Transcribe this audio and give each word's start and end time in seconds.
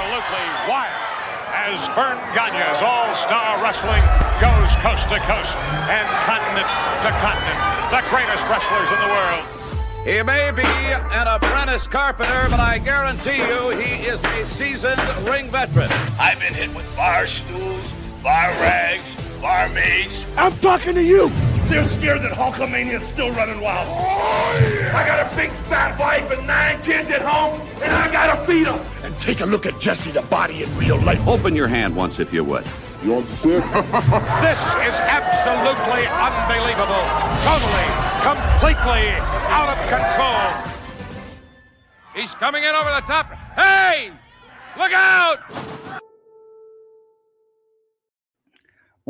absolutely 0.00 0.48
wild 0.68 0.96
as 1.52 1.88
Verne 1.92 2.16
Gagne's 2.32 2.80
all-star 2.80 3.62
wrestling 3.62 4.00
goes 4.40 4.72
coast 4.80 5.04
to 5.12 5.18
coast 5.28 5.56
and 5.92 6.08
continent 6.24 6.68
to 7.04 7.10
continent. 7.20 7.60
The 7.92 8.00
greatest 8.08 8.48
wrestlers 8.48 8.88
in 8.88 8.98
the 9.04 9.12
world. 9.12 9.44
He 10.04 10.22
may 10.22 10.50
be 10.52 10.64
an 10.64 11.26
apprentice 11.26 11.86
carpenter, 11.86 12.48
but 12.48 12.60
I 12.60 12.78
guarantee 12.78 13.44
you 13.44 13.70
he 13.76 14.06
is 14.06 14.24
a 14.24 14.46
seasoned 14.46 15.02
ring 15.28 15.48
veteran. 15.50 15.90
I've 16.18 16.40
been 16.40 16.54
hit 16.54 16.74
with 16.74 16.86
bar 16.96 17.26
stools, 17.26 17.92
bar 18.22 18.50
rags, 18.52 19.14
bar 19.42 19.68
barmaids. 19.68 20.24
I'm 20.38 20.56
talking 20.58 20.94
to 20.94 21.02
you. 21.02 21.30
They're 21.70 21.86
scared 21.86 22.22
that 22.22 22.32
Hulkamania's 22.32 23.06
still 23.06 23.30
running 23.30 23.60
wild. 23.60 23.86
Oh, 23.88 24.80
yeah. 24.82 24.96
I 24.96 25.06
got 25.06 25.32
a 25.32 25.36
big 25.36 25.50
fat 25.70 25.96
wife 26.00 26.28
and 26.32 26.44
nine 26.44 26.82
kids 26.82 27.10
at 27.10 27.22
home, 27.22 27.60
and 27.80 27.92
I 27.92 28.10
gotta 28.10 28.44
feed 28.44 28.66
them. 28.66 28.84
And 29.04 29.16
take 29.20 29.40
a 29.40 29.46
look 29.46 29.66
at 29.66 29.78
Jesse 29.78 30.10
the 30.10 30.22
body 30.22 30.64
in 30.64 30.76
real 30.76 31.00
life. 31.00 31.24
Open 31.28 31.54
your 31.54 31.68
hand 31.68 31.94
once, 31.94 32.18
if 32.18 32.32
you 32.32 32.42
would. 32.42 32.64
You 33.04 33.12
want 33.12 33.26
to 33.28 33.36
see 33.36 33.50
it? 33.50 33.62
this 34.42 34.60
is 34.82 34.98
absolutely 34.98 36.10
unbelievable. 36.10 37.06
Totally, 37.46 37.88
completely 38.26 39.14
out 39.54 39.70
of 39.70 39.78
control. 39.86 40.74
He's 42.16 42.34
coming 42.34 42.64
in 42.64 42.74
over 42.74 42.90
the 42.90 43.06
top. 43.06 43.32
Hey! 43.54 44.10
Look 44.76 44.92
out! 44.92 45.38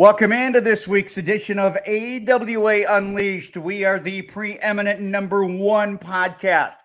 Welcome 0.00 0.32
into 0.32 0.62
this 0.62 0.88
week's 0.88 1.18
edition 1.18 1.58
of 1.58 1.76
AWA 1.86 2.84
Unleashed. 2.88 3.58
We 3.58 3.84
are 3.84 4.00
the 4.00 4.22
preeminent 4.22 4.98
number 4.98 5.44
one 5.44 5.98
podcast 5.98 6.76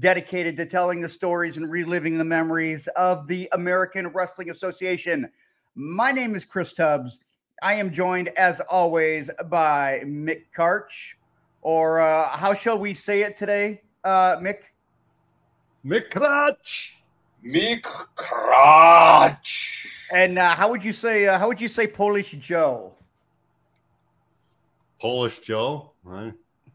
dedicated 0.00 0.56
to 0.56 0.66
telling 0.66 1.00
the 1.00 1.08
stories 1.08 1.56
and 1.56 1.70
reliving 1.70 2.18
the 2.18 2.24
memories 2.24 2.88
of 2.96 3.28
the 3.28 3.48
American 3.52 4.08
Wrestling 4.08 4.50
Association. 4.50 5.30
My 5.76 6.10
name 6.10 6.34
is 6.34 6.44
Chris 6.44 6.72
Tubbs. 6.72 7.20
I 7.62 7.74
am 7.74 7.92
joined, 7.92 8.30
as 8.30 8.58
always, 8.62 9.30
by 9.48 10.02
Mick 10.04 10.46
Karch, 10.52 11.14
or 11.62 12.00
uh, 12.00 12.36
how 12.36 12.54
shall 12.54 12.80
we 12.80 12.92
say 12.92 13.22
it 13.22 13.36
today, 13.36 13.82
uh, 14.02 14.38
Mick? 14.38 14.62
Mick 15.86 16.10
Karch. 16.10 16.96
Mick 17.44 17.82
Karch. 18.16 19.86
And 20.12 20.38
uh, 20.38 20.54
how 20.54 20.70
would 20.70 20.84
you 20.84 20.92
say? 20.92 21.26
Uh, 21.26 21.38
how 21.38 21.48
would 21.48 21.60
you 21.60 21.68
say 21.68 21.86
Polish 21.86 22.32
Joe? 22.32 22.92
Polish 24.98 25.40
Joe. 25.40 25.90
Right. 26.02 26.32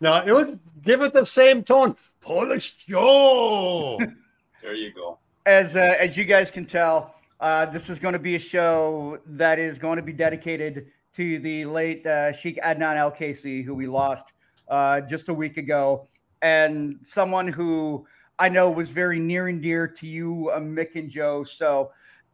now 0.00 0.24
it 0.24 0.32
would 0.32 0.58
give 0.82 1.02
it 1.02 1.12
the 1.12 1.24
same 1.24 1.62
tone. 1.62 1.96
Polish 2.20 2.76
Joe. 2.76 3.98
there 4.62 4.74
you 4.74 4.92
go. 4.92 5.18
As 5.46 5.76
uh, 5.76 5.96
as 5.98 6.16
you 6.16 6.24
guys 6.24 6.50
can 6.50 6.66
tell, 6.66 7.14
uh, 7.40 7.66
this 7.66 7.88
is 7.88 7.98
going 7.98 8.14
to 8.14 8.18
be 8.18 8.34
a 8.34 8.40
show 8.40 9.18
that 9.26 9.58
is 9.58 9.78
going 9.78 9.96
to 9.96 10.02
be 10.02 10.12
dedicated 10.12 10.86
to 11.12 11.38
the 11.38 11.64
late 11.64 12.04
uh, 12.06 12.32
Sheikh 12.32 12.58
Adnan 12.62 12.96
Al-Kaissie, 12.96 13.64
who 13.64 13.74
we 13.74 13.86
lost 13.86 14.32
uh, 14.68 15.00
just 15.02 15.28
a 15.28 15.34
week 15.34 15.56
ago, 15.56 16.08
and 16.42 16.98
someone 17.04 17.46
who 17.46 18.04
I 18.38 18.48
know 18.48 18.70
it 18.70 18.76
was 18.76 18.90
very 18.90 19.18
near 19.18 19.48
and 19.48 19.62
dear 19.62 19.86
to 19.86 20.06
you, 20.06 20.50
uh, 20.52 20.58
Mick 20.58 20.96
and 20.96 21.08
Joe. 21.08 21.44
So 21.44 21.92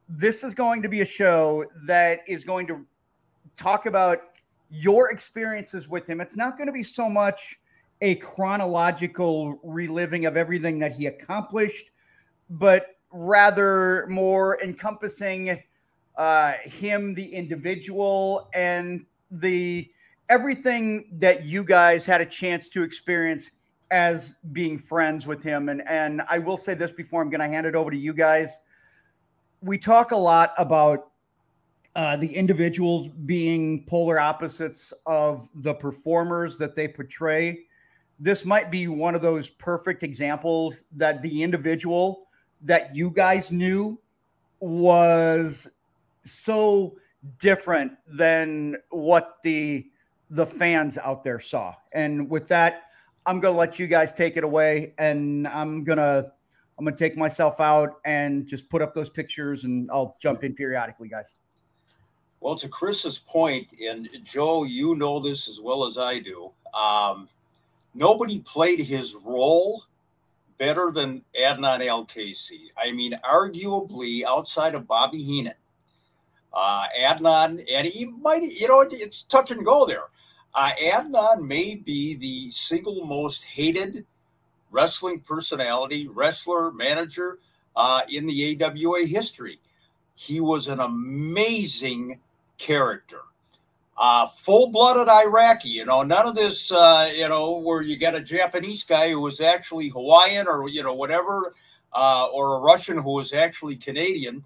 this 0.09 0.43
is 0.43 0.55
going 0.55 0.83
to 0.83 0.89
be 0.89 1.03
a 1.03 1.07
show 1.07 1.65
that 1.85 2.21
is 2.27 2.45
going 2.45 2.67
to 2.69 2.87
talk 3.57 3.87
about 3.87 4.23
your 4.71 5.11
experiences 5.11 5.89
with 5.89 6.09
him. 6.09 6.21
It's 6.21 6.37
not 6.37 6.57
going 6.57 6.67
to 6.67 6.73
be 6.73 6.83
so 6.83 7.09
much 7.09 7.61
a 8.01 8.15
chronological 8.17 9.61
reliving 9.63 10.25
of 10.25 10.37
everything 10.37 10.79
that 10.79 10.93
he 10.93 11.07
accomplished, 11.07 11.91
but 12.49 12.97
rather 13.13 14.07
more 14.09 14.59
encompassing 14.63 15.63
uh, 16.17 16.53
him, 16.65 17.15
the 17.15 17.27
individual, 17.27 18.49
and 18.55 19.05
the 19.31 19.91
everything 20.29 21.09
that 21.19 21.45
you 21.45 21.63
guys 21.63 22.05
had 22.07 22.21
a 22.21 22.27
chance 22.27 22.69
to 22.69 22.83
experience 22.83 23.51
as 23.91 24.37
being 24.53 24.79
friends 24.79 25.27
with 25.27 25.43
him. 25.43 25.69
And 25.69 25.87
and 25.89 26.23
I 26.29 26.39
will 26.39 26.57
say 26.57 26.75
this 26.75 26.93
before 26.93 27.23
I'm 27.23 27.31
going 27.31 27.41
to 27.41 27.49
hand 27.49 27.67
it 27.67 27.75
over 27.75 27.91
to 27.91 27.97
you 27.97 28.13
guys 28.13 28.59
we 29.63 29.77
talk 29.79 30.13
a 30.13 30.17
lot 30.17 30.53
about 30.59 31.11
uh, 31.97 32.17
the 32.17 32.35
individuals 32.35 33.09
being 33.27 33.85
polar 33.87 34.19
opposites 34.19 34.93
of 35.07 35.49
the 35.57 35.75
performers 35.75 36.57
that 36.59 36.75
they 36.75 36.89
portray. 36.89 37.65
This 38.19 38.45
might 38.45 38.71
be 38.71 38.89
one 38.89 39.15
of 39.15 39.23
those 39.23 39.49
perfect 39.49 40.03
examples 40.03 40.85
that 40.97 41.21
the 41.23 41.43
individual 41.43 42.29
that 42.63 42.95
you 42.95 43.11
guys 43.11 43.51
knew 43.51 43.99
was 44.61 45.69
so 46.25 46.97
different 47.39 47.93
than 48.07 48.77
what 48.91 49.37
the 49.43 49.87
the 50.33 50.47
fans 50.47 50.97
out 50.99 51.25
there 51.25 51.41
saw. 51.41 51.75
And 51.93 52.31
with 52.31 52.47
that, 52.49 52.90
I'm 53.27 53.41
to 53.55 53.59
let 53.59 53.79
you 53.79 53.87
guys 53.87 54.13
take 54.13 54.37
it 54.37 54.45
away 54.45 54.95
and 54.99 55.47
I'm 55.49 55.85
to 55.99 56.33
I'm 56.79 56.87
to 56.87 56.93
take 56.93 57.17
myself 57.17 57.61
out 57.61 58.01
and 58.07 58.47
just 58.47 58.71
put 58.71 58.81
up 58.81 58.95
those 58.95 59.11
pictures 59.11 59.65
and 59.65 59.91
I'll 59.93 60.17
jump 60.19 60.45
in 60.45 60.55
periodically, 60.55 61.09
guys. 61.09 61.35
Well, 62.41 62.55
to 62.55 62.69
Chris's 62.69 63.19
point, 63.19 63.75
and 63.87 64.09
Joe, 64.23 64.65
you 64.65 64.95
know 64.95 65.21
this 65.21 65.47
as 65.47 65.61
well 65.61 65.85
as 65.85 65.99
I 65.99 66.21
do. 66.21 66.51
Um, 66.73 67.29
nobody 67.95 68.39
played 68.39 68.81
his 68.81 69.15
role 69.15 69.83
better 70.57 70.91
than 70.91 71.23
Adnan 71.39 71.87
Al-Kaissie. 71.87 72.69
I 72.83 72.93
mean, 72.93 73.13
arguably 73.31 74.23
outside 74.27 74.75
of 74.75 74.87
Bobby 74.87 75.23
Heenan, 75.23 75.53
uh, 76.55 76.85
Adnan, 76.99 77.63
and 77.71 77.87
he 77.87 78.07
might, 78.07 78.43
you 78.43 78.69
know, 78.69 78.87
it's 78.91 79.23
touch 79.25 79.51
and 79.51 79.63
go 79.63 79.85
there. 79.85 80.05
Uh, 80.55 80.73
Adnan 80.83 81.43
may 81.43 81.77
be 81.77 82.15
the 82.15 82.51
single 82.51 83.05
most 83.05 83.45
hated 83.45 84.05
wrestling 84.71 85.21
personality, 85.21 86.09
wrestler, 86.09 86.73
manager 86.73 87.39
uh, 87.77 88.03
in 88.11 88.27
the 88.27 88.63
AWA 88.63 89.07
history. 89.07 89.61
He 90.15 90.41
was 90.41 90.69
an 90.69 90.81
amazing 90.81 92.21
character. 92.59 93.21
Uh, 93.97 94.27
full-blooded 94.27 95.09
Iraqi, 95.09 95.69
you 95.69 95.85
know, 95.85 96.03
none 96.03 96.27
of 96.27 96.35
this, 96.35 96.73
uh, 96.73 97.11
you 97.15 97.29
know, 97.29 97.59
where 97.59 97.83
you 97.83 97.99
got 97.99 98.15
a 98.15 98.21
Japanese 98.21 98.83
guy 98.83 99.11
who 99.11 99.21
was 99.21 99.41
actually 99.41 99.89
Hawaiian 99.89 100.49
or 100.49 100.69
you 100.69 100.83
know 100.83 100.95
whatever, 100.95 101.55
uh, 101.93 102.27
or 102.33 102.57
a 102.57 102.61
Russian 102.61 102.97
who 102.97 103.15
was 103.15 103.35
actually 103.35 103.77
Canadian. 103.77 104.45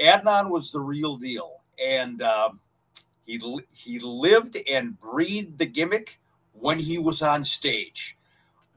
Adnan 0.00 0.50
was 0.50 0.70
the 0.70 0.80
real 0.80 1.16
deal, 1.16 1.60
and 1.84 2.22
um, 2.22 2.60
he 3.24 3.60
he 3.72 3.98
lived 3.98 4.56
and 4.68 5.00
breathed 5.00 5.58
the 5.58 5.66
gimmick 5.66 6.20
when 6.52 6.78
he 6.78 6.98
was 6.98 7.22
on 7.22 7.44
stage 7.44 8.16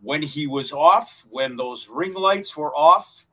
when 0.06 0.22
he 0.22 0.46
was 0.46 0.72
off, 0.72 1.26
when 1.32 1.56
those 1.56 1.90
ring 1.90 2.14
lights 2.14 2.56
were 2.56 2.74
off, 2.76 3.26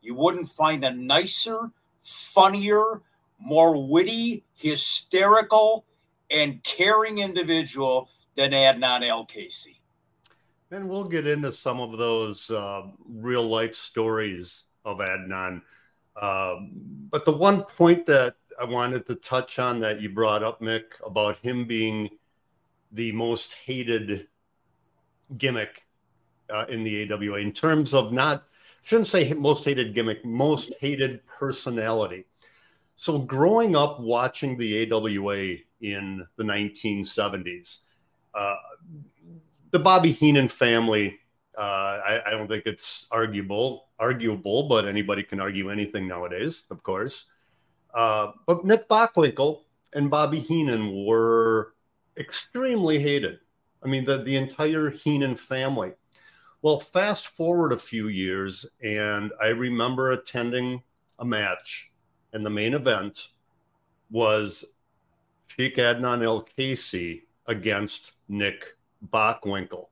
you 0.00 0.14
wouldn't 0.14 0.48
find 0.48 0.84
a 0.84 0.94
nicer, 0.94 1.72
funnier, 2.00 3.02
more 3.40 3.84
witty, 3.88 4.44
hysterical, 4.54 5.84
and 6.30 6.62
caring 6.62 7.18
individual 7.18 8.08
than 8.36 8.52
Adnan 8.52 9.08
Al-Kaissie. 9.08 9.80
And 10.70 10.88
we'll 10.88 11.04
get 11.04 11.26
into 11.26 11.50
some 11.50 11.80
of 11.80 11.98
those 11.98 12.52
uh, 12.52 12.82
real 13.08 13.42
life 13.42 13.74
stories 13.74 14.66
of 14.84 14.98
Adnan. 14.98 15.60
Um, 16.20 16.70
but 17.10 17.24
the 17.24 17.36
one 17.36 17.64
point 17.64 18.06
that 18.06 18.36
I 18.60 18.64
wanted 18.64 19.06
to 19.06 19.14
touch 19.16 19.58
on 19.58 19.80
that 19.80 20.00
you 20.00 20.08
brought 20.08 20.42
up, 20.42 20.60
Mick, 20.60 20.84
about 21.04 21.38
him 21.38 21.66
being 21.66 22.10
the 22.92 23.12
most 23.12 23.54
hated 23.64 24.28
gimmick 25.38 25.84
uh, 26.50 26.64
in 26.68 26.84
the 26.84 27.12
AWA 27.12 27.38
in 27.38 27.52
terms 27.52 27.94
of 27.94 28.12
not 28.12 28.44
shouldn't 28.82 29.08
say 29.08 29.32
most 29.32 29.64
hated 29.64 29.94
gimmick, 29.94 30.24
most 30.24 30.74
hated 30.78 31.26
personality. 31.26 32.26
So 32.96 33.18
growing 33.18 33.74
up 33.74 33.98
watching 34.00 34.56
the 34.56 34.92
AWA 34.92 35.56
in 35.80 36.24
the 36.36 36.44
1970s, 36.44 37.80
uh, 38.34 38.56
the 39.70 39.78
Bobby 39.78 40.12
Heenan 40.12 40.48
family. 40.48 41.18
Uh, 41.56 42.00
I, 42.04 42.22
I, 42.26 42.30
don't 42.30 42.48
think 42.48 42.64
it's 42.66 43.06
arguable, 43.12 43.86
arguable, 44.00 44.68
but 44.68 44.88
anybody 44.88 45.22
can 45.22 45.38
argue 45.38 45.70
anything 45.70 46.08
nowadays, 46.08 46.64
of 46.68 46.82
course. 46.82 47.26
Uh, 47.94 48.32
but 48.46 48.64
Nick 48.64 48.88
Bockwinkel 48.88 49.60
and 49.92 50.10
Bobby 50.10 50.40
Heenan 50.40 51.06
were 51.06 51.74
extremely 52.16 52.98
hated. 52.98 53.38
I 53.82 53.88
mean, 53.88 54.04
the, 54.04 54.18
the 54.18 54.36
entire 54.36 54.90
Heenan 54.90 55.36
family. 55.36 55.92
Well, 56.62 56.80
fast 56.80 57.28
forward 57.28 57.72
a 57.72 57.78
few 57.78 58.08
years, 58.08 58.66
and 58.82 59.32
I 59.42 59.48
remember 59.48 60.12
attending 60.12 60.82
a 61.18 61.24
match, 61.24 61.90
and 62.32 62.44
the 62.44 62.50
main 62.50 62.74
event 62.74 63.28
was 64.10 64.64
Sheikh 65.46 65.76
Adnan 65.76 66.24
El-Kaissie 66.24 67.22
against 67.46 68.12
Nick 68.28 68.76
Bockwinkel. 69.12 69.86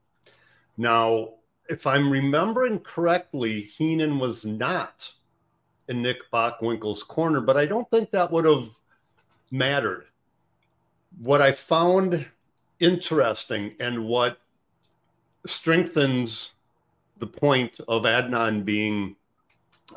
Now, 0.79 1.35
if 1.69 1.87
I'm 1.87 2.11
remembering 2.11 2.81
correctly, 2.81 3.63
Heenan 3.63 4.19
was 4.19 4.45
not 4.45 5.13
in 5.89 6.03
Nick 6.03 6.31
Bockwinkel's 6.33 7.03
corner, 7.03 7.41
but 7.41 7.57
I 7.57 7.67
don't 7.67 7.89
think 7.91 8.11
that 8.11 8.31
would 8.31 8.45
have 8.45 8.69
mattered. 9.51 10.07
What 11.21 11.43
I 11.43 11.53
found 11.53 12.25
interesting 12.81 13.75
and 13.81 14.05
what 14.07 14.39
strengthens 15.47 16.55
the 17.19 17.27
point 17.27 17.81
of 17.89 18.03
Adnan 18.03 18.65
being 18.65 19.17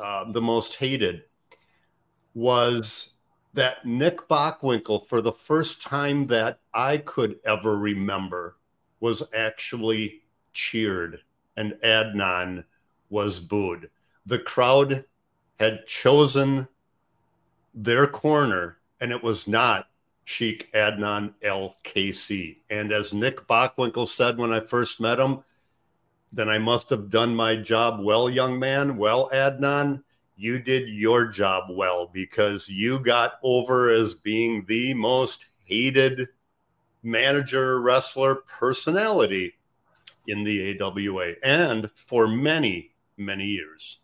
uh, 0.00 0.30
the 0.30 0.42
most 0.42 0.76
hated 0.76 1.24
was 2.34 3.14
that 3.54 3.86
Nick 3.86 4.28
Bockwinkel, 4.28 5.08
for 5.08 5.22
the 5.22 5.32
first 5.32 5.82
time 5.82 6.26
that 6.26 6.60
I 6.74 6.98
could 6.98 7.38
ever 7.46 7.78
remember, 7.78 8.56
was 9.00 9.22
actually 9.34 10.22
cheered 10.52 11.20
and 11.56 11.72
Adnan 11.82 12.64
was 13.08 13.40
booed. 13.40 13.88
The 14.26 14.40
crowd 14.40 15.04
had 15.58 15.86
chosen 15.86 16.68
their 17.74 18.06
corner, 18.06 18.78
and 19.00 19.12
it 19.12 19.22
was 19.22 19.46
not 19.46 19.88
Sheik 20.24 20.72
Adnan 20.72 21.34
El-Kaissie. 21.42 22.56
And 22.70 22.92
as 22.92 23.14
Nick 23.14 23.46
Bockwinkel 23.46 24.08
said 24.08 24.38
when 24.38 24.52
I 24.52 24.60
first 24.60 25.00
met 25.00 25.20
him, 25.20 25.42
then 26.32 26.48
I 26.48 26.58
must 26.58 26.90
have 26.90 27.10
done 27.10 27.34
my 27.34 27.56
job 27.56 28.00
well, 28.02 28.28
young 28.28 28.58
man. 28.58 28.96
Well, 28.96 29.30
Adnan, 29.32 30.02
you 30.36 30.58
did 30.58 30.88
your 30.88 31.26
job 31.26 31.64
well 31.70 32.10
because 32.12 32.68
you 32.68 32.98
got 32.98 33.38
over 33.42 33.90
as 33.90 34.14
being 34.14 34.64
the 34.66 34.92
most 34.94 35.46
hated 35.64 36.28
manager, 37.02 37.80
wrestler, 37.80 38.34
personality 38.34 39.54
in 40.26 40.44
the 40.44 40.78
AWA 40.80 41.34
and 41.42 41.90
for 41.92 42.26
many, 42.26 42.90
many 43.16 43.44
years. 43.44 44.00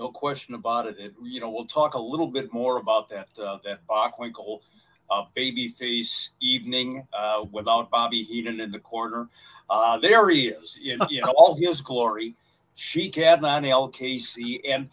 No 0.00 0.08
question 0.08 0.54
about 0.54 0.86
it. 0.86 0.96
it 0.98 1.12
you 1.22 1.40
know, 1.40 1.50
we'll 1.50 1.66
talk 1.66 1.92
a 1.92 2.00
little 2.00 2.26
bit 2.26 2.50
more 2.54 2.78
about 2.78 3.06
that 3.10 3.28
uh, 3.38 3.58
that 3.64 3.86
Bockwinkel 3.86 4.60
uh, 5.10 5.24
babyface 5.36 6.30
evening 6.40 7.06
uh, 7.12 7.44
without 7.52 7.90
Bobby 7.90 8.22
Heenan 8.22 8.60
in 8.60 8.70
the 8.70 8.78
corner. 8.78 9.28
Uh, 9.68 9.98
there 9.98 10.30
he 10.30 10.48
is 10.48 10.78
in, 10.82 10.98
in 11.10 11.22
all 11.24 11.54
his 11.54 11.82
glory. 11.82 12.34
Sheik 12.76 13.16
Adnan 13.16 13.68
El-Kaissie. 13.68 14.60
And 14.66 14.88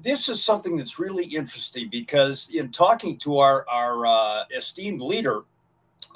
this 0.00 0.30
is 0.30 0.42
something 0.42 0.78
that's 0.78 0.98
really 0.98 1.26
interesting 1.26 1.90
because 1.90 2.48
in 2.54 2.72
talking 2.72 3.18
to 3.18 3.36
our, 3.36 3.66
our 3.68 4.06
uh, 4.06 4.44
esteemed 4.56 5.02
leader, 5.02 5.42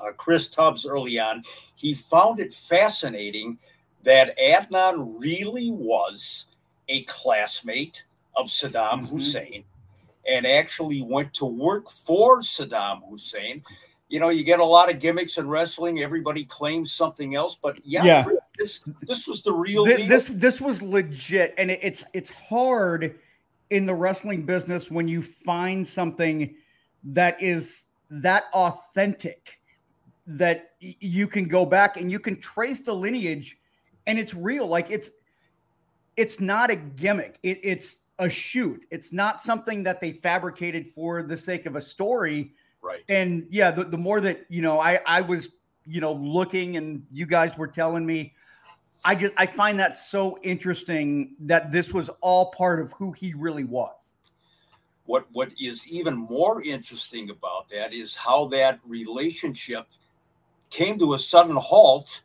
uh, 0.02 0.12
Chris 0.16 0.48
Tubbs, 0.48 0.86
early 0.86 1.18
on, 1.18 1.42
he 1.74 1.92
found 1.92 2.40
it 2.40 2.54
fascinating 2.54 3.58
that 4.02 4.34
Adnan 4.38 5.20
really 5.20 5.70
was 5.70 6.46
a 6.90 7.04
classmate 7.04 8.04
of 8.36 8.46
Saddam 8.46 9.02
mm-hmm. 9.02 9.16
Hussein 9.16 9.64
and 10.28 10.46
actually 10.46 11.02
went 11.02 11.32
to 11.34 11.46
work 11.46 11.88
for 11.88 12.40
Saddam 12.40 13.08
Hussein. 13.08 13.62
You 14.08 14.20
know, 14.20 14.28
you 14.28 14.42
get 14.42 14.60
a 14.60 14.64
lot 14.64 14.92
of 14.92 14.98
gimmicks 14.98 15.38
in 15.38 15.48
wrestling. 15.48 16.00
Everybody 16.00 16.44
claims 16.44 16.92
something 16.92 17.36
else, 17.36 17.56
but 17.60 17.78
yeah, 17.84 18.04
yeah. 18.04 18.24
this 18.58 18.80
this 19.02 19.26
was 19.28 19.42
the 19.42 19.52
real. 19.52 19.84
This, 19.84 20.06
this, 20.08 20.30
this 20.32 20.60
was 20.60 20.82
legit, 20.82 21.54
and 21.56 21.70
it, 21.70 21.78
it's 21.80 22.04
it's 22.12 22.30
hard 22.30 23.18
in 23.70 23.86
the 23.86 23.94
wrestling 23.94 24.42
business 24.42 24.90
when 24.90 25.06
you 25.06 25.22
find 25.22 25.86
something 25.86 26.54
that 27.04 27.40
is 27.40 27.84
that 28.10 28.46
authentic 28.52 29.60
that 30.26 30.72
you 30.80 31.26
can 31.26 31.46
go 31.46 31.64
back 31.64 31.96
and 31.96 32.10
you 32.10 32.18
can 32.18 32.40
trace 32.40 32.80
the 32.80 32.92
lineage 32.92 33.58
and 34.06 34.18
it's 34.18 34.34
real 34.34 34.66
like 34.66 34.90
it's 34.90 35.10
it's 36.16 36.40
not 36.40 36.70
a 36.70 36.76
gimmick. 36.76 37.38
It, 37.42 37.60
it's 37.62 37.98
a 38.18 38.28
shoot. 38.28 38.86
It's 38.90 39.12
not 39.12 39.42
something 39.42 39.82
that 39.82 40.00
they 40.00 40.12
fabricated 40.12 40.92
for 40.94 41.22
the 41.22 41.36
sake 41.36 41.66
of 41.66 41.76
a 41.76 41.82
story. 41.82 42.52
Right. 42.82 43.02
And 43.08 43.46
yeah 43.50 43.70
the, 43.70 43.84
the 43.84 43.98
more 43.98 44.20
that 44.20 44.46
you 44.48 44.62
know 44.62 44.78
i 44.78 45.00
i 45.06 45.20
was 45.20 45.50
you 45.86 46.00
know 46.00 46.12
looking 46.12 46.76
and 46.76 47.04
you 47.12 47.26
guys 47.26 47.56
were 47.58 47.66
telling 47.66 48.06
me 48.06 48.32
i 49.04 49.14
just 49.14 49.34
i 49.36 49.44
find 49.44 49.78
that 49.78 49.98
so 49.98 50.38
interesting 50.42 51.34
that 51.40 51.70
this 51.70 51.92
was 51.92 52.08
all 52.20 52.50
part 52.52 52.80
of 52.80 52.92
who 52.92 53.12
he 53.12 53.34
really 53.34 53.64
was. 53.64 54.12
What 55.04 55.26
what 55.32 55.50
is 55.60 55.86
even 55.88 56.16
more 56.16 56.62
interesting 56.62 57.30
about 57.30 57.68
that 57.68 57.92
is 57.92 58.14
how 58.14 58.46
that 58.48 58.80
relationship 58.86 59.86
came 60.70 60.98
to 61.00 61.14
a 61.14 61.18
sudden 61.18 61.56
halt 61.56 62.22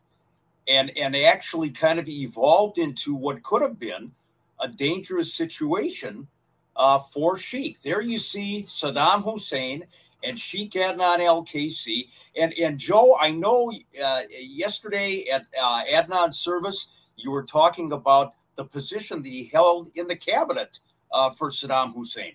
and 0.68 0.92
and 0.98 1.14
they 1.14 1.26
actually 1.26 1.70
kind 1.70 2.00
of 2.00 2.08
evolved 2.08 2.78
into 2.78 3.16
what 3.16 3.44
could 3.44 3.62
have 3.62 3.80
been 3.80 4.12
a 4.60 4.68
dangerous 4.68 5.34
situation 5.34 6.28
uh, 6.76 7.00
for 7.00 7.38
Sheik. 7.38 7.82
There 7.82 8.02
you 8.02 8.20
see 8.20 8.66
Saddam 8.68 9.24
Hussein 9.24 9.86
and 10.24 10.40
Sheik 10.40 10.72
Adnan 10.72 11.20
El-Kaissie. 11.20 12.10
And, 12.36 12.54
and 12.54 12.78
Joe, 12.78 13.18
I 13.20 13.32
know 13.32 13.72
uh, 14.04 14.22
yesterday 14.30 15.26
at 15.32 15.46
uh, 15.62 15.84
Adnan's 15.92 16.40
service, 16.40 16.88
you 17.16 17.32
were 17.32 17.44
talking 17.44 17.92
about 17.92 18.34
the 18.56 18.66
position 18.66 19.22
that 19.22 19.30
he 19.30 19.46
held 19.54 19.90
in 19.96 20.08
the 20.08 20.16
cabinet 20.16 20.80
uh, 21.12 21.30
for 21.30 21.50
Saddam 21.52 21.94
Hussein. 21.94 22.34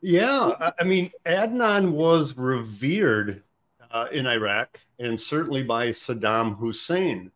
Yeah, 0.00 0.72
I 0.78 0.84
mean, 0.84 1.10
Adnan 1.26 1.92
was 1.92 2.36
revered 2.36 3.42
uh, 3.90 4.06
in 4.12 4.26
Iraq 4.26 4.78
and 4.98 5.20
certainly 5.20 5.62
by 5.62 5.88
Saddam 5.88 6.56
Hussein. 6.58 7.30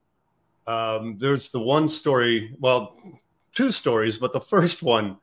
Um, 0.68 1.16
there's 1.18 1.48
the 1.48 1.60
one 1.60 1.88
story, 1.88 2.54
well, 2.60 2.98
two 3.54 3.72
stories, 3.72 4.18
but 4.18 4.34
the 4.34 4.40
first 4.40 4.82
one 4.82 5.16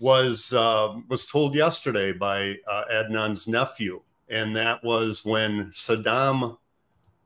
was 0.00 0.52
uh, 0.52 0.96
was 1.08 1.26
told 1.26 1.54
yesterday 1.54 2.10
by 2.10 2.56
uh, 2.68 2.84
Adnan's 2.92 3.46
nephew, 3.46 4.02
and 4.28 4.54
that 4.56 4.82
was 4.82 5.24
when 5.24 5.66
Saddam 5.66 6.58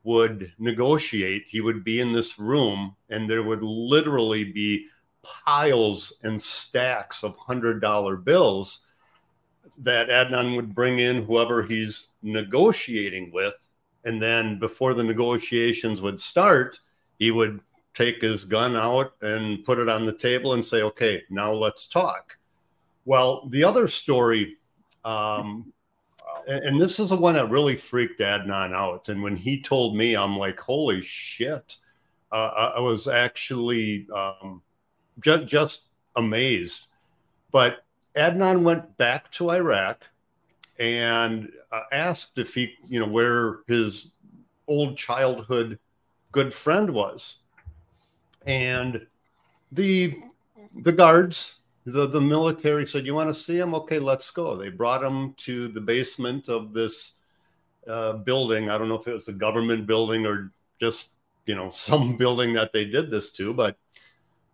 would 0.02 0.52
negotiate. 0.58 1.44
He 1.48 1.62
would 1.62 1.82
be 1.84 2.00
in 2.00 2.12
this 2.12 2.38
room, 2.38 2.94
and 3.08 3.30
there 3.30 3.42
would 3.42 3.62
literally 3.62 4.44
be 4.44 4.86
piles 5.22 6.12
and 6.22 6.40
stacks 6.40 7.24
of 7.24 7.34
hundred 7.38 7.80
dollar 7.80 8.16
bills 8.16 8.80
that 9.78 10.10
Adnan 10.10 10.54
would 10.54 10.74
bring 10.74 10.98
in 10.98 11.24
whoever 11.24 11.62
he's 11.62 12.08
negotiating 12.22 13.32
with. 13.32 13.54
And 14.04 14.22
then 14.22 14.58
before 14.58 14.92
the 14.92 15.02
negotiations 15.02 16.02
would 16.02 16.20
start, 16.20 16.78
he 17.18 17.30
would 17.30 17.60
take 17.94 18.20
his 18.20 18.44
gun 18.44 18.76
out 18.76 19.12
and 19.22 19.64
put 19.64 19.78
it 19.78 19.88
on 19.88 20.04
the 20.04 20.12
table 20.12 20.54
and 20.54 20.66
say, 20.66 20.82
okay, 20.82 21.22
now 21.30 21.52
let's 21.52 21.86
talk. 21.86 22.36
Well, 23.04 23.48
the 23.50 23.62
other 23.64 23.86
story, 23.86 24.56
um, 25.04 25.72
and 26.46 26.80
this 26.80 26.98
is 26.98 27.10
the 27.10 27.16
one 27.16 27.34
that 27.34 27.50
really 27.50 27.76
freaked 27.76 28.20
Adnan 28.20 28.74
out. 28.74 29.08
And 29.08 29.22
when 29.22 29.36
he 29.36 29.62
told 29.62 29.96
me, 29.96 30.14
I'm 30.14 30.36
like, 30.36 30.58
holy 30.58 31.02
shit. 31.02 31.76
Uh, 32.32 32.72
I 32.76 32.80
was 32.80 33.06
actually 33.06 34.08
um, 34.14 34.60
just, 35.20 35.46
just 35.46 35.82
amazed. 36.16 36.88
But 37.52 37.84
Adnan 38.16 38.62
went 38.62 38.96
back 38.96 39.30
to 39.32 39.52
Iraq 39.52 40.04
and 40.78 41.48
uh, 41.70 41.82
asked 41.92 42.38
if 42.38 42.54
he, 42.54 42.74
you 42.88 42.98
know, 42.98 43.06
where 43.06 43.60
his 43.68 44.10
old 44.66 44.96
childhood 44.96 45.78
good 46.34 46.52
friend 46.52 46.90
was. 46.90 47.36
And 48.44 49.06
the 49.72 50.18
the 50.82 50.92
guards, 50.92 51.60
the, 51.86 52.06
the 52.06 52.20
military 52.20 52.84
said, 52.84 53.06
You 53.06 53.14
want 53.14 53.28
to 53.28 53.34
see 53.34 53.56
him? 53.56 53.74
Okay, 53.74 53.98
let's 53.98 54.30
go. 54.30 54.56
They 54.56 54.68
brought 54.68 55.02
him 55.02 55.34
to 55.38 55.68
the 55.68 55.80
basement 55.80 56.48
of 56.48 56.74
this 56.74 57.12
uh, 57.88 58.14
building. 58.14 58.68
I 58.68 58.76
don't 58.76 58.88
know 58.88 58.98
if 58.98 59.06
it 59.06 59.12
was 59.12 59.28
a 59.28 59.32
government 59.32 59.86
building 59.86 60.26
or 60.26 60.52
just, 60.80 61.10
you 61.46 61.54
know, 61.54 61.70
some 61.74 62.16
building 62.16 62.52
that 62.54 62.72
they 62.72 62.84
did 62.84 63.08
this 63.08 63.30
to, 63.32 63.54
but 63.54 63.78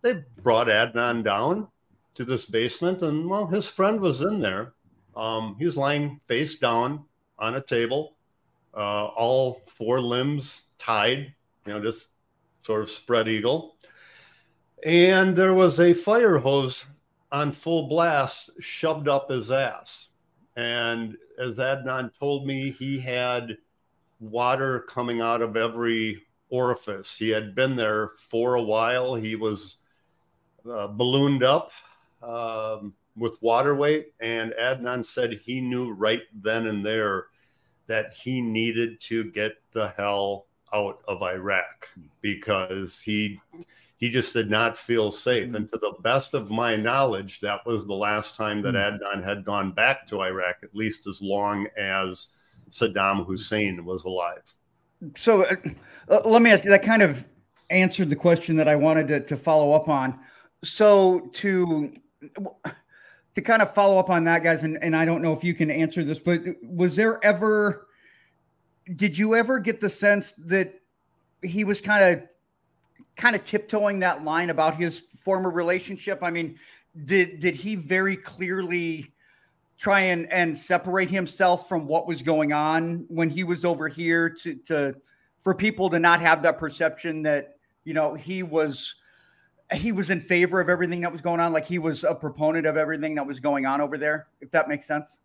they 0.02 0.22
brought 0.42 0.68
Adnan 0.68 1.25
down 1.25 1.68
to 2.14 2.25
this 2.25 2.44
basement, 2.44 3.02
and 3.02 3.28
well, 3.28 3.46
his 3.46 3.68
friend 3.68 4.00
was 4.00 4.22
in 4.22 4.40
there. 4.40 4.75
Um, 5.16 5.56
he 5.58 5.64
was 5.64 5.76
lying 5.76 6.20
face 6.25 6.56
down 6.56 7.04
on 7.38 7.54
a 7.54 7.60
table, 7.60 8.16
uh, 8.75 9.06
all 9.06 9.62
four 9.66 10.00
limbs 10.00 10.64
tied, 10.76 11.34
you 11.66 11.72
know, 11.72 11.80
just 11.80 12.08
sort 12.62 12.82
of 12.82 12.90
spread 12.90 13.28
eagle. 13.28 13.76
And 14.84 15.36
there 15.36 15.54
was 15.54 15.78
a 15.80 15.94
fire 15.94 16.38
hose 16.38 16.84
on 17.32 17.52
full 17.52 17.88
blast 17.88 18.50
shoved 18.60 19.08
up 19.08 19.30
his 19.30 19.50
ass. 19.50 20.08
And 20.56 21.16
as 21.38 21.58
Adnan 21.58 22.10
told 22.18 22.46
me, 22.46 22.70
he 22.70 22.98
had 22.98 23.56
water 24.18 24.80
coming 24.80 25.20
out 25.20 25.42
of 25.42 25.56
every 25.56 26.22
orifice. 26.50 27.16
He 27.16 27.28
had 27.28 27.54
been 27.54 27.76
there 27.76 28.08
for 28.16 28.56
a 28.56 28.62
while. 28.62 29.14
He 29.14 29.36
was 29.36 29.76
uh, 30.70 30.88
ballooned 30.88 31.42
up 31.42 31.72
um, 32.22 32.94
with 33.16 33.40
water 33.40 33.74
weight. 33.74 34.12
And 34.20 34.52
Adnan 34.60 35.04
said 35.04 35.40
he 35.44 35.60
knew 35.60 35.92
right 35.92 36.22
then 36.34 36.66
and 36.66 36.84
there 36.84 37.26
that 37.86 38.12
he 38.12 38.40
needed 38.40 39.00
to 39.00 39.24
get 39.32 39.52
the 39.72 39.88
hell 39.96 40.46
out 40.72 41.00
of 41.08 41.22
Iraq 41.22 41.88
because 42.20 43.00
he 43.00 43.40
he 43.96 44.08
just 44.08 44.32
did 44.32 44.50
not 44.50 44.78
feel 44.78 45.10
safe. 45.10 45.46
Mm-hmm. 45.46 45.56
And 45.56 45.72
to 45.72 45.78
the 45.78 45.94
best 46.00 46.32
of 46.32 46.50
my 46.50 46.74
knowledge, 46.74 47.40
that 47.40 47.64
was 47.66 47.86
the 47.86 47.94
last 47.94 48.34
time 48.34 48.62
that 48.62 48.74
mm-hmm. 48.74 49.04
Adnan 49.04 49.22
had 49.22 49.44
gone 49.44 49.72
back 49.72 50.06
to 50.08 50.22
Iraq, 50.22 50.56
at 50.62 50.74
least 50.74 51.06
as 51.06 51.20
long 51.20 51.66
as 51.76 52.28
Saddam 52.70 53.26
Hussein 53.26 53.84
was 53.84 54.04
alive. 54.04 54.54
So 55.16 55.42
uh, 55.44 55.56
uh, 56.08 56.20
let 56.24 56.42
me 56.42 56.50
ask 56.50 56.64
you 56.64 56.70
that 56.70 56.82
kind 56.82 57.02
of 57.02 57.26
answered 57.68 58.08
the 58.08 58.16
question 58.16 58.56
that 58.56 58.68
I 58.68 58.76
wanted 58.76 59.08
to, 59.08 59.20
to 59.20 59.36
follow 59.36 59.72
up 59.72 59.88
on. 59.88 60.18
So 60.64 61.28
to 61.34 61.92
to 63.34 63.40
kind 63.42 63.62
of 63.62 63.72
follow 63.74 63.98
up 63.98 64.10
on 64.10 64.24
that, 64.24 64.42
guys, 64.42 64.62
and, 64.62 64.82
and 64.82 64.96
I 64.96 65.04
don't 65.04 65.22
know 65.22 65.32
if 65.32 65.44
you 65.44 65.54
can 65.54 65.70
answer 65.70 66.02
this, 66.02 66.18
but 66.18 66.40
was 66.62 66.96
there 66.96 67.24
ever 67.24 67.86
did 68.97 69.16
you 69.16 69.35
ever 69.35 69.59
get 69.59 69.80
the 69.80 69.90
sense 69.90 70.32
that 70.32 70.80
he 71.42 71.64
was 71.64 71.80
kind 71.80 72.04
of 72.04 72.23
kind 73.16 73.37
of 73.37 73.44
tiptoeing 73.44 74.00
that 74.00 74.25
line 74.25 74.50
about 74.50 74.76
his 74.76 75.04
former 75.23 75.50
relationship? 75.50 76.20
I 76.23 76.30
mean, 76.30 76.59
did 77.04 77.40
did 77.40 77.54
he 77.54 77.76
very 77.76 78.16
clearly 78.16 79.12
try 79.78 80.00
and 80.00 80.30
and 80.32 80.56
separate 80.56 81.11
himself 81.11 81.68
from 81.68 81.87
what 81.87 82.06
was 82.06 82.23
going 82.23 82.52
on 82.52 83.06
when 83.09 83.30
he 83.30 83.44
was 83.44 83.64
over 83.64 83.88
here 83.88 84.28
to 84.28 84.54
to 84.54 84.94
for 85.40 85.54
people 85.54 85.88
to 85.90 85.99
not 85.99 86.20
have 86.20 86.42
that 86.42 86.59
perception 86.59 87.23
that 87.23 87.56
you 87.85 87.94
know 87.94 88.14
he 88.14 88.42
was 88.42 88.97
he 89.73 89.92
was 89.92 90.11
in 90.11 90.20
favor 90.20 90.61
of 90.61 90.68
everything 90.68 91.00
that 91.00 91.11
was 91.11 91.20
going 91.20 91.40
on 91.40 91.52
like 91.52 91.64
he 91.64 91.78
was 91.78 92.04
a 92.04 92.14
proponent 92.14 92.66
of 92.66 92.76
everything 92.76 93.14
that 93.14 93.26
was 93.26 93.40
going 93.40 93.64
on 93.66 93.80
over 93.80 93.97
there 93.97 94.26
if 94.40 94.50
that 94.50 94.68
makes 94.68 94.87
sense 94.87 95.20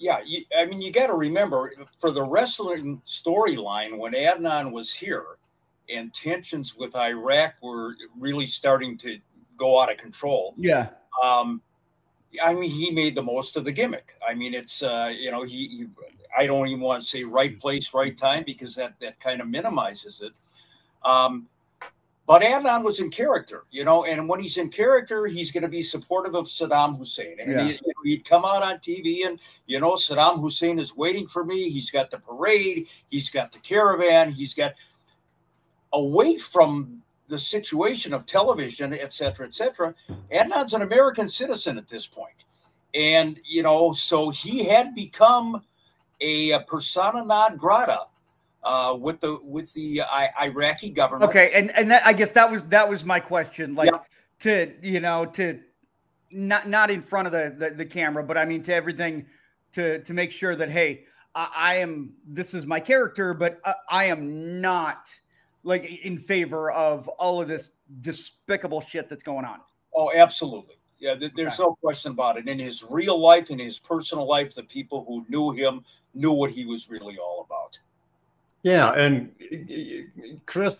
yeah 0.00 0.18
you, 0.26 0.42
i 0.58 0.64
mean 0.66 0.80
you 0.80 0.90
got 0.90 1.06
to 1.06 1.14
remember 1.14 1.72
for 1.98 2.10
the 2.10 2.22
wrestling 2.22 3.00
storyline 3.06 3.96
when 3.96 4.12
adnan 4.12 4.72
was 4.72 4.92
here 4.92 5.24
and 5.88 6.12
tensions 6.12 6.76
with 6.76 6.96
iraq 6.96 7.54
were 7.62 7.94
really 8.18 8.46
starting 8.46 8.96
to 8.96 9.18
go 9.56 9.80
out 9.80 9.90
of 9.90 9.96
control 9.96 10.54
yeah 10.56 10.88
um 11.22 11.62
I 12.42 12.54
mean, 12.54 12.70
he 12.70 12.90
made 12.90 13.14
the 13.14 13.22
most 13.22 13.56
of 13.56 13.64
the 13.64 13.72
gimmick. 13.72 14.14
I 14.26 14.34
mean, 14.34 14.54
it's 14.54 14.82
uh, 14.82 15.12
you 15.16 15.30
know, 15.30 15.42
he, 15.42 15.68
he, 15.68 15.86
I 16.36 16.46
don't 16.46 16.68
even 16.68 16.80
want 16.80 17.02
to 17.02 17.08
say 17.08 17.24
right 17.24 17.58
place, 17.58 17.92
right 17.92 18.16
time 18.16 18.44
because 18.44 18.74
that 18.76 18.98
that 19.00 19.18
kind 19.18 19.40
of 19.40 19.48
minimizes 19.48 20.20
it. 20.20 20.32
Um, 21.04 21.48
but 22.30 22.42
Adnan 22.42 22.84
was 22.84 23.00
in 23.00 23.10
character, 23.10 23.64
you 23.72 23.82
know, 23.82 24.04
and 24.04 24.28
when 24.28 24.38
he's 24.38 24.56
in 24.56 24.68
character, 24.68 25.26
he's 25.26 25.50
going 25.50 25.64
to 25.64 25.68
be 25.68 25.82
supportive 25.82 26.36
of 26.36 26.44
Saddam 26.44 26.96
Hussein. 26.96 27.34
And 27.40 27.50
yeah. 27.50 27.64
he, 27.64 27.80
he'd 28.04 28.24
come 28.24 28.44
out 28.44 28.62
on 28.62 28.76
TV 28.76 29.26
and, 29.26 29.40
you 29.66 29.80
know, 29.80 29.94
Saddam 29.94 30.40
Hussein 30.40 30.78
is 30.78 30.96
waiting 30.96 31.26
for 31.26 31.44
me. 31.44 31.68
He's 31.68 31.90
got 31.90 32.08
the 32.08 32.20
parade, 32.20 32.86
he's 33.10 33.30
got 33.30 33.50
the 33.50 33.58
caravan, 33.58 34.30
he's 34.30 34.54
got 34.54 34.74
away 35.92 36.38
from 36.38 37.00
the 37.26 37.36
situation 37.36 38.14
of 38.14 38.26
television, 38.26 38.94
et 38.94 39.12
cetera, 39.12 39.44
et 39.48 39.56
cetera. 39.56 39.92
Adnan's 40.32 40.72
an 40.72 40.82
American 40.82 41.28
citizen 41.28 41.78
at 41.78 41.88
this 41.88 42.06
point. 42.06 42.44
And, 42.94 43.40
you 43.44 43.64
know, 43.64 43.92
so 43.92 44.30
he 44.30 44.62
had 44.62 44.94
become 44.94 45.64
a, 46.20 46.52
a 46.52 46.60
persona 46.60 47.24
non 47.24 47.56
grata 47.56 48.02
uh, 48.62 48.96
with 48.98 49.20
the 49.20 49.38
with 49.42 49.72
the 49.74 50.02
uh, 50.02 50.26
Iraqi 50.42 50.90
government. 50.90 51.30
Okay, 51.30 51.50
and 51.54 51.70
and 51.76 51.90
that, 51.90 52.06
I 52.06 52.12
guess 52.12 52.30
that 52.32 52.50
was 52.50 52.64
that 52.64 52.88
was 52.88 53.04
my 53.04 53.20
question. 53.20 53.74
Like 53.74 53.90
yeah. 53.92 54.00
to 54.40 54.72
you 54.82 55.00
know 55.00 55.26
to 55.26 55.60
not 56.30 56.68
not 56.68 56.90
in 56.90 57.02
front 57.02 57.26
of 57.26 57.32
the, 57.32 57.54
the, 57.56 57.74
the 57.74 57.86
camera, 57.86 58.22
but 58.22 58.36
I 58.36 58.44
mean 58.44 58.62
to 58.64 58.74
everything 58.74 59.26
to 59.72 60.02
to 60.02 60.12
make 60.12 60.32
sure 60.32 60.54
that 60.56 60.70
hey, 60.70 61.04
I, 61.34 61.48
I 61.56 61.74
am 61.76 62.12
this 62.26 62.54
is 62.54 62.66
my 62.66 62.80
character, 62.80 63.34
but 63.34 63.60
I, 63.64 63.74
I 63.88 64.04
am 64.04 64.60
not 64.60 65.08
like 65.62 66.04
in 66.04 66.16
favor 66.16 66.70
of 66.70 67.08
all 67.08 67.40
of 67.40 67.48
this 67.48 67.70
despicable 68.00 68.80
shit 68.80 69.08
that's 69.08 69.22
going 69.22 69.44
on. 69.44 69.60
Oh, 69.94 70.10
absolutely. 70.14 70.76
Yeah, 70.98 71.14
th- 71.14 71.32
there's 71.34 71.54
okay. 71.54 71.62
no 71.62 71.76
question 71.82 72.12
about 72.12 72.36
it. 72.36 72.48
In 72.48 72.58
his 72.58 72.84
real 72.88 73.18
life, 73.18 73.50
in 73.50 73.58
his 73.58 73.78
personal 73.78 74.26
life, 74.26 74.54
the 74.54 74.62
people 74.62 75.04
who 75.08 75.24
knew 75.28 75.50
him 75.50 75.82
knew 76.14 76.32
what 76.32 76.50
he 76.50 76.66
was 76.66 76.90
really 76.90 77.16
all 77.18 77.46
about. 77.46 77.78
Yeah, 78.62 78.92
and 78.92 79.32
Chris, 80.46 80.74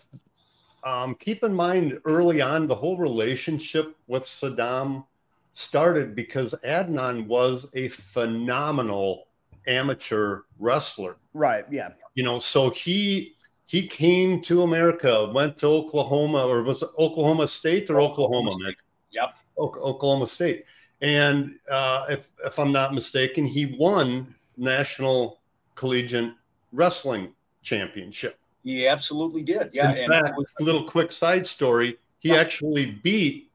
um, 0.83 1.15
keep 1.15 1.43
in 1.43 1.53
mind 1.53 1.99
early 2.05 2.41
on 2.41 2.67
the 2.67 2.75
whole 2.75 2.97
relationship 2.97 3.95
with 4.07 4.23
Saddam 4.23 5.05
started 5.53 6.15
because 6.15 6.55
Adnan 6.63 7.27
was 7.27 7.67
a 7.73 7.87
phenomenal 7.89 9.27
amateur 9.67 10.41
wrestler. 10.59 11.17
Right. 11.33 11.65
Yeah. 11.71 11.89
You 12.15 12.23
know, 12.23 12.39
so 12.39 12.69
he 12.69 13.35
he 13.65 13.87
came 13.87 14.41
to 14.43 14.63
America, 14.63 15.31
went 15.33 15.57
to 15.57 15.67
Oklahoma, 15.67 16.45
or 16.45 16.63
was 16.63 16.83
it 16.83 16.89
Oklahoma 16.97 17.47
State 17.47 17.89
or 17.89 18.01
Oklahoma? 18.01 18.51
Oklahoma 18.51 18.73
Yep, 19.11 19.35
Oklahoma 19.57 20.27
State. 20.27 20.65
And 21.01 21.55
uh, 21.69 22.05
if 22.09 22.31
if 22.45 22.59
I'm 22.59 22.71
not 22.71 22.93
mistaken, 22.93 23.45
he 23.45 23.77
won 23.77 24.35
national 24.57 25.41
collegiate 25.75 26.33
wrestling 26.71 27.33
championship. 27.61 28.37
He 28.63 28.87
absolutely 28.87 29.43
did. 29.43 29.69
Yeah. 29.73 29.93
In 29.95 30.09
fact, 30.09 30.37
was- 30.37 30.53
a 30.59 30.63
little 30.63 30.83
quick 30.83 31.11
side 31.11 31.45
story: 31.45 31.97
he 32.19 32.35
actually 32.35 32.85
beat 33.03 33.49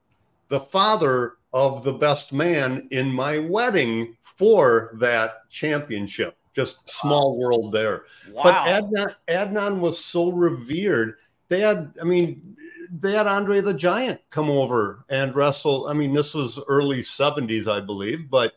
the 0.48 0.60
father 0.60 1.34
of 1.52 1.84
the 1.84 1.92
best 1.92 2.32
man 2.32 2.86
in 2.90 3.10
my 3.10 3.38
wedding 3.38 4.16
for 4.22 4.90
that 4.94 5.48
championship 5.48 6.36
just 6.56 6.88
small 6.88 7.36
wow. 7.36 7.46
world 7.46 7.72
there. 7.72 8.04
Wow. 8.32 8.42
But 8.42 8.54
Adnan, 8.54 9.14
Adnan 9.28 9.78
was 9.78 10.02
so 10.02 10.32
revered. 10.32 11.16
They 11.48 11.60
had, 11.60 11.92
I 12.00 12.04
mean, 12.04 12.56
they 12.98 13.12
had 13.12 13.26
Andre 13.26 13.60
the 13.60 13.75
Giant 13.75 14.20
come 14.30 14.48
over 14.48 15.04
and 15.10 15.34
wrestle. 15.36 15.86
I 15.86 15.92
mean, 15.92 16.14
this 16.14 16.32
was 16.32 16.58
early 16.66 17.00
70s, 17.00 17.68
I 17.68 17.80
believe, 17.80 18.30
but 18.30 18.54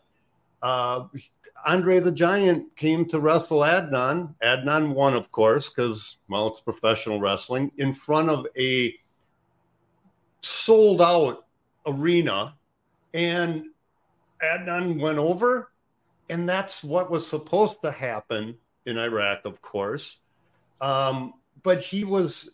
uh, 0.62 1.04
Andre 1.66 2.00
the 2.00 2.12
Giant 2.12 2.76
came 2.76 3.04
to 3.06 3.20
wrestle 3.20 3.60
Adnan. 3.60 4.34
Adnan 4.42 4.94
won, 4.94 5.14
of 5.14 5.30
course, 5.30 5.68
because, 5.68 6.18
well, 6.28 6.48
it's 6.48 6.60
professional 6.60 7.20
wrestling 7.20 7.70
in 7.76 7.92
front 7.92 8.30
of 8.30 8.46
a 8.56 8.94
sold 10.42 11.02
out 11.02 11.46
arena. 11.86 12.56
And 13.12 13.66
Adnan 14.42 15.00
went 15.00 15.18
over 15.18 15.70
and 16.30 16.48
that's 16.48 16.82
what 16.84 17.10
was 17.10 17.26
supposed 17.26 17.80
to 17.80 17.90
happen 17.90 18.56
in 18.86 18.96
Iraq, 18.96 19.44
of 19.44 19.60
course. 19.60 20.18
Um, 20.80 21.34
but 21.62 21.82
he 21.82 22.04
was 22.04 22.50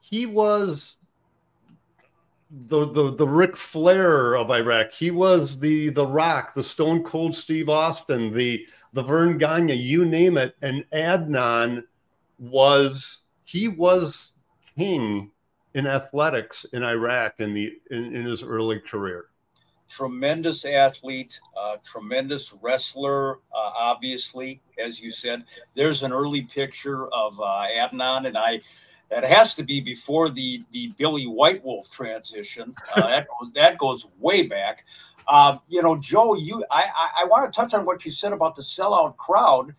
he 0.00 0.26
was 0.26 0.96
the 2.50 2.90
the 2.90 3.14
the 3.14 3.28
Ric 3.28 3.56
Flair 3.56 4.36
of 4.36 4.50
Iraq. 4.50 4.92
He 4.92 5.10
was 5.10 5.58
the 5.58 5.90
the 5.90 6.06
Rock, 6.06 6.54
the 6.54 6.62
Stone 6.62 7.02
Cold 7.04 7.34
Steve 7.34 7.68
Austin, 7.68 8.32
the 8.32 8.66
the 8.92 9.02
Verne 9.02 9.38
Gagne, 9.38 9.74
you 9.74 10.04
name 10.04 10.36
it. 10.38 10.54
And 10.62 10.84
Adnan 10.92 11.84
was 12.38 13.22
he 13.44 13.68
was 13.68 14.32
king 14.76 15.30
in 15.74 15.86
athletics 15.86 16.64
in 16.72 16.82
Iraq 16.82 17.34
in 17.40 17.54
the 17.54 17.72
in, 17.90 18.16
in 18.16 18.24
his 18.24 18.42
early 18.42 18.80
career 18.80 19.26
tremendous 19.88 20.64
athlete, 20.64 21.40
uh, 21.58 21.76
tremendous 21.82 22.54
wrestler, 22.60 23.36
uh, 23.54 23.70
obviously, 23.76 24.60
as 24.78 25.00
you 25.00 25.10
said. 25.10 25.44
There's 25.74 26.02
an 26.02 26.12
early 26.12 26.42
picture 26.42 27.08
of 27.08 27.40
uh, 27.40 27.64
Adnan, 27.72 28.26
and 28.26 28.36
I. 28.36 28.60
That 29.10 29.24
has 29.24 29.54
to 29.54 29.62
be 29.62 29.80
before 29.80 30.28
the 30.28 30.62
the 30.70 30.88
Billy 30.98 31.26
White 31.26 31.64
Wolf 31.64 31.88
transition. 31.90 32.74
Uh, 32.94 33.00
that, 33.08 33.26
that 33.54 33.78
goes 33.78 34.06
way 34.18 34.42
back. 34.42 34.84
Um, 35.28 35.60
you 35.68 35.82
know, 35.82 35.96
Joe, 35.96 36.34
you 36.34 36.62
I, 36.70 36.84
I, 36.94 37.22
I 37.22 37.24
want 37.24 37.50
to 37.52 37.60
touch 37.60 37.74
on 37.74 37.86
what 37.86 38.04
you 38.04 38.12
said 38.12 38.32
about 38.32 38.54
the 38.54 38.62
sellout 38.62 39.16
crowd 39.16 39.74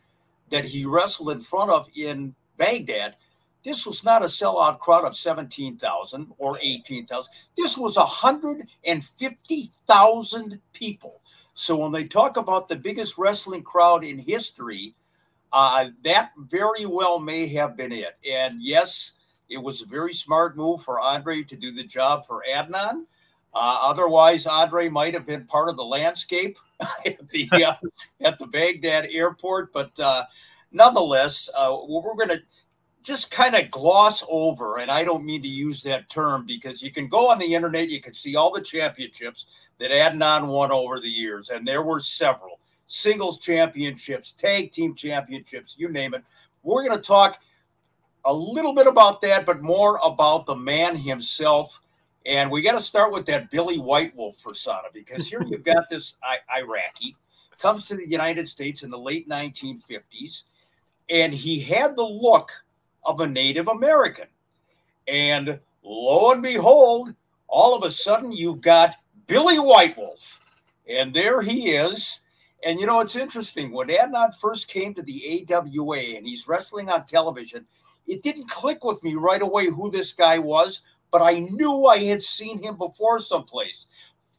that 0.50 0.66
he 0.66 0.86
wrestled 0.86 1.32
in 1.32 1.40
front 1.42 1.72
of 1.72 1.88
in 1.96 2.36
Baghdad. 2.58 3.16
This 3.64 3.86
was 3.86 4.04
not 4.04 4.24
a 4.24 4.28
sellout 4.28 4.80
crowd 4.80 5.04
of 5.04 5.16
17,000 5.18 6.32
or 6.38 6.58
18,000. 6.62 7.34
This 7.58 7.78
was 7.78 7.98
150,000 7.98 10.62
people. 10.72 11.22
So 11.56 11.76
when 11.76 11.92
they 11.92 12.06
talk 12.06 12.38
about 12.38 12.70
the 12.70 12.78
biggest 12.78 13.18
wrestling 13.18 13.64
crowd 13.64 14.06
in 14.06 14.18
history, 14.18 14.96
uh, 15.52 15.88
that 16.04 16.32
very 16.38 16.86
well 16.86 17.20
may 17.20 17.48
have 17.48 17.76
been 17.76 17.92
it. 17.92 18.18
And 18.30 18.62
yes, 18.62 19.16
it 19.50 19.58
was 19.58 19.82
a 19.82 19.86
very 19.86 20.13
smart 20.13 20.56
move 20.56 20.82
for 20.82 21.00
Andre 21.00 21.44
to 21.44 21.56
do 21.56 21.72
the 21.72 21.84
job 21.84 22.25
for 22.25 22.44
Adnan. 22.50 23.06
Uh, 23.53 23.79
otherwise, 23.82 24.46
Andre 24.46 24.89
might 24.89 25.13
have 25.13 25.25
been 25.25 25.46
part 25.46 25.70
of 25.70 25.77
the 25.77 25.84
landscape 25.84 26.58
at 27.06 27.29
the 27.29 27.50
uh, 27.53 27.74
at 28.22 28.38
the 28.38 28.48
Baghdad 28.48 29.08
airport. 29.12 29.74
But 29.74 30.00
uh, 30.00 30.25
nonetheless, 30.72 31.50
uh, 31.58 31.75
we're 31.88 32.15
going 32.15 32.29
to 32.29 32.41
just 33.01 33.32
kind 33.32 33.56
of 33.56 33.72
gloss 33.72 34.24
over, 34.29 34.79
and 34.79 34.91
I 34.91 35.03
don't 35.03 35.25
mean 35.25 35.41
to 35.41 35.48
use 35.48 35.82
that 35.84 36.10
term 36.10 36.46
because 36.46 36.84
you 36.84 36.91
can 36.91 37.08
go 37.08 37.29
on 37.32 37.39
the 37.39 37.56
internet, 37.56 37.89
you 37.89 38.01
can 38.01 38.13
see 38.13 38.36
all 38.36 38.51
the 38.51 38.62
championships 38.62 39.46
that 39.79 39.91
Adnan 39.91 40.48
won 40.48 40.72
over 40.72 41.00
the 41.00 41.10
years, 41.10 41.50
and 41.50 41.68
there 41.68 41.82
were 41.82 42.01
several 42.01 42.60
singles 42.88 43.38
championships, 43.39 44.34
tag 44.34 44.72
team 44.72 44.96
championships, 44.96 45.75
you 45.77 45.89
name 45.89 46.13
it. 46.13 46.24
We're 46.63 46.86
going 46.86 46.98
to 46.98 47.03
talk 47.03 47.39
a 48.30 48.34
little 48.34 48.74
bit 48.74 48.86
about 48.88 49.22
that, 49.22 49.46
but 49.46 49.62
more 49.62 50.00
about 50.04 50.46
the 50.46 50.56
man 50.56 50.96
himself 50.96 51.82
And 52.26 52.52
we 52.52 52.62
got 52.62 52.74
to 52.74 52.80
start 52.80 53.12
with 53.12 53.26
that 53.26 53.50
Billy 53.50 53.80
White 53.80 54.16
Wolf 54.16 54.42
persona 54.44 54.90
because 54.94 55.28
here 55.28 55.42
you've 55.48 55.64
got 55.64 55.90
this 55.90 56.16
I- 56.22 56.60
Iraqi 56.60 57.16
comes 57.58 57.86
to 57.86 57.96
the 57.96 58.08
United 58.08 58.48
States 58.48 58.84
in 58.84 58.92
the 58.92 59.00
late 59.00 59.28
1950s, 59.28 60.44
and 61.10 61.34
he 61.34 61.60
had 61.60 61.96
the 61.96 62.04
look 62.04 62.52
of 63.04 63.22
a 63.22 63.28
Native 63.28 63.68
American. 63.68 64.28
And 65.08 65.60
lo 65.82 66.32
and 66.32 66.44
behold, 66.44 67.16
all 67.48 67.76
of 67.76 67.84
a 67.84 67.90
sudden 67.90 68.32
you've 68.32 68.62
got 68.62 68.96
Billy 69.26 69.58
White 69.58 69.98
Wolf, 69.98 70.40
and 70.88 71.14
there 71.14 71.42
he 71.42 71.72
is. 71.72 72.22
And 72.64 72.80
you 72.80 72.86
know, 72.86 73.00
it's 73.00 73.16
interesting 73.16 73.72
when 73.72 73.88
Adnan 73.88 74.36
first 74.36 74.68
came 74.68 74.94
to 74.94 75.02
the 75.02 75.48
AWA 75.50 76.18
and 76.18 76.28
he's 76.28 76.48
wrestling 76.48 76.90
on 76.90 77.06
television, 77.06 77.66
it 78.10 78.24
didn't 78.24 78.50
click 78.50 78.84
with 78.84 79.01
me 79.04 79.13
right 79.16 79.42
away 79.42 79.68
who 79.68 79.92
this 79.92 80.12
guy 80.12 80.39
was, 80.39 80.82
but 81.12 81.22
I 81.22 81.39
knew 81.39 81.86
I 81.86 82.00
had 82.00 82.24
seen 82.24 82.62
him 82.62 82.75
before 82.75 83.20
someplace. 83.20 83.88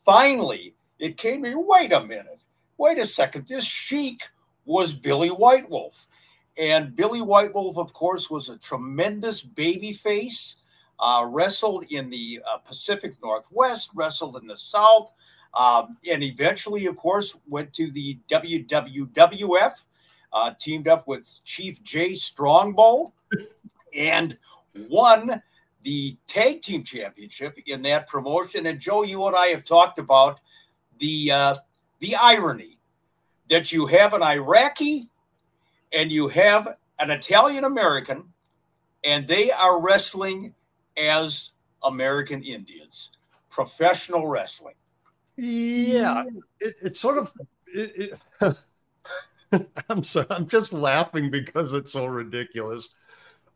Finally, 0.04 0.74
it 0.98 1.16
came 1.16 1.42
to 1.44 1.50
me 1.50 1.54
wait 1.56 1.92
a 1.92 2.04
minute, 2.04 2.40
wait 2.76 2.98
a 2.98 3.06
second, 3.06 3.46
this 3.46 3.64
Sheik 3.64 4.22
was 4.64 4.92
Billy 4.92 5.28
White 5.28 5.70
Wolf. 5.70 6.06
And 6.58 6.94
Billy 6.94 7.22
White 7.22 7.54
Wolf, 7.54 7.78
of 7.78 7.92
course, 7.92 8.28
was 8.28 8.48
a 8.48 8.58
tremendous 8.58 9.40
baby 9.40 9.92
face, 9.92 10.56
uh, 10.98 11.24
wrestled 11.26 11.84
in 11.90 12.10
the 12.10 12.40
uh, 12.46 12.58
Pacific 12.58 13.14
Northwest, 13.22 13.90
wrestled 13.94 14.36
in 14.36 14.46
the 14.46 14.56
South, 14.56 15.12
um, 15.54 15.96
and 16.10 16.22
eventually, 16.22 16.86
of 16.86 16.96
course, 16.96 17.36
went 17.48 17.72
to 17.74 17.90
the 17.90 18.18
WWWF, 18.28 19.86
uh, 20.32 20.52
teamed 20.60 20.88
up 20.88 21.08
with 21.08 21.36
Chief 21.44 21.82
Jay 21.82 22.14
Strongbow, 22.14 23.12
and 23.96 24.36
won 24.88 25.42
the 25.82 26.16
tag 26.26 26.62
team 26.62 26.82
championship 26.84 27.58
in 27.66 27.82
that 27.82 28.06
promotion. 28.06 28.66
And 28.66 28.78
Joe, 28.78 29.02
you 29.02 29.26
and 29.26 29.36
I 29.36 29.46
have 29.46 29.64
talked 29.64 29.98
about 29.98 30.40
the 30.98 31.32
uh, 31.32 31.54
the 32.00 32.16
irony 32.16 32.78
that 33.48 33.72
you 33.72 33.86
have 33.86 34.14
an 34.14 34.22
Iraqi 34.22 35.08
and 35.92 36.12
you 36.12 36.28
have 36.28 36.76
an 36.98 37.10
Italian 37.10 37.64
American, 37.64 38.24
and 39.04 39.26
they 39.26 39.50
are 39.50 39.80
wrestling 39.80 40.54
as 40.96 41.50
American 41.82 42.42
Indians, 42.42 43.10
professional 43.48 44.26
wrestling. 44.28 44.74
Yeah, 45.36 46.24
it, 46.60 46.76
it's 46.82 47.00
sort 47.00 47.18
of. 47.18 47.32
It, 47.66 48.12
it, 48.40 48.56
I'm 49.88 50.04
so 50.04 50.24
I'm 50.30 50.46
just 50.46 50.72
laughing 50.72 51.30
because 51.30 51.72
it's 51.72 51.92
so 51.92 52.06
ridiculous. 52.06 52.88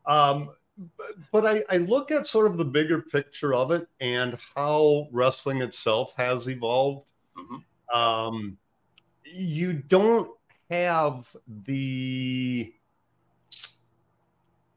Um, 0.07 0.51
but, 0.97 1.13
but 1.31 1.47
I, 1.47 1.65
I 1.71 1.79
look 1.79 2.11
at 2.11 2.27
sort 2.27 2.47
of 2.47 2.59
the 2.59 2.65
bigger 2.65 3.01
picture 3.01 3.55
of 3.55 3.71
it 3.71 3.87
and 4.01 4.37
how 4.55 5.09
wrestling 5.13 5.63
itself 5.63 6.15
has 6.17 6.49
evolved. 6.49 7.07
Mm-hmm. 7.39 7.97
Um, 7.97 8.59
you 9.25 9.73
don't 9.73 10.31
have 10.71 11.35
the 11.67 12.73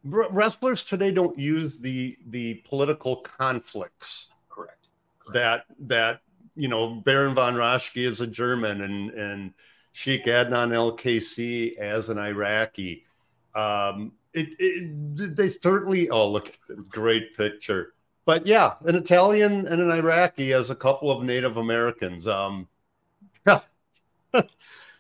wrestlers 0.04 0.84
today 0.84 1.12
don't 1.12 1.38
use 1.38 1.78
the 1.80 2.18
the 2.28 2.56
political 2.66 3.18
conflicts 3.18 4.28
correct, 4.50 4.88
correct. 5.20 5.34
that 5.34 5.66
that 5.80 6.22
you 6.56 6.68
know 6.68 7.02
baron 7.06 7.36
von 7.36 7.56
raschke 7.56 8.06
is 8.06 8.22
a 8.22 8.28
german 8.28 8.82
and 8.82 9.12
and 9.12 9.54
sheikh 9.92 10.26
adnan 10.26 10.74
el-kaissie 10.74 11.78
as 11.78 12.10
an 12.10 12.18
iraqi 12.18 13.04
um 13.56 14.14
it, 14.38 14.56
it 14.60 15.36
they 15.36 15.50
certainly 15.50 16.10
oh 16.10 16.30
look 16.30 16.58
great 16.90 17.36
picture 17.36 17.94
but 18.26 18.46
yeah 18.46 18.74
an 18.86 18.96
italian 18.96 19.68
and 19.68 19.82
an 19.82 19.92
iraqi 19.92 20.54
as 20.54 20.70
a 20.70 20.76
couple 20.76 21.10
of 21.10 21.24
native 21.24 21.58
americans 21.58 22.28
um 22.28 22.68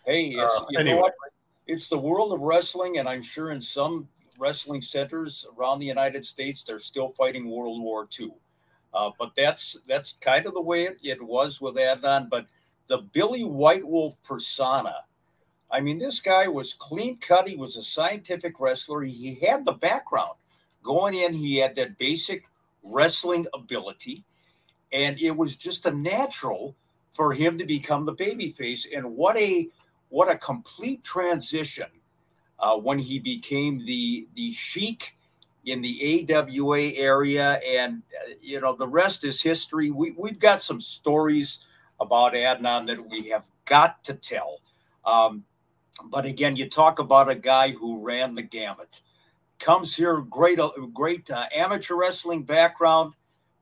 Hey, 0.08 0.28
it's, 0.28 0.54
uh, 0.56 0.66
you 0.70 0.80
anyway. 0.80 0.96
know 0.96 1.02
what? 1.02 1.14
It's 1.68 1.90
the 1.90 1.98
world 1.98 2.32
of 2.32 2.40
wrestling, 2.40 2.98
and 2.98 3.10
I'm 3.10 3.22
sure 3.22 3.52
in 3.52 3.60
some 3.60 4.08
wrestling 4.40 4.82
centers 4.82 5.46
around 5.58 5.80
the 5.80 5.86
United 5.86 6.26
States, 6.26 6.64
they're 6.64 6.80
still 6.80 7.10
fighting 7.10 7.50
World 7.52 7.82
War 7.82 8.08
II. 8.18 8.32
Uh, 8.94 9.12
but 9.20 9.36
that's 9.36 9.76
that's 9.86 10.14
kind 10.22 10.46
of 10.46 10.54
the 10.54 10.62
way 10.62 10.84
it, 10.84 10.98
it 11.04 11.22
was 11.22 11.60
with 11.60 11.76
Adnan. 11.76 12.30
But 12.30 12.48
the 12.88 13.00
Billy 13.00 13.44
White 13.44 13.86
Wolf 13.86 14.18
persona, 14.24 14.96
I 15.70 15.82
mean, 15.82 15.98
this 15.98 16.20
guy 16.20 16.48
was 16.48 16.74
clean 16.74 17.18
cut. 17.18 17.48
He 17.48 17.56
was 17.56 17.76
a 17.76 17.84
scientific 17.84 18.60
wrestler. 18.60 19.02
He 19.04 19.36
had 19.46 19.66
the 19.66 19.74
background 19.74 20.34
going 20.82 21.14
in. 21.14 21.34
He 21.34 21.58
had 21.58 21.76
that 21.76 21.98
basic 21.98 22.48
wrestling 22.84 23.46
ability, 23.54 24.24
and 24.94 25.20
it 25.20 25.36
was 25.36 25.56
just 25.58 25.86
a 25.86 25.92
natural 25.92 26.76
for 27.12 27.34
him 27.34 27.58
to 27.58 27.66
become 27.66 28.06
the 28.06 28.16
babyface. 28.16 28.86
And 28.96 29.16
what 29.16 29.38
a 29.38 29.68
what 30.10 30.32
a 30.32 30.38
complete 30.38 31.04
transition 31.04 31.88
uh, 32.60 32.78
when 32.78 33.00
he 33.00 33.20
became 33.20 33.86
the 33.86 34.28
the 34.36 34.54
sheik 34.54 35.18
in 35.66 35.82
the 35.82 36.26
AWA 36.32 36.94
area, 36.96 37.60
and 37.68 38.04
uh, 38.22 38.34
you 38.42 38.62
know 38.62 38.74
the 38.74 38.88
rest 38.88 39.24
is 39.26 39.42
history. 39.42 39.92
We 39.92 40.16
we've 40.18 40.40
got 40.40 40.64
some 40.64 40.80
stories 40.80 41.60
about 42.00 42.34
Adnan 42.34 42.88
that 42.88 43.10
we 43.10 43.30
have 43.30 43.48
got 43.66 44.04
to 44.06 44.14
tell. 44.14 44.60
Um, 45.04 45.44
but 46.06 46.26
again, 46.26 46.56
you 46.56 46.70
talk 46.70 47.00
about 47.00 47.30
a 47.30 47.36
guy 47.36 47.72
who 47.72 48.00
ran 48.00 48.36
the 48.36 48.42
gamut. 48.42 49.02
Comes 49.60 49.96
here, 49.96 50.22
great, 50.22 50.60
uh, 50.60 50.72
great 50.94 51.30
uh, 51.32 51.46
amateur 51.56 51.96
wrestling 51.96 52.44
background, 52.44 53.14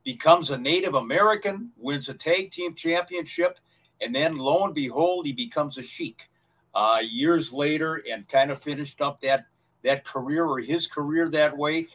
becomes 0.04 0.50
a 0.50 0.58
Native 0.58 0.96
American, 0.96 1.72
wins 1.78 2.10
a 2.10 2.14
tag 2.14 2.52
team 2.52 2.76
championship, 2.76 3.60
and 4.02 4.14
then 4.14 4.38
lo 4.38 4.64
and 4.66 4.76
behold, 4.76 5.26
he 5.26 5.32
becomes 5.32 5.78
a 5.78 5.84
sheik 5.84 6.30
uh, 6.74 7.00
years 7.02 7.54
later 7.54 8.04
and 8.10 8.28
kind 8.28 8.52
of 8.52 8.62
finished 8.62 9.02
up 9.02 9.22
that 9.22 9.46
that 9.84 10.04
career 10.04 10.46
or 10.46 10.60
his 10.60 10.88
career 10.88 11.30
that 11.30 11.56
way. 11.56 11.88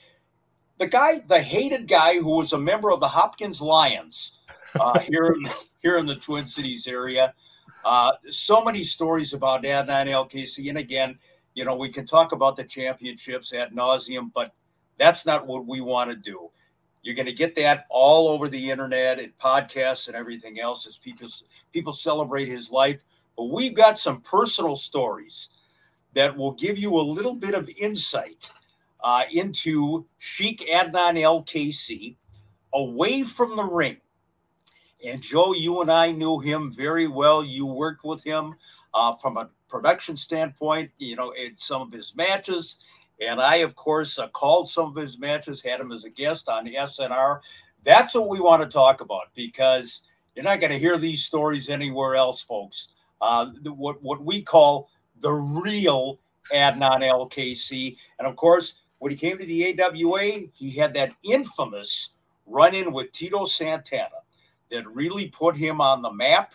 The 0.79 0.87
guy, 0.87 1.18
the 1.26 1.42
hated 1.42 1.88
guy 1.88 2.18
who 2.18 2.37
was 2.37 2.53
a 2.53 2.59
member 2.59 2.90
of 2.90 3.00
the 3.00 3.09
Hopkins 3.09 3.61
Lions 3.61 4.38
uh, 4.79 4.98
here 5.00 5.26
in 5.26 5.44
here 5.83 5.98
in 5.98 6.07
the 6.07 6.16
Twin 6.16 6.46
Cities 6.46 6.87
area. 6.87 7.35
Uh, 7.85 8.12
so 8.29 8.62
many 8.62 8.83
stories 8.83 9.33
about 9.33 9.64
Adnan 9.64 10.09
El-Kaissie, 10.09 10.69
and 10.69 10.79
again, 10.79 11.19
you 11.55 11.64
know, 11.64 11.75
we 11.75 11.88
can 11.88 12.07
talk 12.07 12.33
about 12.33 12.57
the 12.57 12.64
championships 12.64 13.53
at 13.53 13.75
nauseum, 13.75 14.33
but 14.33 14.55
that's 14.99 15.27
not 15.27 15.47
what 15.47 15.66
we 15.66 15.81
want 15.81 16.11
to 16.11 16.16
do. 16.16 16.51
You're 17.03 17.14
going 17.14 17.27
to 17.27 17.33
get 17.33 17.55
that 17.57 17.87
all 17.88 18.29
over 18.29 18.49
the 18.49 18.71
internet 18.71 19.19
and 19.19 19.37
podcasts 19.38 20.07
and 20.07 20.16
everything 20.16 20.61
else 20.61 20.87
as 20.87 20.99
people 20.99 21.29
people 21.73 21.93
celebrate 21.93 22.47
his 22.47 22.71
life. 22.71 23.03
But 23.37 23.45
we've 23.45 23.75
got 23.75 23.99
some 23.99 24.21
personal 24.21 24.77
stories 24.77 25.49
that 26.14 26.37
will 26.37 26.53
give 26.53 26.77
you 26.77 26.99
a 26.99 27.01
little 27.01 27.35
bit 27.35 27.55
of 27.55 27.71
insight 27.81 28.53
uh, 29.03 29.23
into 29.33 30.07
Sheik 30.19 30.69
Adnan 30.71 31.19
El-Kaissie 31.21 32.16
away 32.75 33.23
from 33.23 33.57
the 33.57 33.64
ring. 33.64 33.97
And 35.07 35.23
Joe, 35.23 35.55
you 35.55 35.81
and 35.81 35.91
I 35.91 36.13
knew 36.13 36.39
him 36.39 36.71
very 36.71 37.07
well. 37.07 37.45
You 37.45 37.67
worked 37.67 38.05
with 38.05 38.23
him 38.23 38.55
uh, 38.93 39.15
from 39.15 39.37
a 39.37 39.51
production 39.69 40.17
standpoint, 40.17 40.91
you 40.99 41.17
know, 41.17 41.31
in 41.31 41.57
some 41.57 41.83
of 41.83 41.93
his 41.93 42.15
matches. 42.15 42.77
And 43.21 43.41
I, 43.41 43.57
of 43.57 43.75
course, 43.75 44.19
uh, 44.19 44.29
called 44.29 44.69
some 44.69 44.89
of 44.89 44.97
his 44.97 45.19
matches, 45.19 45.63
had 45.63 45.81
him 45.81 45.93
as 45.93 46.05
a 46.05 46.11
guest 46.11 46.49
on 46.49 46.67
SNR. 46.67 47.41
That's 47.85 48.15
what 48.15 48.29
we 48.29 48.41
want 48.41 48.63
to 48.63 48.69
talk 48.69 49.01
about 49.01 49.29
because 49.35 50.03
you're 50.35 50.45
not 50.45 50.61
going 50.61 50.73
to 50.73 50.79
hear 50.79 50.97
these 50.99 51.25
stories 51.25 51.71
anywhere 51.71 52.15
else, 52.15 52.43
folks 52.43 52.89
uh, 53.21 53.47
what 53.65 54.03
what 54.03 54.25
we 54.25 54.43
call 54.43 54.89
the 55.21 55.33
real 55.33 56.21
Adnan 56.53 57.03
El-Kaissie. 57.03 57.97
And 58.19 58.27
of 58.27 58.37
course, 58.37 58.75
when 58.99 59.11
he 59.11 59.17
came 59.17 59.39
to 59.39 59.47
the 59.47 59.81
AWA, 59.81 60.49
he 60.53 60.71
had 60.77 60.95
that 60.95 61.13
infamous 61.23 62.11
run 62.47 62.75
in 62.75 62.93
with 62.93 63.13
Tito 63.13 63.45
Santana 63.45 64.09
that 64.71 64.87
really 64.89 65.29
put 65.29 65.57
him 65.57 65.81
on 65.81 66.03
the 66.03 66.13
map. 66.13 66.55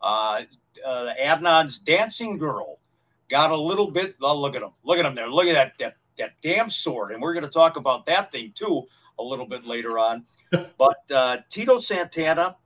Uh, 0.00 0.42
uh, 0.86 1.12
Adnan's 1.20 1.78
dancing 1.78 2.38
girl 2.38 2.78
got 3.28 3.50
a 3.50 3.56
little 3.56 3.90
bit. 3.90 4.14
Oh, 4.20 4.40
look 4.40 4.56
at 4.56 4.62
him! 4.62 4.70
Look 4.82 4.98
at 4.98 5.04
him 5.04 5.14
there! 5.14 5.28
Look 5.28 5.46
at 5.46 5.54
that 5.54 5.78
that 5.78 5.96
that 6.18 6.32
damn 6.42 6.70
sword! 6.70 7.12
And 7.12 7.20
we're 7.20 7.34
going 7.34 7.44
to 7.44 7.50
talk 7.50 7.76
about 7.76 8.06
that 8.06 8.32
thing 8.32 8.52
too 8.54 8.84
a 9.18 9.22
little 9.22 9.46
bit 9.46 9.66
later 9.66 9.98
on. 9.98 10.24
but 10.78 11.10
uh, 11.14 11.38
Tito 11.50 11.78
Santana 11.78 12.56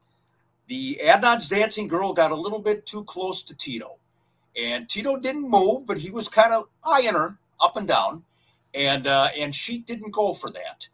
the 0.67 1.01
Adnan's 1.05 1.49
dancing 1.49 1.89
girl 1.89 2.13
got 2.13 2.31
a 2.31 2.37
little 2.37 2.59
bit 2.59 2.87
too 2.87 3.05
close 3.05 3.43
to 3.43 3.57
Tito. 3.57 3.99
And 4.57 4.89
Tito 4.89 5.17
didn't 5.17 5.49
move, 5.49 5.87
but 5.87 5.99
he 5.99 6.11
was 6.11 6.29
kind 6.29 6.53
of 6.53 6.69
eyeing 6.83 7.15
her 7.15 7.39
up 7.61 7.77
and 7.77 7.89
down. 7.89 8.25
And 8.73 9.07
uh, 9.07 9.29
and 9.37 9.55
she 9.55 9.79
didn't 9.79 10.11
go 10.11 10.33
for 10.33 10.51
that. 10.51 10.89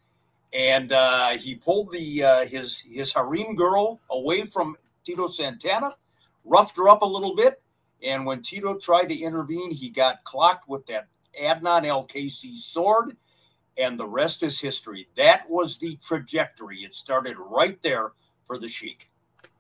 And 0.53 0.93
uh, 0.93 1.31
he 1.31 1.55
pulled 1.55 1.93
the 1.93 2.25
uh, 2.25 2.45
his 2.47 2.81
his 2.81 3.13
harem 3.13 3.55
girl 3.55 4.01
away 4.11 4.43
from 4.43 4.77
Tito 5.05 5.27
Santana, 5.29 5.95
roughed 6.45 6.77
her 6.77 6.89
up 6.89 7.03
a 7.03 7.07
little 7.07 7.37
bit. 7.37 7.63
And 8.03 8.27
when 8.27 8.43
Tito 8.43 8.77
tried 8.79 9.11
to 9.11 9.17
intervene, 9.17 9.71
he 9.71 9.91
got 9.91 10.25
clocked 10.25 10.69
with 10.69 10.87
that 10.87 11.07
Adnan 11.41 11.87
El-Kaissie 11.87 12.59
sword. 12.59 13.17
and 13.77 13.99
the 13.99 14.07
rest 14.07 14.43
is 14.43 14.61
history. 14.61 15.09
That 15.17 15.49
was 15.49 15.79
the 15.79 15.97
trajectory. 15.97 16.79
It 16.79 16.95
started 16.95 17.37
right 17.39 17.81
there 17.83 18.13
for 18.47 18.59
the 18.59 18.69
Sheik. 18.69 19.11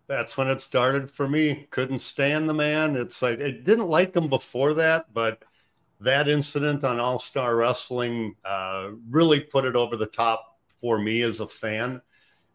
That's 0.06 0.36
when 0.36 0.48
it 0.48 0.60
started 0.60 1.10
for 1.10 1.28
me. 1.28 1.68
Couldn't 1.70 2.00
stand 2.00 2.48
the 2.48 2.54
man. 2.54 2.96
It's 2.96 3.22
like 3.22 3.40
I 3.40 3.52
didn't 3.52 3.88
like 3.88 4.14
him 4.14 4.28
before 4.28 4.74
that, 4.74 5.12
but 5.14 5.44
that 6.00 6.28
incident 6.28 6.82
on 6.82 6.98
All 6.98 7.18
Star 7.18 7.54
Wrestling 7.56 8.34
uh, 8.44 8.90
really 9.08 9.40
put 9.40 9.64
it 9.64 9.76
over 9.76 9.96
the 9.96 10.06
top 10.06 10.49
for 10.80 10.98
me 10.98 11.22
as 11.22 11.40
a 11.40 11.48
fan. 11.48 12.00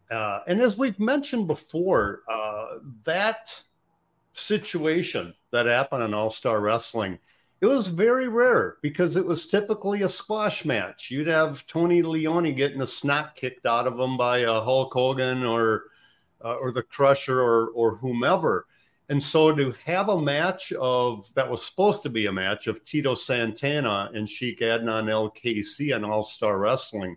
Uh, 0.09 0.39
and 0.47 0.61
as 0.61 0.77
we've 0.77 0.99
mentioned 0.99 1.47
before, 1.47 2.21
uh, 2.29 2.77
that 3.03 3.61
situation 4.33 5.33
that 5.51 5.65
happened 5.65 6.03
in 6.03 6.13
All 6.13 6.29
Star 6.29 6.61
Wrestling, 6.61 7.17
it 7.61 7.65
was 7.65 7.88
very 7.88 8.27
rare 8.27 8.77
because 8.81 9.15
it 9.15 9.25
was 9.25 9.47
typically 9.47 10.03
a 10.03 10.09
squash 10.09 10.65
match. 10.65 11.09
You'd 11.09 11.27
have 11.27 11.65
Tony 11.67 12.01
Leone 12.01 12.53
getting 12.55 12.81
a 12.81 12.85
snot 12.85 13.35
kicked 13.35 13.65
out 13.65 13.88
of 13.88 13.99
him 13.99 14.17
by 14.17 14.39
a 14.39 14.61
Hulk 14.61 14.93
Hogan 14.93 15.43
or 15.43 15.85
uh, 16.43 16.55
or 16.55 16.71
the 16.71 16.83
Crusher 16.83 17.39
or 17.39 17.69
or 17.69 17.95
whomever. 17.95 18.67
And 19.09 19.23
so 19.23 19.53
to 19.55 19.71
have 19.85 20.09
a 20.09 20.21
match 20.21 20.71
of 20.73 21.31
that 21.35 21.49
was 21.49 21.65
supposed 21.65 22.03
to 22.03 22.09
be 22.09 22.25
a 22.25 22.31
match 22.31 22.67
of 22.67 22.83
Tito 22.83 23.15
Santana 23.15 24.09
and 24.13 24.27
Sheik 24.27 24.61
Adnan 24.61 25.09
El-Kaissie 25.09 25.95
on 25.95 26.03
All 26.03 26.23
Star 26.23 26.57
Wrestling, 26.57 27.15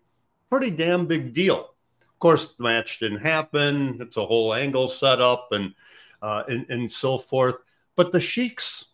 pretty 0.50 0.70
damn 0.70 1.06
big 1.06 1.34
deal. 1.34 1.74
Of 2.00 2.18
course, 2.18 2.54
the 2.54 2.62
match 2.62 2.98
didn't 2.98 3.18
happen. 3.18 3.98
It's 4.00 4.16
a 4.16 4.26
whole 4.26 4.54
angle 4.54 4.88
set 4.88 5.20
up 5.20 5.48
and 5.52 5.74
uh, 6.20 6.42
and, 6.48 6.66
and 6.68 6.90
so 6.90 7.18
forth. 7.18 7.56
But 7.96 8.12
the 8.12 8.20
Sheiks, 8.20 8.86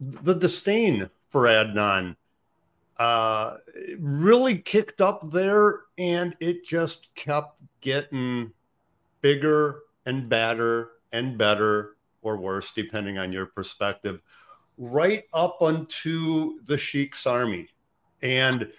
the 0.00 0.34
disdain 0.34 1.10
for 1.30 1.44
Adnan 1.44 2.16
uh, 2.98 3.56
really 3.98 4.58
kicked 4.58 5.00
up 5.00 5.30
there, 5.30 5.80
and 5.98 6.34
it 6.40 6.64
just 6.64 7.14
kept 7.14 7.60
getting 7.80 8.52
bigger 9.20 9.80
and 10.06 10.28
badder 10.28 10.90
and 11.12 11.36
better 11.36 11.96
or 12.22 12.36
worse, 12.36 12.72
depending 12.72 13.18
on 13.18 13.32
your 13.32 13.46
perspective, 13.46 14.20
right 14.78 15.24
up 15.32 15.58
onto 15.60 16.60
the 16.64 16.78
Sheik's 16.78 17.26
army. 17.26 17.68
And 18.22 18.70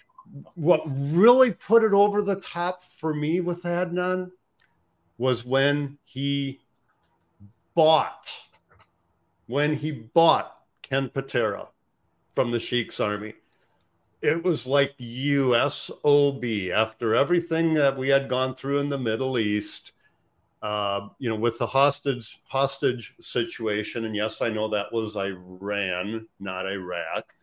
what 0.56 0.82
really 0.86 1.52
put 1.52 1.84
it 1.84 1.94
over 1.94 2.22
the 2.22 2.36
top 2.36 2.82
for 2.82 3.13
me 3.13 3.40
with 3.40 3.63
Adnan 3.63 4.32
was 5.18 5.46
when 5.46 5.98
he 6.04 6.60
bought 7.74 8.34
when 9.48 9.76
he 9.76 9.92
bought 9.92 10.58
Ken 10.82 11.10
Patera 11.10 11.70
from 12.36 12.52
the 12.52 12.60
Sheik's 12.60 13.00
army. 13.00 13.34
It 14.22 14.44
was 14.44 14.68
like 14.68 14.98
USOB 14.98 16.72
after 16.72 17.16
everything 17.16 17.74
that 17.76 17.98
we 17.98 18.10
had 18.10 18.30
gone 18.30 18.56
through 18.56 18.80
in 18.80 18.90
the 18.90 18.98
Middle 18.98 19.38
East, 19.38 19.94
uh, 20.62 21.08
you 21.20 21.30
know, 21.30 21.36
with 21.36 21.58
the 21.60 21.68
hostage 21.68 22.42
hostage 22.46 23.16
situation. 23.20 24.06
And 24.06 24.16
yes, 24.16 24.42
I 24.42 24.50
know 24.50 24.68
that 24.70 24.92
was 24.92 25.16
Iran, 25.16 26.28
not 26.40 26.66
Iraq, 26.66 27.34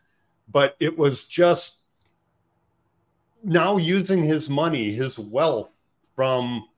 but 0.49 0.77
it 0.81 0.97
was 0.97 1.25
just 1.25 1.77
now 3.44 3.76
using 3.76 4.22
his 4.22 4.48
money, 4.48 4.94
his 4.94 5.18
wealth 5.18 5.70
from 6.16 6.68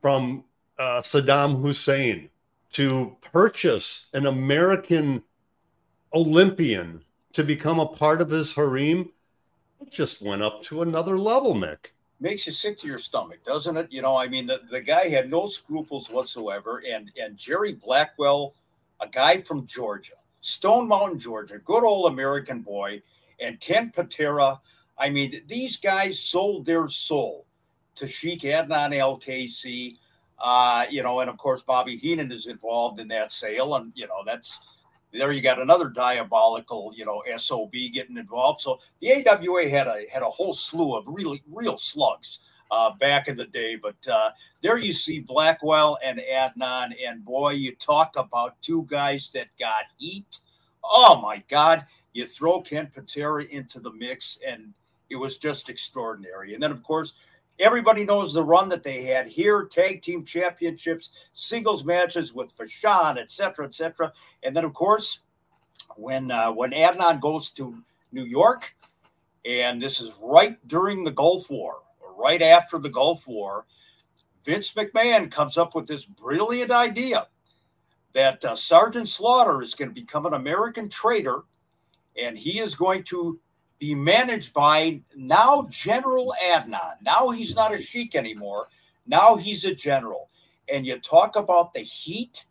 from 0.00 0.44
uh, 0.78 1.00
Saddam 1.00 1.62
Hussein 1.62 2.28
to 2.72 3.16
purchase 3.20 4.06
an 4.12 4.26
American 4.26 5.22
Olympian 6.12 7.02
to 7.32 7.42
become 7.42 7.80
a 7.80 7.86
part 7.86 8.20
of 8.20 8.30
his 8.30 8.52
harem, 8.52 9.10
it 9.80 9.90
just 9.90 10.22
went 10.22 10.42
up 10.42 10.62
to 10.62 10.82
another 10.82 11.16
level, 11.18 11.54
Mick. 11.54 11.86
Makes 12.20 12.46
you 12.46 12.52
sick 12.52 12.78
to 12.78 12.86
your 12.86 12.98
stomach, 12.98 13.44
doesn't 13.44 13.76
it? 13.76 13.92
You 13.92 14.02
know, 14.02 14.16
I 14.16 14.28
mean, 14.28 14.46
the, 14.46 14.60
the 14.70 14.80
guy 14.80 15.08
had 15.08 15.30
no 15.30 15.46
scruples 15.46 16.08
whatsoever. 16.08 16.82
And 16.88 17.10
and 17.20 17.36
Jerry 17.36 17.72
Blackwell, 17.72 18.54
a 19.00 19.08
guy 19.08 19.38
from 19.38 19.66
Georgia, 19.66 20.14
Stone 20.40 20.88
Mountain, 20.88 21.18
Georgia, 21.18 21.58
good 21.58 21.84
old 21.84 22.12
American 22.12 22.60
boy, 22.60 23.02
and 23.40 23.60
Ken 23.60 23.90
Patera, 23.90 24.60
I 24.98 25.10
mean, 25.10 25.42
these 25.46 25.76
guys 25.76 26.18
sold 26.18 26.66
their 26.66 26.88
soul 26.88 27.46
to 27.96 28.06
Sheik 28.06 28.42
Adnan 28.42 28.96
El-Kaissie. 28.96 29.98
Uh, 30.38 30.84
you 30.90 31.02
know, 31.02 31.20
and 31.20 31.30
of 31.30 31.38
course, 31.38 31.62
Bobby 31.62 31.96
Heenan 31.96 32.32
is 32.32 32.46
involved 32.46 33.00
in 33.00 33.08
that 33.08 33.32
sale. 33.32 33.76
And, 33.76 33.92
you 33.94 34.06
know, 34.06 34.22
that's 34.26 34.60
there 35.12 35.30
you 35.30 35.40
got 35.40 35.60
another 35.60 35.88
diabolical, 35.88 36.92
you 36.94 37.04
know, 37.04 37.22
SOB 37.36 37.72
getting 37.92 38.16
involved. 38.16 38.60
So 38.60 38.80
the 39.00 39.24
AWA 39.26 39.68
had 39.68 39.86
a 39.86 40.04
had 40.12 40.22
a 40.22 40.28
whole 40.28 40.52
slew 40.52 40.96
of 40.96 41.04
really 41.06 41.42
real 41.50 41.76
slugs 41.76 42.40
uh, 42.70 42.90
back 42.98 43.28
in 43.28 43.36
the 43.36 43.46
day. 43.46 43.76
But 43.76 43.96
uh, 44.10 44.30
there 44.60 44.76
you 44.76 44.92
see 44.92 45.20
Blackwell 45.20 45.98
and 46.04 46.18
Adnan, 46.18 46.92
and 47.06 47.24
boy, 47.24 47.52
you 47.52 47.74
talk 47.76 48.14
about 48.16 48.60
two 48.60 48.86
guys 48.88 49.30
that 49.32 49.48
got 49.58 49.84
heat. 49.98 50.40
Oh 50.82 51.20
my 51.20 51.42
God! 51.48 51.86
You 52.12 52.26
throw 52.26 52.60
Ken 52.60 52.90
Patera 52.92 53.44
into 53.44 53.80
the 53.80 53.92
mix, 53.92 54.38
and 54.46 54.74
it 55.14 55.20
was 55.20 55.38
just 55.38 55.70
extraordinary. 55.70 56.54
And 56.54 56.62
then, 56.62 56.72
of 56.72 56.82
course, 56.82 57.14
everybody 57.60 58.04
knows 58.04 58.34
the 58.34 58.42
run 58.42 58.68
that 58.68 58.82
they 58.82 59.04
had 59.04 59.28
here 59.28 59.64
tag 59.64 60.02
team 60.02 60.24
championships, 60.24 61.10
singles 61.32 61.84
matches 61.84 62.34
with 62.34 62.56
Fashan, 62.56 63.16
et 63.16 63.30
cetera, 63.30 63.64
et 63.64 63.74
cetera. 63.74 64.12
And 64.42 64.54
then, 64.54 64.64
of 64.64 64.74
course, 64.74 65.20
when 65.96 66.32
uh, 66.32 66.52
when 66.52 66.72
Adnan 66.72 67.20
goes 67.20 67.50
to 67.50 67.78
New 68.10 68.24
York, 68.24 68.74
and 69.44 69.80
this 69.80 70.00
is 70.00 70.12
right 70.20 70.58
during 70.66 71.04
the 71.04 71.12
Gulf 71.12 71.48
War, 71.48 71.76
or 72.00 72.20
right 72.20 72.42
after 72.42 72.78
the 72.78 72.90
Gulf 72.90 73.28
War, 73.28 73.66
Vince 74.44 74.72
McMahon 74.74 75.30
comes 75.30 75.56
up 75.56 75.76
with 75.76 75.86
this 75.86 76.04
brilliant 76.04 76.72
idea 76.72 77.28
that 78.14 78.44
uh, 78.44 78.56
Sergeant 78.56 79.08
Slaughter 79.08 79.62
is 79.62 79.74
going 79.74 79.88
to 79.88 80.00
become 80.00 80.26
an 80.26 80.34
American 80.34 80.88
traitor 80.88 81.44
and 82.16 82.38
he 82.38 82.60
is 82.60 82.74
going 82.74 83.02
to 83.04 83.40
be 83.84 83.94
managed 83.94 84.54
by 84.54 84.98
now 85.14 85.66
General 85.68 86.34
Adnan. 86.42 86.94
Now 87.02 87.28
he's 87.28 87.54
not 87.54 87.74
a 87.74 87.82
sheik 87.82 88.14
anymore. 88.14 88.68
Now 89.06 89.36
he's 89.36 89.66
a 89.66 89.74
general. 89.74 90.30
And 90.72 90.86
you 90.86 90.98
talk 90.98 91.36
about 91.36 91.74
the 91.74 91.80
heat. 91.80 92.46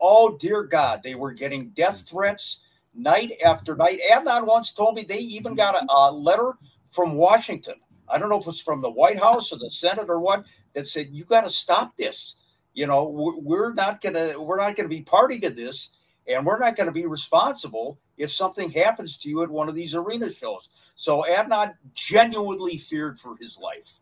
Oh, 0.00 0.38
dear 0.38 0.62
God, 0.62 1.02
they 1.02 1.14
were 1.14 1.32
getting 1.32 1.68
death 1.70 2.08
threats 2.08 2.60
night 2.94 3.32
after 3.44 3.76
night. 3.76 4.00
Adnan 4.10 4.46
once 4.46 4.72
told 4.72 4.94
me 4.94 5.02
they 5.02 5.18
even 5.18 5.54
got 5.54 5.74
a, 5.74 5.84
a 5.92 6.10
letter 6.10 6.54
from 6.90 7.12
Washington. 7.12 7.74
I 8.08 8.16
don't 8.16 8.30
know 8.30 8.38
if 8.38 8.46
it's 8.46 8.62
from 8.62 8.80
the 8.80 8.90
White 8.90 9.18
House 9.18 9.52
or 9.52 9.58
the 9.58 9.70
Senate 9.70 10.08
or 10.08 10.20
what 10.20 10.46
that 10.72 10.86
said, 10.86 11.08
you 11.12 11.24
got 11.24 11.42
to 11.42 11.50
stop 11.50 11.98
this. 11.98 12.36
You 12.72 12.86
know, 12.86 13.04
we're 13.04 13.74
not 13.74 14.00
to, 14.00 14.36
we're 14.38 14.56
not 14.56 14.74
going 14.74 14.88
to 14.88 14.96
be 14.96 15.02
party 15.02 15.38
to 15.40 15.50
this 15.50 15.90
and 16.26 16.46
we're 16.46 16.58
not 16.58 16.76
going 16.76 16.86
to 16.86 16.92
be 16.92 17.04
responsible 17.04 17.98
if 18.18 18.30
something 18.30 18.70
happens 18.70 19.16
to 19.18 19.28
you 19.28 19.42
at 19.42 19.50
one 19.50 19.68
of 19.68 19.74
these 19.74 19.94
arena 19.94 20.30
shows. 20.30 20.68
So 20.94 21.24
Adnan 21.28 21.74
genuinely 21.94 22.76
feared 22.76 23.18
for 23.18 23.36
his 23.36 23.58
life. 23.58 24.00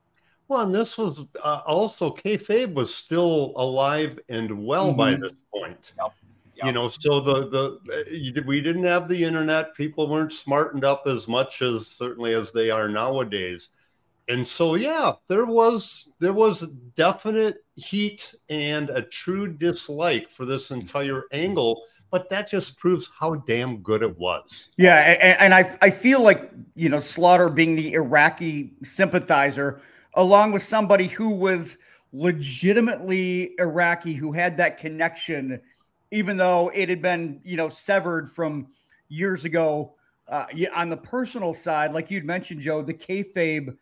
Well, 0.48 0.62
and 0.62 0.74
this 0.74 0.96
was 0.96 1.22
uh, 1.42 1.60
also 1.66 2.10
kayfabe 2.14 2.72
was 2.74 2.94
still 2.94 3.52
alive 3.56 4.18
and 4.28 4.64
well 4.64 4.88
mm-hmm. 4.88 4.96
by 4.96 5.14
this 5.16 5.34
point. 5.52 5.92
Yep. 6.00 6.12
Yep. 6.56 6.66
You 6.66 6.72
know, 6.72 6.88
so 6.88 7.20
the 7.20 7.80
the 7.84 8.42
we 8.46 8.62
didn't 8.62 8.84
have 8.84 9.08
the 9.08 9.24
internet. 9.24 9.74
People 9.74 10.08
weren't 10.08 10.32
smartened 10.32 10.84
up 10.84 11.02
as 11.06 11.28
much 11.28 11.60
as 11.60 11.86
certainly 11.86 12.32
as 12.32 12.50
they 12.50 12.70
are 12.70 12.88
nowadays. 12.88 13.68
And 14.28 14.46
so, 14.46 14.74
yeah, 14.74 15.12
there 15.28 15.44
was 15.44 16.12
there 16.18 16.32
was 16.32 16.62
definite 16.96 17.64
heat 17.76 18.34
and 18.48 18.90
a 18.90 19.02
true 19.02 19.46
dislike 19.46 20.30
for 20.30 20.44
this 20.44 20.70
entire 20.70 21.24
angle 21.32 21.82
but 22.16 22.30
that 22.30 22.48
just 22.48 22.78
proves 22.78 23.10
how 23.20 23.34
damn 23.34 23.76
good 23.82 24.02
it 24.02 24.18
was. 24.18 24.70
Yeah, 24.78 24.96
and, 25.20 25.38
and 25.38 25.54
I 25.54 25.76
I 25.82 25.90
feel 25.90 26.22
like 26.22 26.50
you 26.74 26.88
know 26.88 26.98
Slaughter 26.98 27.50
being 27.50 27.76
the 27.76 27.92
Iraqi 27.92 28.72
sympathizer, 28.82 29.82
along 30.14 30.52
with 30.52 30.62
somebody 30.62 31.08
who 31.08 31.28
was 31.28 31.76
legitimately 32.14 33.52
Iraqi, 33.58 34.14
who 34.14 34.32
had 34.32 34.56
that 34.56 34.78
connection, 34.78 35.60
even 36.10 36.38
though 36.38 36.70
it 36.72 36.88
had 36.88 37.02
been 37.02 37.38
you 37.44 37.58
know 37.58 37.68
severed 37.68 38.32
from 38.32 38.68
years 39.08 39.44
ago. 39.44 39.92
Uh, 40.26 40.46
on 40.74 40.88
the 40.88 40.96
personal 40.96 41.52
side, 41.52 41.92
like 41.92 42.10
you'd 42.10 42.24
mentioned, 42.24 42.62
Joe, 42.62 42.82
the 42.82 42.94
kayfabe, 42.94 43.76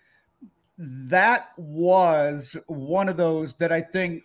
that 0.76 1.52
was 1.56 2.54
one 2.66 3.08
of 3.08 3.16
those 3.16 3.54
that 3.54 3.70
I 3.70 3.80
think 3.80 4.24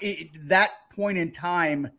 it, 0.00 0.28
that 0.48 0.72
point 0.94 1.16
in 1.16 1.32
time 1.32 1.90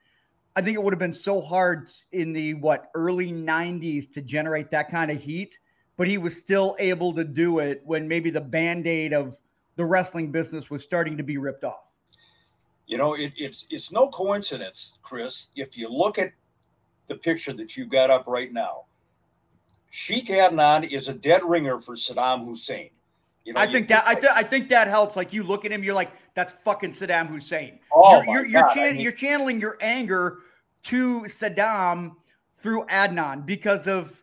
I 0.56 0.62
think 0.62 0.76
it 0.76 0.84
would 0.84 0.94
have 0.94 1.00
been 1.00 1.14
so 1.14 1.42
hard 1.42 1.90
in 2.12 2.34
the 2.34 2.56
what 2.56 2.90
early 2.96 3.32
90s 3.32 4.12
to 4.14 4.22
generate 4.22 4.72
that 4.72 4.90
kind 4.90 5.12
of 5.12 5.22
heat, 5.22 5.60
but 5.96 6.08
he 6.08 6.18
was 6.18 6.38
still 6.38 6.76
able 6.80 7.14
to 7.14 7.24
do 7.24 7.60
it 7.60 7.82
when 7.86 8.08
maybe 8.08 8.30
the 8.30 8.42
band-aid 8.42 9.14
of 9.14 9.38
the 9.76 9.86
wrestling 9.86 10.32
business 10.32 10.70
was 10.70 10.84
starting 10.84 11.16
to 11.18 11.24
be 11.24 11.38
ripped 11.38 11.64
off. 11.64 11.86
You 12.88 12.98
know, 12.98 13.14
it, 13.14 13.34
it's 13.38 13.68
it's 13.70 13.92
no 13.92 14.08
coincidence, 14.08 14.98
Chris, 15.02 15.48
if 15.56 15.78
you 15.78 15.90
look 15.90 16.18
at 16.18 16.34
the 17.08 17.16
picture 17.16 17.54
that 17.54 17.76
you've 17.76 17.90
got 17.90 18.10
up 18.10 18.26
right 18.28 18.52
now. 18.54 18.86
Sheikh 19.92 20.28
Adnan 20.28 20.90
is 20.92 21.08
a 21.08 21.14
dead 21.14 21.42
ringer 21.44 21.80
for 21.80 21.96
Saddam 21.96 22.46
Hussein. 22.46 22.92
You 23.50 23.56
know, 23.56 23.62
I 23.62 23.66
think 23.66 23.88
that 23.88 24.04
I, 24.06 24.14
th- 24.14 24.32
I 24.36 24.44
think 24.44 24.70
that 24.70 24.88
helps. 24.88 25.16
Like 25.16 25.34
you 25.34 25.42
look 25.42 25.66
at 25.66 25.72
him, 25.72 25.84
you're 25.84 25.96
like, 25.96 26.12
that's 26.36 26.54
fucking 26.64 26.92
Saddam 26.92 27.26
Hussein. 27.26 27.80
Oh 27.92 28.22
you're 28.22 28.46
you're, 28.46 28.46
you're, 28.46 28.70
chan- 28.76 28.90
I 28.90 28.92
mean, 28.92 29.02
you're 29.02 29.12
channeling 29.12 29.60
your 29.60 29.76
anger 29.82 30.42
to 30.84 31.22
Saddam 31.22 32.12
through 32.58 32.86
Adnan 32.92 33.48
because 33.48 33.88
of 33.88 34.22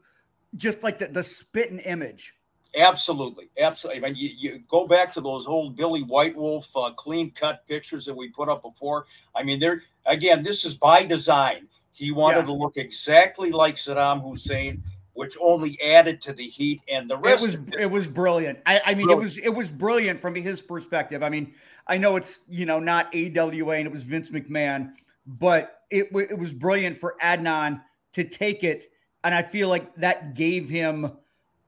just 0.57 0.85
like 0.85 1.01
the, 1.01 1.09
the 1.09 1.25
spitting 1.25 1.81
image. 1.81 2.35
Absolutely, 2.79 3.49
absolutely. 3.61 4.01
I 4.01 4.11
mean, 4.11 4.15
you, 4.17 4.31
you 4.39 4.59
go 4.69 4.87
back 4.87 5.11
to 5.15 5.21
those 5.21 5.49
old 5.49 5.75
Billy 5.75 6.05
White 6.05 6.37
Wolf 6.37 6.71
uh, 6.77 6.93
clean 6.93 7.33
cut 7.33 7.67
pictures 7.67 8.07
that 8.07 8.15
we 8.15 8.29
put 8.29 8.49
up 8.49 8.63
before. 8.63 9.07
I 9.35 9.43
mean, 9.43 9.59
there 9.59 9.83
again, 10.05 10.45
this 10.45 10.65
is 10.65 10.77
by 10.77 11.03
design. 11.03 11.67
He 11.91 12.13
wanted 12.13 12.43
yeah. 12.43 12.47
to 12.47 12.53
look 12.53 12.77
exactly 12.77 13.51
like 13.51 13.75
Saddam 13.75 14.23
Hussein, 14.23 14.85
which 15.17 15.37
only 15.41 15.81
added 15.81 16.21
to 16.21 16.33
the 16.33 16.45
heat 16.45 16.83
and 16.89 17.09
the 17.09 17.17
rest. 17.17 17.43
It 17.43 17.47
was 17.47 17.55
it. 17.55 17.81
it 17.81 17.91
was 17.91 18.07
brilliant. 18.07 18.59
I, 18.67 18.81
I 18.85 18.95
mean, 18.95 19.07
brilliant. 19.07 19.11
it 19.11 19.25
was 19.25 19.39
it 19.39 19.55
was 19.55 19.71
brilliant 19.71 20.21
from 20.21 20.35
his 20.35 20.63
perspective. 20.63 21.23
I 21.23 21.31
mean, 21.31 21.55
I 21.87 21.99
know 21.99 22.17
it's 22.17 22.41
you 22.49 22.67
know 22.67 22.79
not 22.79 23.15
AWA 23.15 23.77
and 23.77 23.87
it 23.87 23.93
was 23.93 24.03
Vince 24.03 24.31
McMahon, 24.31 24.93
but 25.27 25.83
it 25.91 26.09
it 26.15 26.39
was 26.39 26.53
brilliant 26.53 26.97
for 26.97 27.17
Adnan 27.23 27.83
to 28.13 28.25
take 28.25 28.63
it, 28.63 28.85
and 29.25 29.35
I 29.35 29.43
feel 29.43 29.69
like 29.69 29.95
that 29.97 30.35
gave 30.35 30.69
him 30.69 31.11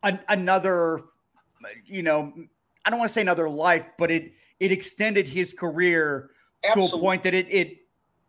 an, 0.03 0.21
another, 0.29 1.05
you 1.87 2.03
know, 2.03 2.33
I 2.85 2.91
don't 2.91 2.99
want 2.99 3.09
to 3.09 3.13
say 3.13 3.23
another 3.23 3.49
life, 3.49 3.87
but 3.99 4.11
it 4.11 4.33
it 4.61 4.73
extended 4.73 5.27
his 5.27 5.53
career 5.53 6.31
Absolutely. 6.65 6.91
to 6.91 6.97
a 6.97 7.01
point 7.01 7.23
that 7.23 7.35
it 7.35 7.53
it 7.53 7.79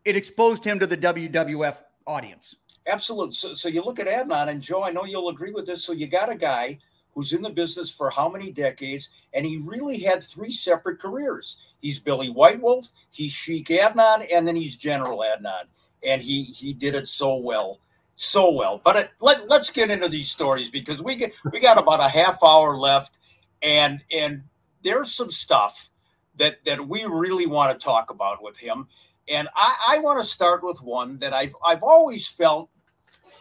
it 0.05 0.15
exposed 0.15 0.63
him 0.63 0.79
to 0.79 0.88
the 0.88 0.97
WWF 0.97 1.77
audience. 2.08 2.55
Absolutely. 2.89 3.36
So, 3.36 3.54
so 3.54 3.69
you 3.69 3.84
look 3.84 3.99
at 3.99 4.08
Adnan 4.08 4.49
and 4.49 4.62
Joe. 4.62 4.84
I 4.84 4.91
know 4.91 5.06
you'll 5.06 5.30
agree 5.30 5.52
with 5.52 5.65
this. 5.65 5.84
So 5.84 5.93
you 5.93 6.08
got 6.08 6.32
a 6.32 6.36
guy 6.36 6.80
who's 7.13 7.34
in 7.34 7.41
the 7.41 7.49
business 7.49 7.89
for 7.89 8.10
how 8.10 8.30
many 8.30 8.52
decades, 8.52 9.10
and 9.34 9.45
he 9.45 9.58
really 9.58 9.99
had 9.99 10.23
three 10.23 10.52
separate 10.52 10.99
careers. 10.99 11.58
He's 11.82 11.99
Billy 11.99 12.30
White 12.30 12.62
Wolf, 12.62 12.89
he's 13.12 13.32
Sheikh 13.32 13.67
Adnan, 13.67 14.28
and 14.32 14.47
then 14.47 14.56
he's 14.56 14.75
General 14.75 15.19
Adnan, 15.19 15.63
and 16.04 16.21
he 16.21 16.43
he 16.43 16.73
did 16.73 16.95
it 16.95 17.08
so 17.08 17.38
well 17.38 17.80
so 18.19 18.52
well. 18.52 18.82
But 18.84 18.95
it, 18.97 19.12
let, 19.21 19.47
let's 19.47 19.69
get 19.69 19.89
into 19.89 20.10
these 20.10 20.30
stories 20.30 20.69
because 20.69 21.02
we 21.02 21.15
get 21.15 21.32
we 21.52 21.60
got 21.62 21.78
about 21.80 22.02
a 22.02 22.10
half 22.10 22.43
hour 22.43 22.75
left, 22.75 23.17
and 23.62 24.04
and 24.12 24.43
there's 24.84 25.13
some 25.13 25.32
stuff 25.32 25.89
that 26.36 26.63
that 26.65 26.86
we 26.88 27.06
really 27.06 27.47
want 27.47 27.78
to 27.78 27.84
talk 27.84 28.10
about 28.10 28.43
with 28.43 28.58
him. 28.58 28.88
And 29.30 29.47
I, 29.56 29.75
I 29.89 29.97
want 29.99 30.19
to 30.19 30.25
start 30.25 30.63
with 30.63 30.82
one 30.82 31.17
that 31.19 31.34
I've 31.34 31.56
I've 31.65 31.84
always 31.84 32.28
felt. 32.28 32.69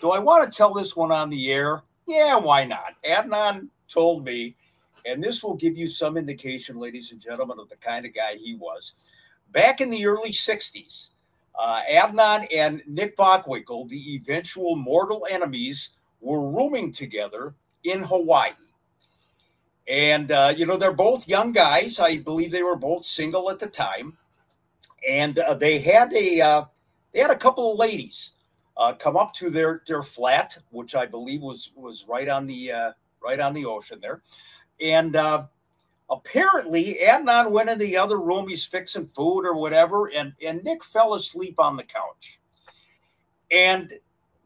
Do 0.00 0.10
I 0.10 0.18
want 0.18 0.50
to 0.50 0.56
tell 0.56 0.72
this 0.72 0.96
one 0.96 1.12
on 1.12 1.30
the 1.30 1.50
air? 1.50 1.82
Yeah, 2.06 2.36
why 2.36 2.64
not? 2.64 2.94
Adnan 3.04 3.68
told 3.88 4.24
me, 4.24 4.56
and 5.04 5.22
this 5.22 5.42
will 5.42 5.54
give 5.54 5.76
you 5.76 5.86
some 5.86 6.16
indication, 6.16 6.78
ladies 6.78 7.12
and 7.12 7.20
gentlemen, 7.20 7.58
of 7.58 7.68
the 7.68 7.76
kind 7.76 8.06
of 8.06 8.14
guy 8.14 8.34
he 8.34 8.54
was. 8.54 8.94
Back 9.50 9.80
in 9.80 9.90
the 9.90 10.06
early 10.06 10.30
60s, 10.30 11.10
uh, 11.58 11.80
Adnan 11.90 12.46
and 12.54 12.82
Nick 12.86 13.16
Bockwinkel, 13.16 13.88
the 13.88 14.14
eventual 14.14 14.76
mortal 14.76 15.26
enemies, 15.30 15.90
were 16.20 16.50
rooming 16.50 16.92
together 16.92 17.54
in 17.84 18.02
Hawaii. 18.02 18.52
And, 19.88 20.30
uh, 20.30 20.52
you 20.56 20.66
know, 20.66 20.76
they're 20.76 20.92
both 20.92 21.28
young 21.28 21.52
guys. 21.52 21.98
I 21.98 22.18
believe 22.18 22.50
they 22.50 22.62
were 22.62 22.76
both 22.76 23.04
single 23.04 23.50
at 23.50 23.58
the 23.58 23.66
time. 23.66 24.18
And 25.08 25.38
uh, 25.38 25.54
they 25.54 25.78
had 25.78 26.12
a 26.12 26.40
uh, 26.40 26.64
they 27.12 27.20
had 27.20 27.30
a 27.30 27.36
couple 27.36 27.72
of 27.72 27.78
ladies 27.78 28.32
uh, 28.78 28.94
come 28.94 29.16
up 29.16 29.34
to 29.34 29.50
their 29.50 29.82
their 29.86 30.02
flat, 30.02 30.56
which 30.70 30.94
I 30.94 31.06
believe 31.06 31.42
was 31.42 31.72
was 31.74 32.06
right 32.08 32.28
on 32.28 32.46
the 32.46 32.72
uh, 32.72 32.92
right 33.22 33.40
on 33.40 33.52
the 33.52 33.66
ocean 33.66 33.98
there. 34.00 34.22
And 34.80 35.16
apparently 36.10 36.98
Adnan 37.02 37.50
went 37.50 37.70
in 37.70 37.78
the 37.78 37.96
other 37.96 38.18
room. 38.18 38.48
He's 38.48 38.64
fixing 38.64 39.06
food 39.06 39.44
or 39.44 39.54
whatever, 39.54 40.10
and, 40.10 40.32
and 40.44 40.62
Nick 40.64 40.82
fell 40.84 41.14
asleep 41.14 41.58
on 41.58 41.76
the 41.76 41.84
couch. 41.84 42.40
And 43.50 43.94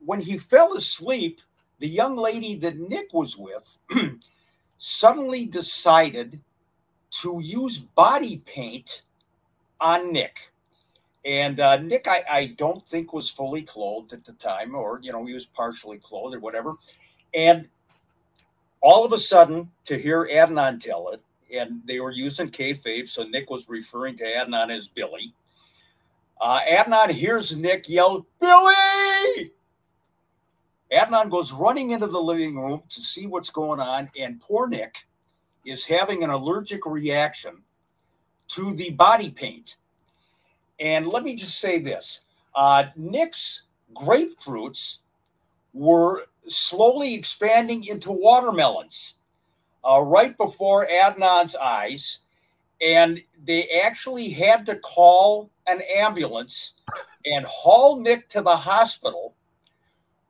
when 0.05 0.21
he 0.21 0.39
fell 0.39 0.75
asleep, 0.75 1.41
the 1.79 1.89
young 1.89 2.17
lady 2.17 2.55
that 2.57 2.79
Nick 2.79 3.13
was 3.13 3.37
with 3.37 3.79
suddenly 4.79 5.45
decided 5.45 6.41
to 7.23 7.41
use 7.43 7.79
body 7.79 8.43
paint 8.45 9.03
on 9.81 10.13
Nick. 10.13 10.52
And 11.25 11.61
uh, 11.61 11.77
Nick, 11.77 12.09
I, 12.09 12.25
I 12.29 12.47
don't 12.47 12.87
think 12.87 13.13
was 13.13 13.31
fully 13.31 13.63
clothed 13.63 14.13
at 14.13 14.25
the 14.25 14.33
time, 14.33 14.75
or, 14.75 14.99
you 15.03 15.13
know, 15.13 15.25
he 15.25 15.35
was 15.35 15.47
partially 15.47 15.99
clothed 15.99 16.35
or 16.35 16.41
whatever. 16.41 16.75
And 17.33 17.69
all 18.81 19.05
of 19.05 19.13
a 19.13 19.19
sudden, 19.19 19.71
to 19.85 19.97
hear 19.97 20.27
Adnan 20.27 20.81
tell 20.81 21.11
it, 21.11 21.23
and 21.55 21.83
they 21.87 22.01
were 22.01 22.11
using 22.11 22.51
kayfabe, 22.51 23.09
so 23.09 23.23
Nick 23.23 23.51
was 23.51 23.69
referring 23.69 24.17
to 24.17 24.25
Adnan 24.25 24.71
as 24.71 24.89
Billy. 24.89 25.33
Uh, 26.41 26.61
Adnan 26.69 27.11
hears 27.11 27.55
Nick 27.55 27.89
yell, 27.89 28.27
Billy! 28.41 29.53
Adnan 30.93 31.31
goes 31.31 31.53
running 31.53 31.93
into 31.93 32.09
the 32.09 32.21
living 32.21 32.57
room 32.57 32.83
to 32.89 33.01
see 33.01 33.29
what's 33.29 33.51
going 33.51 33.79
on, 33.79 34.11
and 34.19 34.41
poor 34.41 34.67
Nick 34.67 34.97
is 35.65 35.87
having 35.87 36.25
an 36.25 36.31
allergic 36.31 36.85
reaction 36.85 37.63
to 38.49 38.75
the 38.75 38.91
body 38.91 39.31
paint. 39.31 39.77
And 40.83 41.07
let 41.07 41.23
me 41.23 41.37
just 41.37 41.61
say 41.61 41.79
this 41.79 42.23
uh, 42.55 42.87
Nick's 42.97 43.63
grapefruits 43.95 44.99
were 45.73 46.27
slowly 46.49 47.15
expanding 47.15 47.87
into 47.87 48.11
watermelons 48.11 49.15
uh, 49.89 50.01
right 50.01 50.37
before 50.37 50.89
Adnan's 50.89 51.55
eyes, 51.55 52.19
and 52.85 53.23
they 53.45 53.69
actually 53.85 54.29
had 54.31 54.67
to 54.67 54.77
call 54.77 55.51
an 55.69 55.81
ambulance 55.97 56.75
and 57.25 57.47
haul 57.47 58.01
Nick 58.01 58.29
to 58.31 58.43
the 58.43 58.57
hospital 58.57 59.35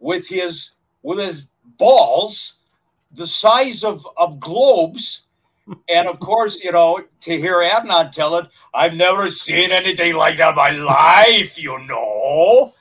with 0.01 0.29
his 0.29 0.73
with 1.03 1.19
his 1.19 1.47
balls 1.79 2.59
the 3.13 3.27
size 3.27 3.85
of, 3.85 4.07
of 4.17 4.39
globes. 4.39 5.25
And 5.89 6.09
of 6.09 6.19
course, 6.19 6.63
you 6.63 6.73
know, 6.73 7.03
to 7.23 7.37
hear 7.39 7.61
Adnan 7.61 8.11
tell 8.11 8.37
it, 8.37 8.47
I've 8.75 8.95
never 8.95 9.31
seen 9.31 9.71
anything 9.71 10.15
like 10.15 10.39
that 10.39 10.51
in 10.51 10.57
my 10.57 10.71
life, 10.71 11.61
you 11.61 11.79
know. 11.87 12.73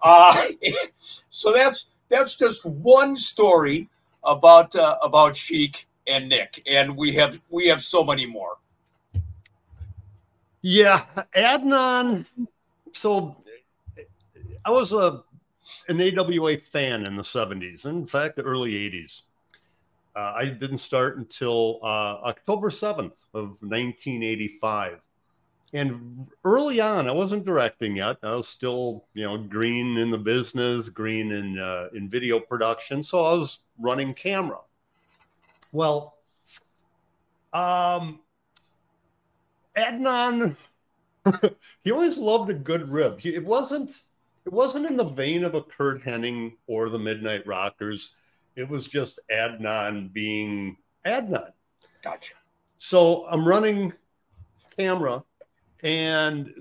Uh, 0.00 0.42
so 1.30 1.52
that's 1.52 1.86
that's 2.08 2.36
just 2.36 2.64
one 2.64 3.16
story 3.16 3.88
about 4.24 4.74
uh, 4.76 4.96
about 5.02 5.36
Sheikh 5.36 5.86
and 6.06 6.28
Nick, 6.28 6.62
and 6.66 6.96
we 6.96 7.12
have 7.14 7.40
we 7.50 7.66
have 7.68 7.82
so 7.82 8.04
many 8.04 8.26
more. 8.26 8.56
Yeah, 10.62 11.04
Adnan. 11.34 12.26
So 12.92 13.36
I 14.64 14.70
was 14.70 14.92
a 14.92 15.22
an 15.88 16.00
AWA 16.00 16.58
fan 16.58 17.06
in 17.06 17.16
the 17.16 17.22
'70s, 17.22 17.86
in 17.86 18.06
fact, 18.06 18.36
the 18.36 18.42
early 18.42 18.72
'80s. 18.72 19.22
Uh, 20.18 20.32
I 20.34 20.46
didn't 20.46 20.78
start 20.78 21.16
until 21.18 21.78
uh, 21.80 22.18
October 22.24 22.70
7th 22.70 23.12
of 23.34 23.50
1985. 23.60 24.98
And 25.74 26.26
early 26.44 26.80
on, 26.80 27.08
I 27.08 27.12
wasn't 27.12 27.44
directing 27.44 27.94
yet. 27.94 28.16
I 28.24 28.34
was 28.34 28.48
still, 28.48 29.04
you 29.14 29.22
know, 29.22 29.38
green 29.38 29.96
in 29.96 30.10
the 30.10 30.18
business, 30.18 30.88
green 30.88 31.30
in 31.30 31.56
uh, 31.56 31.86
in 31.94 32.08
video 32.08 32.40
production. 32.40 33.04
So 33.04 33.24
I 33.24 33.34
was 33.34 33.60
running 33.78 34.12
camera. 34.12 34.58
Well, 35.70 36.16
um, 37.52 38.18
Adnan, 39.76 40.56
he 41.84 41.92
always 41.92 42.18
loved 42.18 42.50
a 42.50 42.54
good 42.54 42.88
rib. 42.88 43.20
He, 43.20 43.36
it 43.36 43.44
wasn't 43.44 44.00
it 44.46 44.52
wasn't 44.52 44.86
in 44.86 44.96
the 44.96 45.04
vein 45.04 45.44
of 45.44 45.54
a 45.54 45.62
Curt 45.62 46.02
Hennig 46.02 46.56
or 46.66 46.88
the 46.88 46.98
Midnight 46.98 47.46
Rockers. 47.46 48.10
It 48.58 48.68
was 48.68 48.88
just 48.88 49.20
Adnan 49.30 50.12
being 50.12 50.76
Adnan. 51.06 51.52
Gotcha. 52.02 52.34
So 52.78 53.24
I'm 53.28 53.46
running 53.46 53.92
camera 54.76 55.22
and 55.84 56.52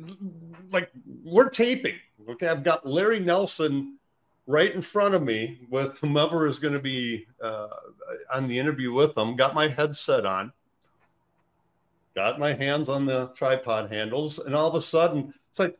like 0.71 0.91
we're 1.23 1.49
taping. 1.49 1.95
Okay, 2.29 2.47
I've 2.47 2.63
got 2.63 2.85
Larry 2.85 3.19
Nelson 3.19 3.97
right 4.45 4.71
in 4.75 4.81
front 4.81 5.15
of 5.15 5.23
me 5.23 5.61
with 5.71 5.97
whomever 5.97 6.45
is 6.45 6.59
going 6.59 6.75
to 6.75 6.79
be 6.79 7.25
uh, 7.41 7.69
on 8.31 8.45
the 8.45 8.59
interview 8.59 8.93
with 8.93 9.15
them. 9.15 9.35
Got 9.35 9.55
my 9.55 9.67
headset 9.67 10.23
on, 10.23 10.53
got 12.15 12.39
my 12.39 12.53
hands 12.53 12.89
on 12.89 13.07
the 13.07 13.29
tripod 13.29 13.91
handles, 13.91 14.37
and 14.37 14.53
all 14.53 14.69
of 14.69 14.75
a 14.75 14.81
sudden 14.81 15.33
it's 15.49 15.57
like, 15.57 15.75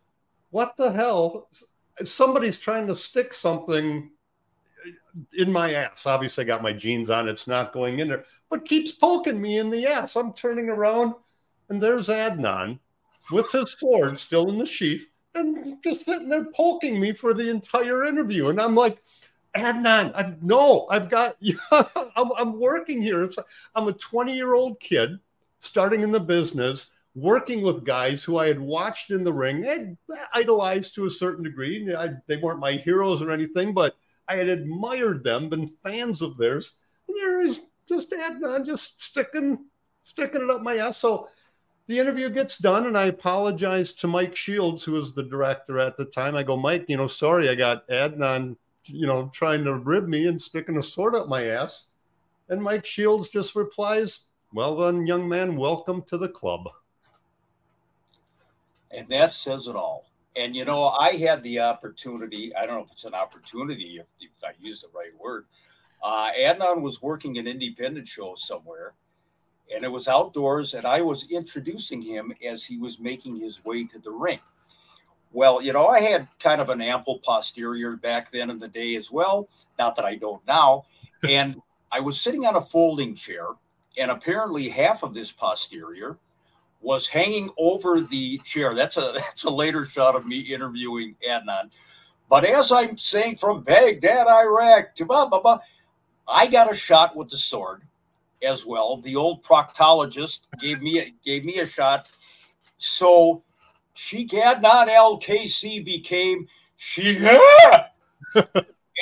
what 0.50 0.76
the 0.78 0.92
hell? 0.92 1.48
Somebody's 2.04 2.58
trying 2.58 2.88
to 2.88 2.96
stick 2.96 3.34
something 3.34 4.10
in 5.38 5.52
my 5.52 5.74
ass. 5.74 6.06
Obviously, 6.06 6.44
I 6.44 6.48
got 6.48 6.64
my 6.64 6.74
jeans 6.74 7.10
on, 7.10 7.28
it's 7.28 7.48
not 7.48 7.74
going 7.74 8.00
in 8.00 8.08
there, 8.08 8.26
but 8.50 8.66
keeps 8.66 8.92
poking 8.92 9.42
me 9.42 9.58
in 9.60 9.70
the 9.70 9.88
ass. 9.88 10.16
I'm 10.16 10.34
turning 10.34 10.70
around, 10.70 11.14
and 11.70 11.82
there's 11.82 12.10
Adnan 12.10 12.80
with 13.32 13.52
his 13.52 13.76
sword 13.78 14.20
still 14.20 14.50
in 14.50 14.58
the 14.58 14.66
sheath 14.66 15.08
and 15.36 15.78
just 15.84 16.06
sitting 16.06 16.30
there 16.30 16.46
poking 16.56 17.00
me 17.00 17.14
for 17.14 17.34
the 17.34 17.50
entire 17.50 18.06
interview. 18.06 18.50
And 18.50 18.60
I'm 18.60 18.76
like, 18.76 19.04
Adnan, 19.56 20.12
I've, 20.16 20.42
no, 20.44 20.88
I've 20.90 21.10
got, 21.10 21.38
I'm, 21.72 22.32
I'm 22.38 22.60
working 22.60 23.02
here. 23.02 23.24
It's, 23.24 23.38
I'm 23.76 23.88
a 23.88 23.94
20 23.94 24.36
year 24.36 24.54
old 24.54 24.80
kid 24.80 25.20
starting 25.60 26.02
in 26.02 26.12
the 26.12 26.20
business, 26.20 26.92
working 27.16 27.62
with 27.62 27.86
guys 27.86 28.24
who 28.24 28.38
I 28.38 28.48
had 28.48 28.60
watched 28.60 29.12
in 29.12 29.24
the 29.24 29.34
ring 29.34 29.66
and 29.66 29.98
idolized 30.34 30.96
to 30.96 31.06
a 31.06 31.10
certain 31.10 31.44
degree. 31.44 31.96
I, 31.96 32.12
they 32.28 32.38
weren't 32.38 32.60
my 32.60 32.74
heroes 32.74 33.22
or 33.22 33.32
anything, 33.32 33.74
but 33.74 33.96
I 34.28 34.36
had 34.36 34.50
admired 34.50 35.24
them, 35.24 35.50
been 35.50 35.68
fans 35.68 36.22
of 36.22 36.38
theirs. 36.38 36.74
And 37.08 37.18
there 37.18 37.42
is 37.42 37.62
just 37.88 38.12
Adnan 38.12 38.66
just 38.66 39.02
sticking, 39.02 39.66
sticking 40.04 40.42
it 40.42 40.50
up 40.50 40.62
my 40.62 40.78
ass. 40.78 40.98
So 40.98 41.30
the 41.88 41.98
interview 41.98 42.30
gets 42.30 42.58
done, 42.58 42.86
and 42.88 42.98
I 42.98 43.06
apologize 43.06 43.94
to 43.94 44.08
Mike 44.08 44.36
Shields, 44.36 44.84
who 44.84 44.94
was 44.94 45.14
the 45.14 45.24
director 45.24 45.80
at 45.80 45.96
the 45.96 46.06
time. 46.06 46.36
I 46.36 46.44
go, 46.44 46.58
Mike, 46.58 46.86
you 46.90 46.98
know, 46.98 47.08
sorry, 47.08 47.50
I 47.50 47.56
got 47.56 47.88
Adnan, 47.88 48.58
you 48.86 49.08
know, 49.08 49.30
trying 49.34 49.64
to 49.64 49.76
rib 49.76 50.08
me 50.08 50.28
and 50.28 50.40
sticking 50.40 50.78
a 50.78 50.82
sword 50.82 51.16
up 51.16 51.30
my 51.30 51.46
ass. 51.46 51.88
And 52.50 52.62
Mike 52.62 52.86
Shields 52.86 53.30
just 53.30 53.56
replies, 53.56 54.22
Well 54.54 54.76
then, 54.76 55.08
young 55.08 55.28
man, 55.28 55.56
welcome 55.56 56.04
to 56.08 56.18
the 56.18 56.30
club. 56.30 56.68
And 58.92 59.08
that 59.10 59.32
says 59.32 59.68
it 59.68 59.76
all. 59.76 60.07
And 60.38 60.56
you 60.56 60.66
know, 60.66 60.90
I 60.90 61.14
had 61.14 61.42
the 61.44 61.60
opportunity, 61.60 62.56
I 62.56 62.66
don't 62.66 62.76
know 62.76 62.84
if 62.84 62.92
it's 62.92 63.06
an 63.06 63.16
opportunity, 63.16 63.98
if, 63.98 64.06
if 64.20 64.44
I 64.44 64.52
use 64.60 64.82
the 64.82 64.90
right 64.96 65.18
word. 65.20 65.46
Uh, 66.04 66.30
Adnan 66.40 66.82
was 66.82 67.02
working 67.02 67.38
an 67.38 67.48
independent 67.48 68.08
show 68.08 68.36
somewhere 68.36 68.94
and 69.74 69.84
it 69.84 69.92
was 69.92 70.08
outdoors, 70.08 70.74
and 70.74 70.86
I 70.86 71.02
was 71.02 71.30
introducing 71.30 72.02
him 72.02 72.34
as 72.48 72.64
he 72.64 72.78
was 72.78 73.00
making 73.00 73.36
his 73.36 73.64
way 73.66 73.84
to 73.86 74.00
the 74.00 74.12
ring. 74.12 74.40
Well, 75.34 75.62
you 75.62 75.74
know, 75.74 75.88
I 75.88 76.00
had 76.00 76.28
kind 76.40 76.62
of 76.62 76.70
an 76.70 76.82
ample 76.82 77.20
posterior 77.20 77.98
back 77.98 78.32
then 78.32 78.50
in 78.50 78.60
the 78.60 78.68
day 78.68 78.96
as 78.96 79.12
well. 79.12 79.50
Not 79.78 79.96
that 79.96 80.06
I 80.06 80.16
don't 80.16 80.46
now. 80.48 80.86
And 81.28 81.56
I 81.92 82.00
was 82.00 82.22
sitting 82.22 82.46
on 82.46 82.58
a 82.58 82.62
folding 82.62 83.16
chair, 83.16 83.48
and 83.98 84.12
apparently 84.12 84.70
half 84.70 85.02
of 85.02 85.16
this 85.16 85.32
posterior 85.32 86.20
was 86.82 87.08
hanging 87.08 87.50
over 87.58 88.02
the 88.02 88.38
chair. 88.40 88.74
That's 88.74 88.98
a 88.98 89.12
that's 89.16 89.44
a 89.44 89.50
later 89.50 89.86
shot 89.86 90.16
of 90.16 90.26
me 90.26 90.40
interviewing 90.40 91.16
Adnan. 91.28 91.72
But 92.30 92.46
as 92.46 92.72
I'm 92.72 92.98
saying 92.98 93.38
from 93.38 93.64
Baghdad, 93.64 94.28
Iraq 94.28 94.96
to 94.96 95.06
blah 95.06 95.28
blah 95.28 95.42
blah, 95.42 95.60
I 96.28 96.48
got 96.48 96.72
a 96.72 96.76
shot 96.76 97.16
with 97.16 97.30
the 97.30 97.38
sword 97.38 97.84
as 98.44 98.66
well. 98.66 98.98
The 98.98 99.16
old 99.16 99.44
proctologist 99.44 100.42
gave 100.60 100.82
me 100.82 101.00
a, 101.00 101.14
gave 101.24 101.46
me 101.46 101.60
a 101.60 101.68
shot. 101.68 102.12
So 102.78 103.44
Sheik 103.94 104.30
Adnan 104.30 104.90
Al-Kaissie 104.90 105.84
became 105.84 106.48
she 106.76 107.18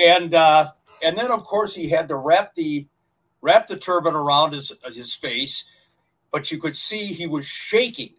and 0.01 0.33
uh, 0.33 0.71
and 1.03 1.17
then 1.17 1.31
of 1.31 1.43
course 1.43 1.75
he 1.75 1.89
had 1.89 2.07
to 2.07 2.15
wrap 2.15 2.55
the 2.55 2.87
wrap 3.41 3.67
the 3.67 3.75
turban 3.75 4.15
around 4.15 4.53
his 4.53 4.71
his 4.85 5.13
face, 5.13 5.65
but 6.35 6.51
you 6.51 6.57
could 6.57 6.75
see 6.75 7.05
he 7.05 7.27
was 7.27 7.45
shaking 7.45 8.13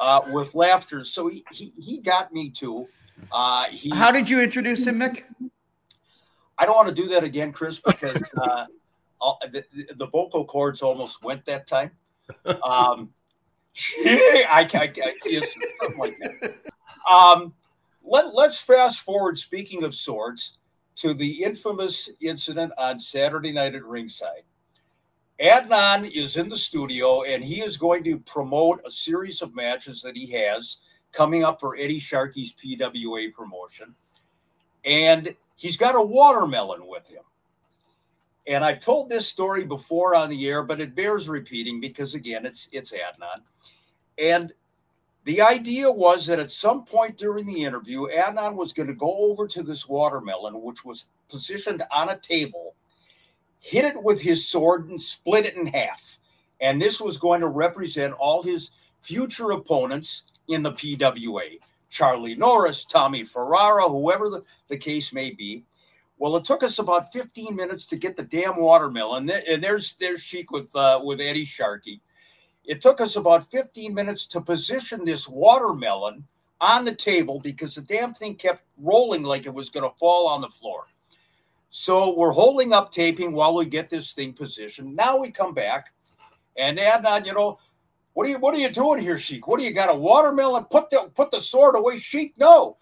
uh, 0.00 0.22
with 0.32 0.54
laughter. 0.54 1.04
So 1.04 1.28
he, 1.28 1.44
he 1.52 1.70
he 1.78 1.98
got 1.98 2.32
me 2.32 2.48
too. 2.48 2.88
Uh, 3.30 3.64
he, 3.64 3.90
How 3.90 4.10
did 4.10 4.26
you 4.26 4.40
introduce 4.40 4.86
him, 4.86 4.98
Mick? 4.98 5.24
I 6.56 6.64
don't 6.64 6.74
want 6.74 6.88
to 6.88 6.94
do 6.94 7.08
that 7.08 7.24
again, 7.24 7.52
Chris, 7.52 7.78
because 7.78 8.16
uh, 8.40 8.64
the, 9.52 9.66
the, 9.96 10.06
vocal 10.06 10.46
cords 10.46 10.80
almost 10.80 11.22
went 11.22 11.44
that 11.44 11.66
time. 11.66 11.90
Um, 12.46 13.10
I, 14.06 14.66
I, 14.72 14.90
I 14.96 15.40
something 15.42 15.98
like 15.98 16.16
that. 16.20 16.54
Um, 17.12 17.52
let, 18.02 18.34
let's 18.34 18.58
fast 18.60 19.00
forward. 19.00 19.36
Speaking 19.36 19.84
of 19.84 19.94
swords, 19.94 20.56
to 20.96 21.12
the 21.12 21.42
infamous 21.42 22.08
incident 22.18 22.72
on 22.78 22.98
Saturday 22.98 23.52
night 23.52 23.74
at 23.74 23.84
ringside. 23.84 24.44
Adnan 25.40 26.10
is 26.14 26.36
in 26.36 26.48
the 26.48 26.56
studio 26.56 27.22
and 27.22 27.42
he 27.42 27.60
is 27.62 27.76
going 27.76 28.04
to 28.04 28.18
promote 28.18 28.80
a 28.86 28.90
series 28.90 29.42
of 29.42 29.54
matches 29.54 30.02
that 30.02 30.16
he 30.16 30.30
has 30.32 30.78
coming 31.12 31.44
up 31.44 31.60
for 31.60 31.76
Eddie 31.76 32.00
Sharkey's 32.00 32.54
PWA 32.54 33.32
promotion. 33.32 33.94
And 34.84 35.34
he's 35.56 35.76
got 35.76 35.94
a 35.94 36.02
watermelon 36.02 36.86
with 36.86 37.08
him. 37.08 37.22
And 38.46 38.64
I've 38.64 38.80
told 38.80 39.08
this 39.08 39.26
story 39.26 39.64
before 39.64 40.14
on 40.14 40.28
the 40.28 40.48
air, 40.48 40.62
but 40.62 40.80
it 40.80 40.96
bears 40.96 41.28
repeating 41.28 41.80
because 41.80 42.14
again, 42.14 42.44
it's 42.44 42.68
it's 42.72 42.92
Adnan. 42.92 43.42
And 44.18 44.52
the 45.24 45.40
idea 45.40 45.90
was 45.90 46.26
that 46.26 46.40
at 46.40 46.50
some 46.50 46.84
point 46.84 47.16
during 47.16 47.46
the 47.46 47.62
interview, 47.64 48.08
Adnan 48.08 48.54
was 48.56 48.72
going 48.72 48.88
to 48.88 48.94
go 48.94 49.16
over 49.16 49.46
to 49.46 49.62
this 49.62 49.88
watermelon, 49.88 50.60
which 50.60 50.84
was 50.84 51.06
positioned 51.28 51.84
on 51.92 52.08
a 52.08 52.18
table, 52.18 52.74
hit 53.62 53.86
it 53.86 54.02
with 54.02 54.20
his 54.20 54.46
sword 54.46 54.90
and 54.90 55.00
split 55.00 55.46
it 55.46 55.56
in 55.56 55.66
half. 55.66 56.18
And 56.60 56.82
this 56.82 57.00
was 57.00 57.16
going 57.16 57.40
to 57.40 57.48
represent 57.48 58.12
all 58.14 58.42
his 58.42 58.70
future 59.00 59.52
opponents 59.52 60.24
in 60.48 60.62
the 60.62 60.72
PWA 60.72 61.58
Charlie 61.88 62.34
Norris, 62.34 62.84
Tommy 62.84 63.22
Ferrara, 63.22 63.88
whoever 63.88 64.30
the, 64.30 64.42
the 64.68 64.76
case 64.76 65.12
may 65.12 65.30
be. 65.30 65.62
Well, 66.18 66.36
it 66.36 66.44
took 66.44 66.62
us 66.62 66.78
about 66.78 67.12
15 67.12 67.54
minutes 67.54 67.84
to 67.86 67.96
get 67.96 68.16
the 68.16 68.22
damn 68.22 68.56
watermelon. 68.56 69.28
And 69.28 69.62
there's 69.62 69.94
there's 69.94 70.22
Sheik 70.22 70.50
with 70.50 70.74
uh, 70.74 71.00
with 71.02 71.20
Eddie 71.20 71.44
Sharkey. 71.44 72.00
It 72.64 72.80
took 72.80 73.00
us 73.00 73.16
about 73.16 73.50
15 73.50 73.92
minutes 73.92 74.26
to 74.28 74.40
position 74.40 75.04
this 75.04 75.28
watermelon 75.28 76.24
on 76.60 76.84
the 76.84 76.94
table 76.94 77.40
because 77.40 77.74
the 77.74 77.82
damn 77.82 78.14
thing 78.14 78.36
kept 78.36 78.62
rolling 78.78 79.24
like 79.24 79.46
it 79.46 79.54
was 79.54 79.68
going 79.68 79.88
to 79.88 79.98
fall 79.98 80.28
on 80.28 80.40
the 80.40 80.48
floor. 80.48 80.86
So 81.74 82.14
we're 82.14 82.32
holding 82.32 82.74
up 82.74 82.92
taping 82.92 83.32
while 83.32 83.54
we 83.54 83.64
get 83.64 83.88
this 83.88 84.12
thing 84.12 84.34
positioned. 84.34 84.94
Now 84.94 85.18
we 85.18 85.30
come 85.30 85.54
back, 85.54 85.94
and 86.54 86.76
Adnan, 86.76 87.24
you 87.24 87.32
know, 87.32 87.58
what 88.12 88.26
are 88.26 88.28
you 88.28 88.38
what 88.38 88.54
are 88.54 88.58
you 88.58 88.68
doing 88.68 89.00
here, 89.00 89.18
Sheik? 89.18 89.48
What 89.48 89.58
do 89.58 89.64
you 89.64 89.72
got 89.72 89.88
a 89.88 89.94
watermelon? 89.94 90.64
Put 90.64 90.90
the 90.90 91.10
put 91.14 91.30
the 91.30 91.40
sword 91.40 91.74
away, 91.74 91.98
Sheik. 91.98 92.34
No, 92.36 92.76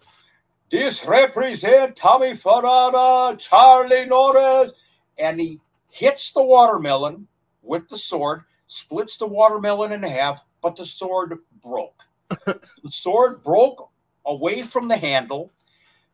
this 0.69 1.05
represent 1.05 1.95
Tommy 1.95 2.35
Ferrara, 2.35 3.37
Charlie 3.37 4.07
Norris. 4.07 4.73
And 5.17 5.39
he 5.39 5.61
hits 5.89 6.33
the 6.33 6.43
watermelon 6.43 7.27
with 7.61 7.87
the 7.87 7.97
sword, 7.97 8.43
splits 8.67 9.15
the 9.15 9.27
watermelon 9.27 9.93
in 9.93 10.03
half, 10.03 10.41
but 10.61 10.75
the 10.75 10.85
sword 10.85 11.37
broke. 11.63 12.03
the 12.29 12.59
sword 12.89 13.41
broke 13.41 13.89
away 14.25 14.63
from 14.63 14.89
the 14.89 14.97
handle. 14.97 15.53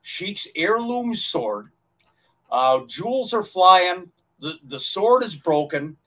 Sheik's 0.04 0.48
heirloom 0.56 1.16
sword. 1.16 1.72
Uh, 2.50 2.82
jewels 2.88 3.34
are 3.34 3.44
flying. 3.44 4.12
The, 4.40 4.56
the 4.64 4.80
sword 4.80 5.24
is 5.24 5.36
broken. 5.36 5.98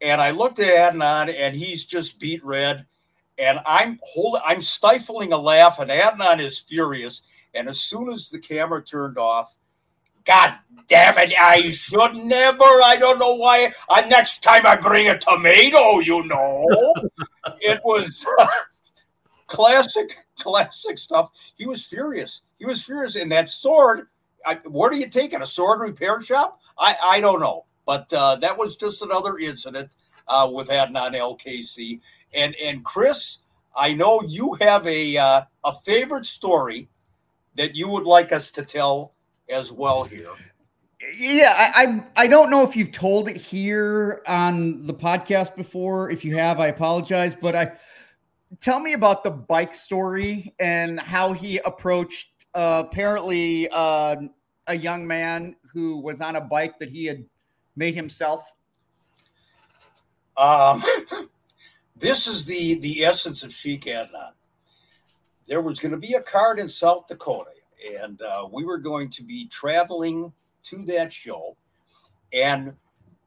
And 0.00 0.20
I 0.20 0.30
looked 0.30 0.58
at 0.58 0.94
Adnan, 0.94 1.34
and 1.34 1.56
he's 1.56 1.84
just 1.84 2.18
beat 2.18 2.44
red. 2.44 2.86
And 3.38 3.60
I'm 3.66 3.98
holding, 4.02 4.42
I'm 4.44 4.60
stifling 4.60 5.32
a 5.32 5.38
laugh, 5.38 5.78
and 5.78 5.90
Adnan 5.90 6.40
is 6.40 6.58
furious. 6.58 7.22
And 7.54 7.68
as 7.68 7.80
soon 7.80 8.10
as 8.10 8.28
the 8.28 8.38
camera 8.38 8.82
turned 8.82 9.18
off, 9.18 9.54
God 10.24 10.54
damn 10.88 11.16
it, 11.18 11.32
I 11.38 11.70
should 11.70 12.16
never. 12.16 12.64
I 12.64 12.96
don't 12.98 13.18
know 13.18 13.36
why. 13.36 13.72
Uh, 13.88 14.02
next 14.08 14.42
time 14.42 14.66
I 14.66 14.76
bring 14.76 15.08
a 15.08 15.18
tomato, 15.18 16.00
you 16.00 16.24
know. 16.24 16.66
it 17.60 17.80
was 17.84 18.26
classic, 19.46 20.10
classic 20.38 20.98
stuff. 20.98 21.30
He 21.56 21.66
was 21.66 21.86
furious. 21.86 22.42
He 22.58 22.66
was 22.66 22.82
furious. 22.82 23.16
And 23.16 23.30
that 23.32 23.50
sword, 23.50 24.08
I, 24.46 24.54
where 24.68 24.90
do 24.90 24.96
you 24.96 25.08
take 25.08 25.32
it? 25.32 25.42
A 25.42 25.46
sword 25.46 25.80
repair 25.80 26.22
shop? 26.22 26.60
I, 26.78 26.96
I 27.02 27.20
don't 27.20 27.40
know. 27.40 27.66
But 27.84 28.10
uh, 28.12 28.36
that 28.36 28.56
was 28.56 28.76
just 28.76 29.02
another 29.02 29.38
incident 29.38 29.90
uh, 30.28 30.50
with 30.52 30.68
Adnan 30.68 31.14
Al-Kaissie. 31.14 32.00
And, 32.34 32.54
and 32.62 32.84
Chris, 32.84 33.40
I 33.76 33.92
know 33.92 34.22
you 34.26 34.54
have 34.60 34.86
a, 34.86 35.16
uh, 35.16 35.42
a 35.64 35.72
favorite 35.84 36.26
story 36.26 36.88
that 37.56 37.74
you 37.74 37.88
would 37.88 38.04
like 38.04 38.32
us 38.32 38.50
to 38.52 38.62
tell 38.62 39.14
as 39.48 39.72
well 39.72 40.04
here? 40.04 40.30
Yeah, 41.18 41.54
I, 41.56 41.84
I, 41.84 42.04
I 42.24 42.26
don't 42.26 42.50
know 42.50 42.62
if 42.62 42.74
you've 42.74 42.92
told 42.92 43.28
it 43.28 43.36
here 43.36 44.22
on 44.26 44.86
the 44.86 44.94
podcast 44.94 45.54
before. 45.54 46.10
If 46.10 46.24
you 46.24 46.34
have, 46.36 46.58
I 46.58 46.68
apologize. 46.68 47.36
But 47.40 47.54
I 47.54 47.72
tell 48.60 48.80
me 48.80 48.94
about 48.94 49.22
the 49.22 49.30
bike 49.30 49.74
story 49.74 50.54
and 50.58 50.98
how 51.00 51.32
he 51.32 51.58
approached 51.58 52.28
uh, 52.54 52.84
apparently 52.86 53.68
uh, 53.70 54.16
a 54.66 54.76
young 54.76 55.06
man 55.06 55.56
who 55.72 55.98
was 55.98 56.20
on 56.20 56.36
a 56.36 56.40
bike 56.40 56.78
that 56.78 56.90
he 56.90 57.04
had 57.06 57.24
made 57.76 57.94
himself. 57.94 58.52
Um, 60.36 60.82
this 61.96 62.26
is 62.26 62.46
the 62.46 62.74
the 62.80 63.04
essence 63.04 63.42
of 63.42 63.52
Sheik 63.52 63.82
Adnan 63.82 64.32
there 65.46 65.60
was 65.60 65.78
going 65.78 65.92
to 65.92 65.98
be 65.98 66.14
a 66.14 66.20
card 66.20 66.58
in 66.58 66.68
South 66.68 67.06
Dakota, 67.06 67.50
and 68.00 68.20
uh, 68.20 68.48
we 68.52 68.64
were 68.64 68.78
going 68.78 69.08
to 69.10 69.22
be 69.22 69.46
traveling 69.46 70.32
to 70.64 70.84
that 70.84 71.12
show, 71.12 71.56
and 72.32 72.74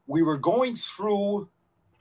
we 0.06 0.22
were 0.22 0.36
going 0.36 0.74
through 0.74 1.48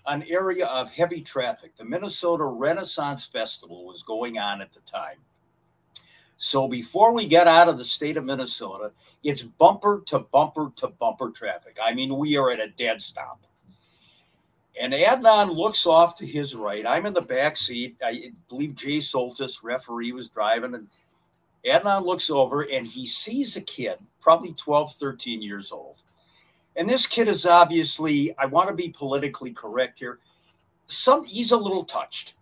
an 0.08 0.24
area 0.30 0.66
of 0.66 0.92
heavy 0.92 1.22
traffic. 1.22 1.76
The 1.76 1.86
Minnesota 1.86 2.44
Renaissance 2.44 3.26
Festival 3.26 3.86
was 3.86 4.04
going 4.04 4.38
on 4.38 4.62
at 4.62 4.74
the 4.74 4.82
time. 4.82 5.18
So 6.42 6.70
before 6.70 7.14
we 7.14 7.28
get 7.28 7.50
out 7.50 7.68
of 7.68 7.78
the 7.78 7.84
state 7.84 8.16
of 8.16 8.24
Minnesota, 8.24 8.94
it's 9.26 9.44
bumper 9.44 10.02
to 10.06 10.20
bumper 10.20 10.72
to 10.78 10.88
bumper 10.88 11.32
traffic. 11.32 11.78
I 11.84 11.94
mean, 11.94 12.18
we 12.18 12.38
are 12.38 12.50
at 12.50 12.62
a 12.62 12.70
dead 12.70 13.02
stop. 13.02 13.42
And 14.82 14.94
Adnan 14.94 15.54
looks 15.54 15.86
off 15.86 16.16
to 16.16 16.26
his 16.26 16.56
right. 16.56 16.88
I'm 16.88 17.06
in 17.06 17.14
the 17.14 17.22
back 17.22 17.58
seat. 17.58 17.98
I 18.02 18.32
believe 18.48 18.76
Jay 18.76 19.00
Soltis, 19.00 19.64
referee, 19.64 20.14
was 20.14 20.30
driving. 20.30 20.76
And 20.76 20.88
Adnan 21.66 22.06
looks 22.06 22.30
over 22.30 22.62
and 22.62 22.88
he 22.88 23.06
sees 23.06 23.58
a 23.58 23.62
kid, 23.62 23.98
probably 24.22 24.54
12, 24.54 24.94
13 24.94 25.42
years 25.42 25.74
old. 25.74 26.02
And 26.78 26.90
this 26.90 27.06
kid 27.06 27.28
is 27.28 27.46
obviously, 27.46 28.34
I 28.38 28.46
want 28.46 28.70
to 28.70 28.74
be 28.74 28.88
politically 28.88 29.52
correct 29.52 30.00
here. 30.00 30.20
Some 30.86 31.26
he's 31.26 31.52
a 31.52 31.58
little 31.58 31.84
touched. 31.84 32.36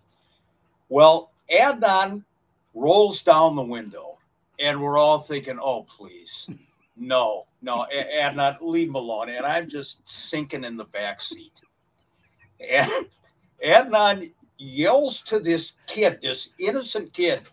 Well, 0.87 1.31
Adnan 1.51 2.23
rolls 2.78 3.23
down 3.23 3.55
the 3.55 3.61
window, 3.61 4.17
and 4.59 4.82
we're 4.82 4.97
all 4.97 5.19
thinking, 5.19 5.59
oh, 5.61 5.84
please. 5.84 6.49
No, 6.99 7.45
no, 7.61 7.84
and 7.84 8.36
not 8.36 8.65
leave 8.65 8.88
him 8.88 8.95
alone. 8.95 9.30
And 9.30 9.45
I'm 9.45 9.69
just 9.69 10.01
sinking 10.09 10.63
in 10.63 10.78
the 10.78 10.86
back 10.86 11.21
seat. 11.21 11.61
And 12.59 12.91
Adnan 13.63 14.32
yells 14.57 15.21
to 15.25 15.39
this 15.39 15.73
kid, 15.86 16.19
this 16.23 16.49
innocent 16.57 17.13
kid, 17.13 17.43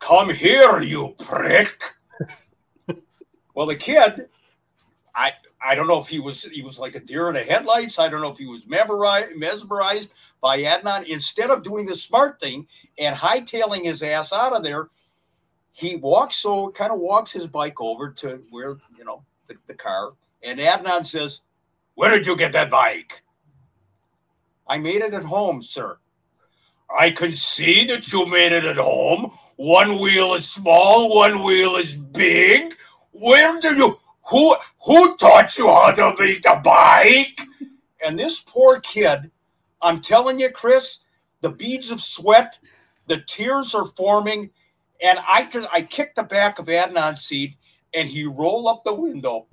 Come 0.00 0.30
here, 0.30 0.80
you 0.80 1.14
prick. 1.18 1.80
well, 3.54 3.66
the 3.66 3.76
kid, 3.76 4.26
I 5.14 5.32
I 5.64 5.76
don't 5.76 5.86
know 5.86 6.00
if 6.00 6.08
he 6.08 6.18
was 6.18 6.42
he 6.42 6.60
was 6.60 6.78
like 6.78 6.96
a 6.96 7.00
deer 7.00 7.28
in 7.28 7.34
the 7.34 7.42
headlights. 7.44 8.00
I 8.00 8.08
don't 8.08 8.20
know 8.20 8.32
if 8.32 8.38
he 8.38 8.46
was 8.46 8.66
mesmerized 8.66 10.10
by 10.42 10.58
Adnan. 10.58 11.06
Instead 11.06 11.50
of 11.50 11.62
doing 11.62 11.86
the 11.86 11.94
smart 11.94 12.38
thing 12.38 12.66
and 12.98 13.16
hightailing 13.16 13.84
his 13.84 14.02
ass 14.02 14.32
out 14.32 14.52
of 14.52 14.62
there, 14.62 14.88
he 15.72 15.96
walks 15.96 16.36
so 16.36 16.70
kind 16.72 16.92
of 16.92 16.98
walks 16.98 17.32
his 17.32 17.46
bike 17.46 17.80
over 17.80 18.10
to 18.10 18.42
where 18.50 18.76
you 18.98 19.04
know 19.06 19.22
the, 19.46 19.54
the 19.66 19.74
car, 19.74 20.12
and 20.42 20.60
Adnan 20.60 21.06
says, 21.06 21.40
"Where 21.94 22.10
did 22.10 22.26
you 22.26 22.36
get 22.36 22.52
that 22.52 22.70
bike?" 22.70 23.22
I 24.68 24.78
made 24.78 25.02
it 25.02 25.14
at 25.14 25.24
home, 25.24 25.62
sir. 25.62 25.96
I 26.94 27.10
can 27.10 27.32
see 27.32 27.86
that 27.86 28.12
you 28.12 28.26
made 28.26 28.52
it 28.52 28.66
at 28.66 28.76
home. 28.76 29.30
One 29.56 29.98
wheel 29.98 30.34
is 30.34 30.48
small, 30.48 31.14
one 31.14 31.42
wheel 31.42 31.76
is 31.76 31.96
big. 31.96 32.74
Where 33.12 33.58
do 33.60 33.74
you 33.74 33.98
who 34.24 34.54
who 34.84 35.16
taught 35.16 35.56
you 35.56 35.68
how 35.68 35.92
to 35.92 36.14
make 36.18 36.44
a 36.46 36.60
bike? 36.60 37.40
And 38.04 38.18
this 38.18 38.40
poor 38.40 38.80
kid, 38.80 39.30
I'm 39.82 40.00
telling 40.00 40.38
you, 40.38 40.50
Chris, 40.50 41.00
the 41.40 41.50
beads 41.50 41.90
of 41.90 42.00
sweat, 42.00 42.58
the 43.06 43.20
tears 43.26 43.74
are 43.74 43.86
forming, 43.86 44.50
and 45.02 45.18
I 45.28 45.44
just 45.44 45.68
I 45.72 45.82
kicked 45.82 46.16
the 46.16 46.22
back 46.22 46.58
of 46.58 46.66
Adnan's 46.66 47.22
seat, 47.22 47.56
and 47.94 48.08
he 48.08 48.24
rolled 48.24 48.68
up 48.68 48.84
the 48.84 48.94
window, 48.94 49.46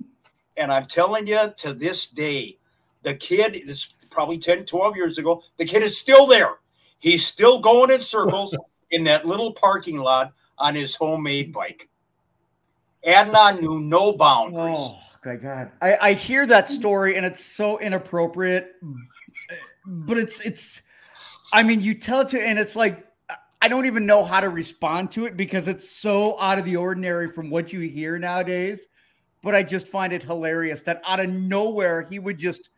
and 0.56 0.72
I'm 0.72 0.86
telling 0.86 1.26
you, 1.26 1.52
to 1.58 1.74
this 1.74 2.06
day, 2.06 2.58
the 3.02 3.14
kid 3.14 3.56
is 3.56 3.94
probably 4.10 4.38
10, 4.38 4.66
12 4.66 4.96
years 4.96 5.18
ago. 5.18 5.42
The 5.56 5.64
kid 5.64 5.82
is 5.82 5.98
still 5.98 6.26
there. 6.26 6.56
He's 6.98 7.26
still 7.26 7.58
going 7.58 7.90
in 7.90 8.00
circles 8.00 8.56
in 8.90 9.04
that 9.04 9.26
little 9.26 9.52
parking 9.52 9.98
lot 9.98 10.32
on 10.58 10.74
his 10.74 10.94
homemade 10.94 11.52
bike. 11.52 11.88
Adnan 13.06 13.60
knew 13.60 13.80
no 13.80 14.12
boundaries. 14.12 14.76
Oh 14.78 14.98
my 15.24 15.36
god! 15.36 15.72
I, 15.80 15.96
I 16.00 16.12
hear 16.12 16.46
that 16.46 16.68
story 16.68 17.16
and 17.16 17.24
it's 17.24 17.42
so 17.42 17.78
inappropriate, 17.78 18.74
but 19.86 20.18
it's 20.18 20.40
it's. 20.40 20.80
I 21.52 21.62
mean, 21.62 21.80
you 21.80 21.94
tell 21.94 22.20
it 22.20 22.28
to, 22.28 22.40
and 22.40 22.58
it's 22.58 22.76
like 22.76 23.06
I 23.62 23.68
don't 23.68 23.86
even 23.86 24.06
know 24.06 24.24
how 24.24 24.40
to 24.40 24.48
respond 24.48 25.10
to 25.12 25.26
it 25.26 25.36
because 25.36 25.68
it's 25.68 25.88
so 25.90 26.38
out 26.40 26.58
of 26.58 26.64
the 26.64 26.76
ordinary 26.76 27.30
from 27.30 27.50
what 27.50 27.72
you 27.72 27.80
hear 27.80 28.18
nowadays. 28.18 28.86
But 29.42 29.54
I 29.54 29.62
just 29.62 29.88
find 29.88 30.12
it 30.12 30.22
hilarious 30.22 30.82
that 30.82 31.00
out 31.06 31.18
of 31.20 31.30
nowhere 31.30 32.02
he 32.02 32.18
would 32.18 32.38
just 32.38 32.70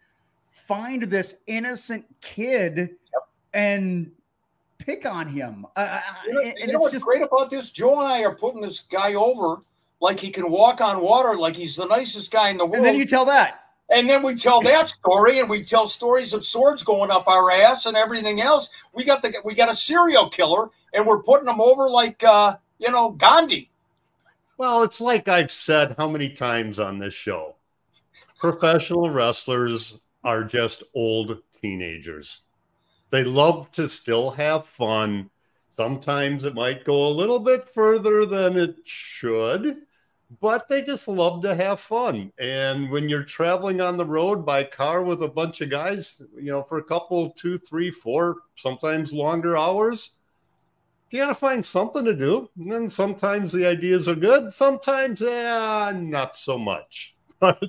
find 0.51 1.03
this 1.03 1.35
innocent 1.47 2.05
kid 2.21 2.77
Yep. 2.79 3.29
and 3.53 4.13
pick 4.79 5.05
on 5.07 5.27
him. 5.29 5.67
Uh, 5.77 6.01
You 6.27 6.33
know, 6.33 6.41
and 6.41 6.55
you 6.59 6.67
know 6.69 6.73
it's 6.75 6.79
what's 6.81 6.93
just 6.95 7.05
great 7.05 7.23
about 7.23 7.51
this? 7.51 7.71
Joe 7.71 7.99
and 8.01 8.09
I 8.09 8.23
are 8.25 8.35
putting 8.35 8.61
this 8.61 8.81
guy 8.81 9.15
over 9.15 9.59
like 10.01 10.19
he 10.19 10.31
can 10.31 10.51
walk 10.51 10.81
on 10.81 11.01
water, 11.01 11.37
like 11.37 11.55
he's 11.57 11.77
the 11.77 11.87
nicest 11.87 12.31
guy 12.31 12.49
in 12.51 12.57
the 12.57 12.65
world. 12.65 12.77
and 12.77 12.85
then 12.85 12.97
you 12.97 13.07
tell 13.07 13.25
that. 13.27 13.62
And 13.91 14.09
then 14.09 14.23
we 14.23 14.35
tell 14.35 14.61
that 14.63 14.89
story, 14.89 15.39
and 15.39 15.51
we 15.51 15.63
tell 15.63 15.87
stories 15.87 16.33
of 16.33 16.45
swords 16.45 16.83
going 16.83 17.11
up 17.11 17.29
our 17.29 17.51
ass 17.51 17.87
and 17.87 17.97
everything 17.97 18.41
else. 18.41 18.69
We 18.95 19.05
got 19.05 19.23
the 19.23 19.35
we 19.45 19.55
got 19.55 19.71
a 19.71 19.77
serial 19.77 20.29
killer, 20.31 20.71
and 20.95 21.07
we're 21.07 21.23
putting 21.23 21.47
them 21.47 21.61
over 21.61 21.91
like 21.91 22.23
uh, 22.25 22.57
you 22.79 22.91
know 22.91 23.11
Gandhi. 23.11 23.71
Well, 24.57 24.83
it's 24.83 25.01
like 25.01 25.29
I've 25.29 25.51
said 25.51 25.95
how 25.99 26.09
many 26.09 26.31
times 26.31 26.79
on 26.79 26.97
this 26.97 27.15
show. 27.15 27.57
Professional 28.39 29.11
wrestlers 29.11 29.99
are 30.25 30.45
just 30.45 30.85
old 30.95 31.39
teenagers. 31.61 32.43
They 33.11 33.25
love 33.25 33.71
to 33.73 33.89
still 33.89 34.31
have 34.31 34.67
fun. 34.67 35.31
Sometimes 35.77 36.45
it 36.45 36.55
might 36.55 36.85
go 36.85 37.09
a 37.09 37.13
little 37.13 37.39
bit 37.39 37.69
further 37.69 38.25
than 38.25 38.57
it 38.57 38.77
should, 38.85 39.79
but 40.41 40.69
they 40.69 40.83
just 40.83 41.09
love 41.09 41.43
to 41.43 41.55
have 41.55 41.81
fun. 41.81 42.33
And 42.39 42.91
when 42.91 43.09
you're 43.09 43.25
traveling 43.25 43.81
on 43.81 43.97
the 43.97 44.07
road 44.07 44.47
by 44.47 44.65
car 44.65 45.03
with 45.03 45.23
a 45.23 45.29
bunch 45.29 45.61
of 45.61 45.71
guys, 45.71 46.23
you 46.37 46.53
know, 46.53 46.63
for 46.63 46.79
a 46.79 46.85
couple, 46.85 47.31
two, 47.31 47.59
three, 47.59 47.91
four, 47.91 48.37
sometimes 48.57 49.13
longer 49.13 49.57
hours, 49.57 50.11
you 51.11 51.19
got 51.19 51.27
to 51.27 51.35
find 51.35 51.65
something 51.65 52.05
to 52.05 52.15
do. 52.15 52.49
And 52.59 52.73
then 52.73 52.89
sometimes 52.89 53.53
the 53.53 53.67
ideas 53.67 54.09
are 54.09 54.15
good, 54.15 54.53
sometimes, 54.53 55.21
yeah, 55.21 55.93
not 55.95 56.37
so 56.37 56.59
much. 56.59 57.17
But 57.43 57.61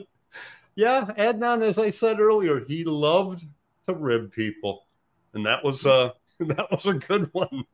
yeah, 0.76 1.06
Adnan, 1.18 1.64
as 1.64 1.80
I 1.80 1.90
said 1.90 2.20
earlier, 2.20 2.64
he 2.64 2.84
loved 2.84 3.46
to 3.88 3.94
rib 3.96 4.32
people, 4.32 4.86
and 5.34 5.46
that 5.48 5.64
was 5.64 5.86
uh 5.86 6.12
that 6.40 6.70
was 6.72 6.86
a 6.86 6.94
good 6.94 7.28
one. 7.34 7.66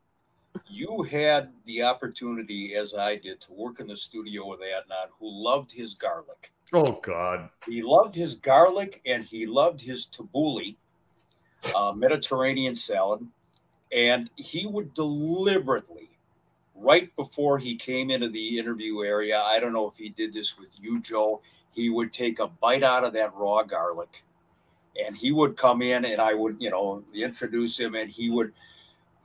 You 0.67 1.03
had 1.03 1.51
the 1.65 1.83
opportunity, 1.83 2.75
as 2.75 2.93
I 2.93 3.15
did, 3.15 3.41
to 3.41 3.53
work 3.53 3.79
in 3.79 3.87
the 3.87 3.97
studio 3.97 4.47
with 4.47 4.59
Adnan, 4.59 5.09
who 5.19 5.27
loved 5.29 5.71
his 5.71 5.93
garlic. 5.93 6.51
Oh 6.73 6.99
God, 7.01 7.49
He 7.67 7.81
loved 7.81 8.15
his 8.15 8.35
garlic 8.35 9.01
and 9.05 9.23
he 9.23 9.45
loved 9.45 9.81
his 9.81 10.07
tabbouleh, 10.07 10.75
uh, 11.75 11.93
Mediterranean 11.93 12.75
salad. 12.75 13.25
And 13.91 14.29
he 14.35 14.67
would 14.67 14.93
deliberately, 14.93 16.09
right 16.75 17.15
before 17.15 17.57
he 17.57 17.75
came 17.75 18.11
into 18.11 18.29
the 18.29 18.59
interview 18.59 19.01
area, 19.03 19.41
I 19.41 19.59
don't 19.59 19.73
know 19.73 19.87
if 19.87 19.95
he 19.97 20.09
did 20.09 20.33
this 20.33 20.57
with 20.59 20.75
you, 20.79 21.01
Joe, 21.01 21.41
he 21.71 21.89
would 21.89 22.13
take 22.13 22.39
a 22.39 22.47
bite 22.47 22.83
out 22.83 23.03
of 23.03 23.13
that 23.13 23.33
raw 23.35 23.63
garlic 23.63 24.23
and 25.05 25.15
he 25.15 25.31
would 25.31 25.57
come 25.57 25.81
in 25.81 26.05
and 26.05 26.21
I 26.21 26.33
would, 26.33 26.57
you 26.59 26.69
know, 26.69 27.03
introduce 27.13 27.79
him 27.79 27.95
and 27.95 28.09
he 28.09 28.29
would, 28.29 28.53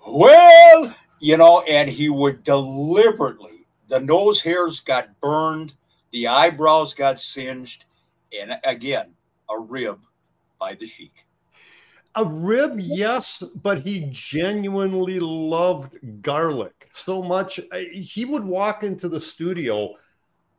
well, 0.07 0.95
you 1.20 1.36
know, 1.36 1.62
and 1.62 1.88
he 1.88 2.08
would 2.08 2.42
deliberately, 2.44 3.66
the 3.88 4.00
nose 4.00 4.40
hairs 4.42 4.80
got 4.80 5.20
burned, 5.20 5.74
the 6.10 6.26
eyebrows 6.26 6.94
got 6.94 7.20
singed, 7.20 7.86
and 8.38 8.58
again, 8.64 9.12
a 9.50 9.58
rib 9.58 10.00
by 10.58 10.74
the 10.74 10.86
Sheik. 10.86 11.26
a 12.16 12.24
rib, 12.24 12.78
yes, 12.78 13.42
but 13.62 13.80
he 13.82 14.06
genuinely 14.10 15.18
loved 15.18 16.22
garlic 16.22 16.88
so 16.92 17.22
much. 17.22 17.58
He 17.92 18.24
would 18.24 18.44
walk 18.44 18.84
into 18.84 19.08
the 19.08 19.20
studio. 19.20 19.94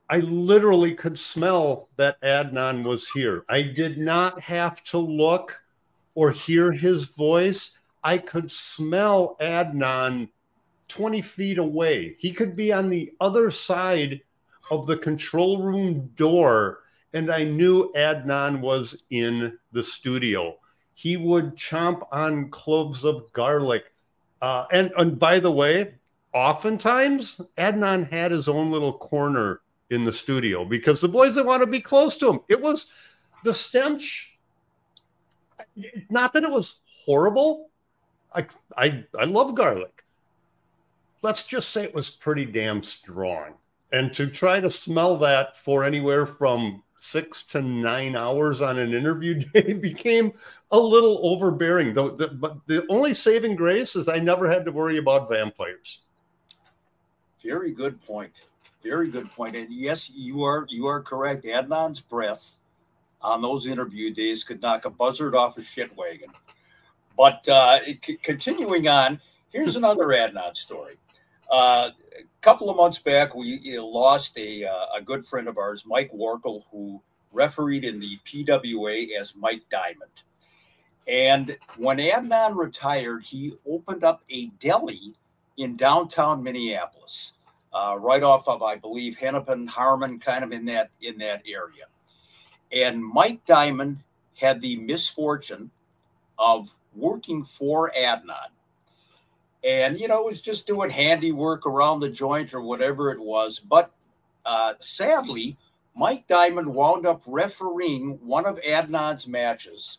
I 0.10 0.20
literally 0.20 0.94
could 0.94 1.18
smell 1.18 1.90
that 1.96 2.22
Adnan 2.22 2.84
was 2.84 3.08
here. 3.10 3.46
I 3.50 3.62
did 3.62 3.98
not 3.98 4.40
have 4.42 4.84
to 4.86 4.98
look 4.98 5.60
or 6.14 6.32
hear 6.32 6.72
his 6.72 7.06
voice. 7.06 7.72
I 8.04 8.18
could 8.18 8.52
smell 8.52 9.36
Adnan 9.40 10.30
20 10.88 11.22
feet 11.22 11.58
away. 11.58 12.16
He 12.20 12.32
could 12.32 12.56
be 12.56 12.72
on 12.72 12.90
the 12.90 13.14
other 13.20 13.52
side 13.52 14.22
of 14.72 14.88
the 14.88 14.98
control 14.98 15.64
room 15.64 16.12
door, 16.16 16.80
and 17.14 17.32
I 17.32 17.44
knew 17.44 17.92
Adnan 17.96 18.62
was 18.62 19.04
in 19.10 19.58
the 19.72 19.84
studio. 19.84 20.58
He 20.94 21.18
would 21.18 21.56
chomp 21.56 22.08
on 22.12 22.50
cloves 22.50 23.04
of 23.04 23.32
garlic. 23.34 23.86
Uh, 24.42 24.66
and, 24.72 24.92
and 24.98 25.20
by 25.20 25.40
the 25.40 25.52
way, 25.52 25.96
oftentimes 26.34 27.42
Adnan 27.58 28.10
had 28.10 28.32
his 28.32 28.48
own 28.48 28.72
little 28.72 28.94
corner 28.98 29.62
in 29.90 30.04
the 30.04 30.12
studio 30.12 30.66
because 30.66 31.00
the 31.00 31.08
boys 31.08 31.36
didn't 31.36 31.48
want 31.48 31.62
to 31.62 31.68
be 31.68 31.80
close 31.80 32.18
to 32.18 32.30
him. 32.30 32.40
It 32.50 32.62
was 32.62 32.88
the 33.44 33.54
stench. 33.54 34.38
Not 36.10 36.34
that 36.34 36.44
it 36.44 36.52
was 36.52 36.76
horrible. 37.06 37.70
I 38.34 38.46
I 38.76 39.06
I 39.18 39.26
love 39.26 39.56
garlic. 39.56 39.95
Let's 41.22 41.44
just 41.44 41.70
say 41.70 41.84
it 41.84 41.96
was 41.96 42.10
pretty 42.10 42.46
damn 42.46 42.84
strong. 42.84 43.54
And 43.92 44.14
to 44.14 44.28
try 44.28 44.60
to 44.60 44.70
smell 44.70 45.18
that 45.18 45.56
for 45.58 45.84
anywhere 45.84 46.26
from 46.26 46.84
six 46.98 47.44
to 47.44 47.62
nine 47.62 48.16
hours 48.16 48.62
on 48.62 48.80
an 48.80 48.94
interview 48.94 49.34
day 49.54 49.74
became 49.74 50.34
a 50.72 50.80
little 50.80 51.20
overbearing. 51.24 51.94
Though, 51.94 52.10
the, 52.10 52.28
but 52.28 52.58
the 52.68 52.86
only 52.90 53.14
saving 53.14 53.56
grace 53.56 53.96
is 53.96 54.08
I 54.10 54.20
never 54.20 54.50
had 54.50 54.66
to 54.66 54.72
worry 54.72 54.98
about 54.98 55.30
vampires. 55.30 56.00
Very 57.44 57.72
good 57.72 58.02
point. 58.02 58.46
Very 58.84 59.10
good 59.10 59.32
point. 59.32 59.56
And 59.56 59.72
yes, 59.72 60.12
you 60.16 60.44
are 60.44 60.66
you 60.70 60.88
are 60.88 61.02
correct. 61.02 61.46
Adnan's 61.46 62.02
breath 62.02 62.58
on 63.22 63.42
those 63.42 63.66
interview 63.68 64.14
days 64.14 64.44
could 64.44 64.62
knock 64.62 64.86
a 64.86 64.90
buzzard 64.90 65.36
off 65.36 65.58
a 65.58 65.64
shit 65.64 65.96
wagon. 65.96 66.30
But 67.18 67.48
uh, 67.48 67.80
c- 68.04 68.18
continuing 68.22 68.88
on, 68.88 69.22
here's 69.50 69.76
another 69.76 70.06
Adnan 70.08 70.56
story. 70.56 70.98
Uh, 71.52 71.92
a 72.20 72.24
couple 72.42 72.70
of 72.70 72.78
months 72.78 73.00
back, 73.00 73.36
we 73.36 73.78
lost 73.78 74.38
a, 74.38 74.66
uh, 74.66 74.98
a 74.98 75.02
good 75.02 75.26
friend 75.26 75.48
of 75.48 75.58
ours, 75.58 75.84
Mike 75.86 76.12
Warkel, 76.12 76.64
who 76.72 77.02
refereed 77.32 77.84
in 77.84 78.00
the 78.00 78.18
PWA 78.26 79.20
as 79.20 79.36
Mike 79.36 79.64
Diamond. 79.70 80.12
And 81.08 81.58
when 81.78 81.98
Adnan 81.98 82.56
retired, 82.56 83.24
he 83.24 83.54
opened 83.68 84.04
up 84.04 84.24
a 84.30 84.48
deli 84.60 85.14
in 85.58 85.76
downtown 85.76 86.42
Minneapolis, 86.44 87.34
uh, 87.74 87.98
right 88.00 88.24
off 88.24 88.48
of, 88.48 88.64
I 88.64 88.76
believe, 88.76 89.18
Hennepin, 89.18 89.68
Harmon, 89.68 90.20
kind 90.20 90.44
of 90.44 90.52
in 90.52 90.66
that 90.66 90.90
in 91.02 91.18
that 91.20 91.44
area. 91.48 91.86
And 92.72 93.04
Mike 93.06 93.46
Diamond 93.46 94.04
had 94.36 94.62
the 94.62 94.78
misfortune 94.78 95.70
of 96.40 96.76
working 96.96 97.44
for 97.44 97.92
Adnan. 97.98 98.50
And, 99.66 100.00
you 100.00 100.08
know, 100.08 100.20
it 100.20 100.26
was 100.26 100.42
just 100.42 100.68
doing 100.68 100.90
handiwork 100.90 101.66
around 101.66 102.00
the 102.00 102.10
joint 102.10 102.54
or 102.54 102.62
whatever 102.62 103.12
it 103.12 103.20
was. 103.20 103.60
But 103.60 103.92
uh, 104.46 104.74
sadly, 104.80 105.58
Mike 105.96 106.28
Diamond 106.28 106.74
wound 106.74 107.08
up 107.08 107.24
refereeing 107.26 108.20
one 108.26 108.46
of 108.46 108.62
Adnan's 108.62 109.28
matches. 109.28 109.98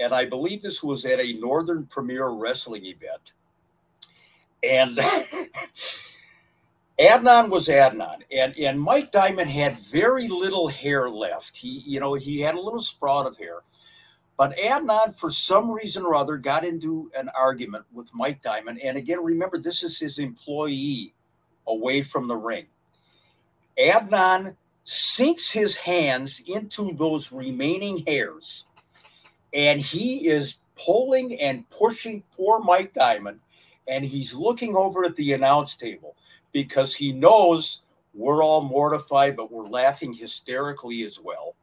And 0.00 0.12
I 0.12 0.24
believe 0.24 0.62
this 0.62 0.82
was 0.82 1.04
at 1.04 1.20
a 1.20 1.34
Northern 1.34 1.86
Premier 1.86 2.28
Wrestling 2.28 2.86
event. 2.86 3.32
And 4.62 4.98
Adnan 7.00 7.48
was 7.48 7.68
Adnan, 7.68 8.20
and 8.30 8.54
and 8.58 8.78
Mike 8.78 9.10
Diamond 9.10 9.48
had 9.48 9.78
very 9.78 10.28
little 10.28 10.68
hair 10.68 11.08
left. 11.08 11.56
He, 11.56 11.82
you 11.86 11.98
know, 11.98 12.12
he 12.12 12.40
had 12.40 12.56
a 12.56 12.60
little 12.60 12.80
sprout 12.80 13.26
of 13.26 13.38
hair, 13.38 13.60
but 14.40 14.56
Adnan, 14.56 15.14
for 15.14 15.30
some 15.30 15.70
reason 15.70 16.02
or 16.02 16.14
other, 16.14 16.38
got 16.38 16.64
into 16.64 17.10
an 17.14 17.28
argument 17.38 17.84
with 17.92 18.08
Mike 18.14 18.40
Diamond. 18.40 18.80
And 18.82 18.96
again, 18.96 19.22
remember, 19.22 19.58
this 19.58 19.82
is 19.82 19.98
his 19.98 20.18
employee 20.18 21.12
away 21.66 22.00
from 22.00 22.26
the 22.26 22.38
ring. 22.38 22.64
Adnan 23.78 24.56
sinks 24.84 25.52
his 25.52 25.76
hands 25.76 26.42
into 26.46 26.90
those 26.94 27.30
remaining 27.30 28.02
hairs, 28.06 28.64
and 29.52 29.78
he 29.78 30.28
is 30.28 30.56
pulling 30.74 31.38
and 31.38 31.68
pushing 31.68 32.22
poor 32.34 32.60
Mike 32.60 32.94
Diamond, 32.94 33.40
and 33.88 34.06
he's 34.06 34.32
looking 34.32 34.74
over 34.74 35.04
at 35.04 35.16
the 35.16 35.34
announce 35.34 35.76
table 35.76 36.16
because 36.50 36.94
he 36.94 37.12
knows 37.12 37.82
we're 38.14 38.42
all 38.42 38.62
mortified, 38.62 39.36
but 39.36 39.52
we're 39.52 39.68
laughing 39.68 40.14
hysterically 40.14 41.02
as 41.02 41.20
well. 41.20 41.56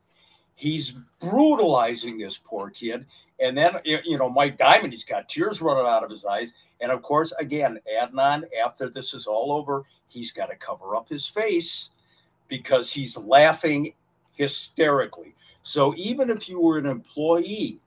He's 0.57 0.91
brutalizing 1.19 2.17
this 2.17 2.37
poor 2.37 2.71
kid. 2.71 3.05
And 3.39 3.55
then, 3.55 3.73
you 3.85 4.17
know, 4.17 4.29
Mike 4.29 4.57
Diamond, 4.57 4.91
he's 4.91 5.03
got 5.03 5.29
tears 5.29 5.61
running 5.61 5.85
out 5.85 6.03
of 6.03 6.09
his 6.09 6.25
eyes. 6.25 6.51
And 6.81 6.91
of 6.91 7.03
course, 7.03 7.31
again, 7.39 7.79
Adnan, 8.01 8.43
after 8.65 8.89
this 8.89 9.13
is 9.13 9.27
all 9.27 9.51
over, 9.51 9.83
he's 10.07 10.31
got 10.31 10.47
to 10.47 10.55
cover 10.55 10.95
up 10.95 11.07
his 11.07 11.27
face 11.27 11.91
because 12.47 12.91
he's 12.91 13.15
laughing 13.15 13.93
hysterically. 14.33 15.35
So 15.61 15.93
even 15.95 16.31
if 16.31 16.49
you 16.49 16.59
were 16.59 16.79
an 16.79 16.87
employee 16.87 17.79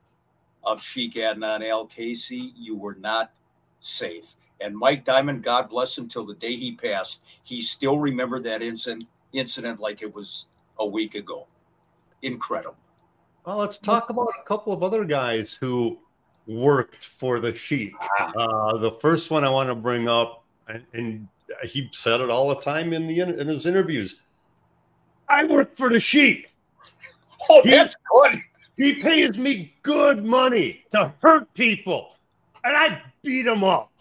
of 0.63 0.81
Sheik 0.81 1.15
Adnan 1.15 1.67
Al-Kaissie, 1.67 2.53
you 2.55 2.77
were 2.77 2.95
not 2.95 3.33
safe. 3.81 4.35
And 4.61 4.77
Mike 4.77 5.03
Diamond, 5.03 5.43
God 5.43 5.69
bless 5.69 5.97
him, 5.97 6.07
till 6.07 6.25
the 6.25 6.35
day 6.35 6.55
he 6.55 6.73
passed, 6.73 7.25
he 7.43 7.61
still 7.61 7.99
remembered 7.99 8.45
that 8.45 8.61
incident 8.61 9.07
incident 9.33 9.79
like 9.79 10.01
it 10.01 10.13
was 10.13 10.47
a 10.79 10.85
week 10.85 11.15
ago. 11.15 11.47
Incredible. 12.21 12.77
Well, 13.45 13.57
let's 13.57 13.77
talk 13.77 14.09
about 14.09 14.29
a 14.39 14.47
couple 14.47 14.71
of 14.71 14.83
other 14.83 15.03
guys 15.03 15.57
who 15.59 15.97
worked 16.47 17.05
for 17.05 17.39
the 17.39 17.53
Sheik. 17.53 17.93
Uh, 18.19 18.77
the 18.77 18.97
first 19.01 19.31
one 19.31 19.43
I 19.43 19.49
want 19.49 19.69
to 19.69 19.75
bring 19.75 20.07
up, 20.07 20.43
and, 20.67 20.83
and, 20.93 21.27
he 21.63 21.89
said 21.91 22.21
it 22.21 22.29
all 22.29 22.47
the 22.47 22.61
time 22.61 22.93
in 22.93 23.07
the 23.07 23.19
in 23.19 23.45
his 23.45 23.65
interviews. 23.65 24.21
I 25.27 25.43
work 25.43 25.75
for 25.75 25.89
the 25.89 25.99
Sheik. 25.99 26.49
Oh, 27.49 27.61
that's 27.65 27.93
good. 28.09 28.41
He 28.77 28.93
pays 29.01 29.37
me 29.37 29.73
good 29.83 30.23
money 30.23 30.85
to 30.93 31.13
hurt 31.21 31.53
people, 31.53 32.15
and 32.63 32.77
I 32.77 33.01
beat 33.21 33.43
them 33.43 33.65
up. 33.65 33.91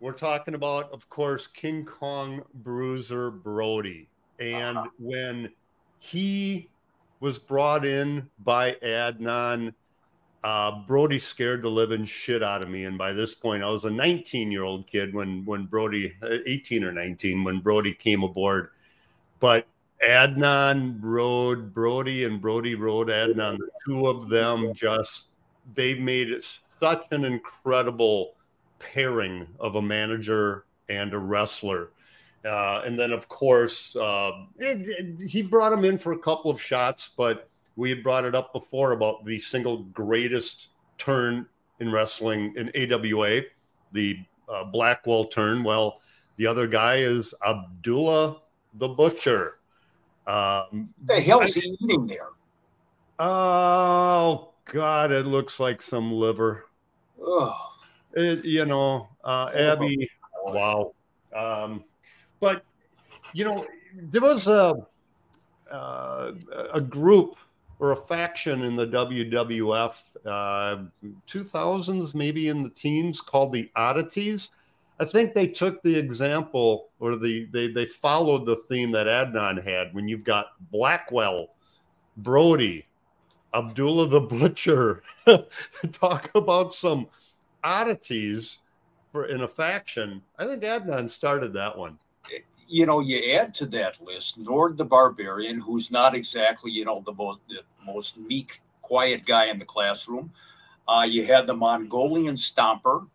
We're 0.00 0.12
talking 0.12 0.54
about, 0.54 0.92
of 0.92 1.08
course, 1.08 1.46
King 1.46 1.84
Kong 1.84 2.42
Bruiser 2.54 3.30
Brody. 3.30 4.08
And 4.38 4.78
uh-huh. 4.78 4.88
when 4.98 5.50
he 5.98 6.68
was 7.20 7.38
brought 7.38 7.84
in 7.84 8.28
by 8.44 8.72
Adnan, 8.82 9.74
uh, 10.44 10.82
Brody 10.86 11.18
scared 11.18 11.62
the 11.62 11.68
living 11.68 12.04
shit 12.04 12.42
out 12.42 12.62
of 12.62 12.68
me. 12.68 12.84
And 12.84 12.96
by 12.96 13.12
this 13.12 13.34
point, 13.34 13.62
I 13.62 13.68
was 13.68 13.84
a 13.84 13.90
19 13.90 14.52
year 14.52 14.62
old 14.62 14.86
kid 14.86 15.14
when 15.14 15.44
when 15.44 15.66
Brody, 15.66 16.14
uh, 16.22 16.36
18 16.46 16.84
or 16.84 16.92
19, 16.92 17.44
when 17.44 17.60
Brody 17.60 17.92
came 17.92 18.22
aboard. 18.22 18.70
But 19.40 19.66
Adnan 20.02 20.98
rode 21.00 21.74
Brody 21.74 22.24
and 22.24 22.40
Brody 22.40 22.74
rode 22.74 23.08
Adnan. 23.08 23.58
The 23.58 23.70
two 23.86 24.06
of 24.06 24.28
them 24.28 24.72
just 24.74 25.26
they 25.74 25.94
made 25.94 26.30
such 26.80 27.06
an 27.10 27.24
incredible 27.24 28.34
pairing 28.78 29.46
of 29.58 29.74
a 29.74 29.82
manager 29.82 30.64
and 30.88 31.12
a 31.12 31.18
wrestler. 31.18 31.90
Uh, 32.44 32.82
and 32.84 32.98
then, 32.98 33.10
of 33.10 33.28
course, 33.28 33.96
uh, 33.96 34.32
it, 34.58 34.88
it, 34.88 35.28
he 35.28 35.42
brought 35.42 35.72
him 35.72 35.84
in 35.84 35.98
for 35.98 36.12
a 36.12 36.18
couple 36.18 36.50
of 36.50 36.60
shots, 36.60 37.10
but 37.16 37.48
we 37.76 37.90
had 37.90 38.02
brought 38.02 38.24
it 38.24 38.34
up 38.34 38.52
before 38.52 38.92
about 38.92 39.24
the 39.24 39.38
single 39.38 39.78
greatest 39.84 40.68
turn 40.98 41.46
in 41.80 41.92
wrestling 41.92 42.54
in 42.56 42.92
AWA, 42.92 43.42
the 43.92 44.18
uh, 44.48 44.64
Blackwell 44.64 45.26
turn. 45.26 45.62
Well, 45.62 46.00
the 46.36 46.46
other 46.46 46.66
guy 46.66 46.96
is 46.96 47.34
Abdullah 47.46 48.40
the 48.74 48.88
Butcher. 48.88 49.58
Um, 50.26 50.90
the 51.04 51.20
hell 51.20 51.40
is 51.40 51.54
he 51.54 51.76
eating 51.80 52.06
there? 52.06 52.28
Oh 53.18 54.50
God, 54.66 55.10
it 55.10 55.26
looks 55.26 55.58
like 55.58 55.82
some 55.82 56.12
liver. 56.12 56.66
Oh. 57.20 57.72
It, 58.14 58.44
you 58.44 58.64
know, 58.64 59.08
uh, 59.24 59.50
Abby, 59.54 60.08
wow. 60.46 60.92
Um, 61.34 61.84
but 62.40 62.64
you 63.32 63.44
know, 63.44 63.66
there 63.94 64.20
was 64.20 64.48
a 64.48 64.74
uh, 65.70 66.32
a 66.72 66.80
group 66.80 67.36
or 67.78 67.92
a 67.92 67.96
faction 67.96 68.62
in 68.62 68.74
the 68.74 68.86
WWF, 68.86 69.94
uh, 70.26 70.84
2000s, 71.28 72.14
maybe 72.14 72.48
in 72.48 72.62
the 72.62 72.70
teens, 72.70 73.20
called 73.20 73.52
the 73.52 73.70
Oddities. 73.76 74.50
I 75.00 75.04
think 75.04 75.32
they 75.32 75.46
took 75.46 75.80
the 75.82 75.94
example 75.94 76.88
or 76.98 77.16
the 77.16 77.46
they 77.52 77.68
they 77.68 77.86
followed 77.86 78.46
the 78.46 78.56
theme 78.68 78.90
that 78.92 79.06
Adnan 79.06 79.62
had 79.62 79.94
when 79.94 80.08
you've 80.08 80.24
got 80.24 80.46
Blackwell, 80.72 81.50
Brody, 82.16 82.84
Abdullah 83.54 84.08
the 84.08 84.20
Butcher. 84.20 85.02
Talk 85.92 86.30
about 86.34 86.74
some 86.74 87.06
oddities 87.62 88.58
for 89.12 89.26
in 89.26 89.42
a 89.42 89.48
faction. 89.48 90.20
I 90.36 90.46
think 90.46 90.64
Adnan 90.64 91.08
started 91.08 91.52
that 91.52 91.78
one. 91.78 91.96
You 92.66 92.84
know, 92.84 93.00
you 93.00 93.34
add 93.34 93.54
to 93.54 93.66
that 93.66 94.02
list 94.04 94.38
Nord 94.38 94.76
the 94.76 94.84
Barbarian, 94.84 95.60
who's 95.60 95.90
not 95.90 96.14
exactly 96.14 96.70
you 96.70 96.84
know 96.84 97.02
the 97.04 97.12
most 97.12 97.40
the 97.48 97.62
most 97.84 98.18
meek, 98.18 98.60
quiet 98.82 99.24
guy 99.24 99.46
in 99.46 99.58
the 99.58 99.64
classroom. 99.64 100.32
Uh, 100.86 101.06
you 101.08 101.24
had 101.26 101.46
the 101.46 101.54
Mongolian 101.54 102.34
Stomper, 102.34 103.06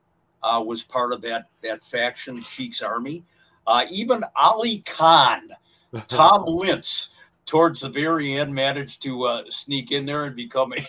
uh, 0.43 0.63
was 0.65 0.83
part 0.83 1.13
of 1.13 1.21
that 1.21 1.47
that 1.61 1.83
faction, 1.83 2.43
Sheik's 2.43 2.81
army. 2.81 3.23
Uh, 3.65 3.85
even 3.89 4.23
Ali 4.35 4.79
Khan, 4.85 5.49
Tom 6.07 6.45
Lintz, 6.45 7.09
towards 7.45 7.81
the 7.81 7.89
very 7.89 8.33
end, 8.33 8.53
managed 8.53 9.01
to 9.03 9.23
uh, 9.23 9.43
sneak 9.49 9.91
in 9.91 10.05
there 10.05 10.25
and 10.25 10.35
become 10.35 10.73
a 10.73 10.85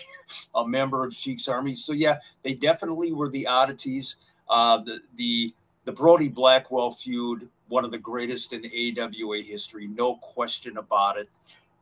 a 0.55 0.67
member 0.67 1.05
of 1.05 1.13
Sheik's 1.13 1.47
army. 1.47 1.73
So 1.75 1.93
yeah, 1.93 2.17
they 2.43 2.53
definitely 2.53 3.11
were 3.13 3.29
the 3.29 3.47
oddities. 3.47 4.17
Uh, 4.49 4.77
the 4.77 4.99
the 5.15 5.53
the 5.85 5.91
Brody 5.91 6.27
Blackwell 6.27 6.91
feud, 6.91 7.49
one 7.67 7.85
of 7.85 7.91
the 7.91 7.97
greatest 7.97 8.53
in 8.53 8.63
AWA 8.65 9.41
history, 9.41 9.87
no 9.87 10.15
question 10.15 10.77
about 10.77 11.17
it. 11.17 11.29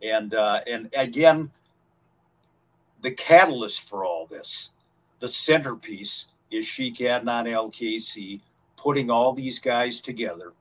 And 0.01 0.33
uh, 0.33 0.61
and 0.67 0.89
again, 0.95 1.51
the 3.01 3.11
catalyst 3.11 3.87
for 3.87 4.05
all 4.05 4.27
this, 4.27 4.69
the 5.19 5.27
centerpiece, 5.27 6.27
is 6.51 6.65
Sheik 6.65 6.97
Adnan 6.97 7.51
Al-Kaissie 7.51 8.41
putting 8.77 9.09
all 9.09 9.33
these 9.33 9.59
guys 9.59 10.01
together. 10.01 10.53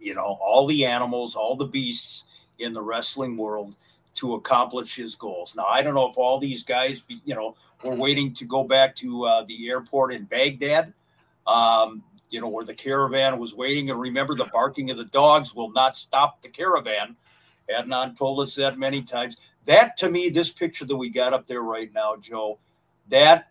You 0.00 0.14
know, 0.14 0.38
all 0.40 0.66
the 0.66 0.84
animals, 0.84 1.34
all 1.34 1.56
the 1.56 1.66
beasts 1.66 2.24
in 2.58 2.72
the 2.72 2.82
wrestling 2.82 3.36
world 3.36 3.74
to 4.14 4.34
accomplish 4.34 4.96
his 4.96 5.14
goals. 5.14 5.54
Now, 5.54 5.66
I 5.66 5.82
don't 5.82 5.94
know 5.94 6.08
if 6.08 6.18
all 6.18 6.38
these 6.38 6.64
guys, 6.64 7.02
you 7.24 7.34
know, 7.34 7.54
were 7.84 7.94
waiting 7.94 8.34
to 8.34 8.44
go 8.44 8.64
back 8.64 8.96
to 8.96 9.24
uh, 9.24 9.44
the 9.44 9.68
airport 9.68 10.12
in 10.12 10.24
Baghdad. 10.24 10.92
Um, 11.46 12.02
you 12.30 12.40
know, 12.40 12.48
where 12.48 12.64
the 12.64 12.74
caravan 12.74 13.38
was 13.38 13.54
waiting. 13.54 13.90
And 13.90 14.00
remember, 14.00 14.34
the 14.34 14.50
barking 14.52 14.90
of 14.90 14.96
the 14.96 15.04
dogs 15.06 15.54
will 15.54 15.70
not 15.72 15.96
stop 15.96 16.42
the 16.42 16.48
caravan. 16.48 17.16
Adnan 17.70 18.16
told 18.16 18.40
us 18.40 18.54
that 18.56 18.78
many 18.78 19.02
times. 19.02 19.36
That 19.64 19.96
to 19.98 20.10
me, 20.10 20.30
this 20.30 20.50
picture 20.50 20.84
that 20.86 20.96
we 20.96 21.10
got 21.10 21.34
up 21.34 21.46
there 21.46 21.62
right 21.62 21.92
now, 21.92 22.16
Joe, 22.16 22.58
that 23.08 23.50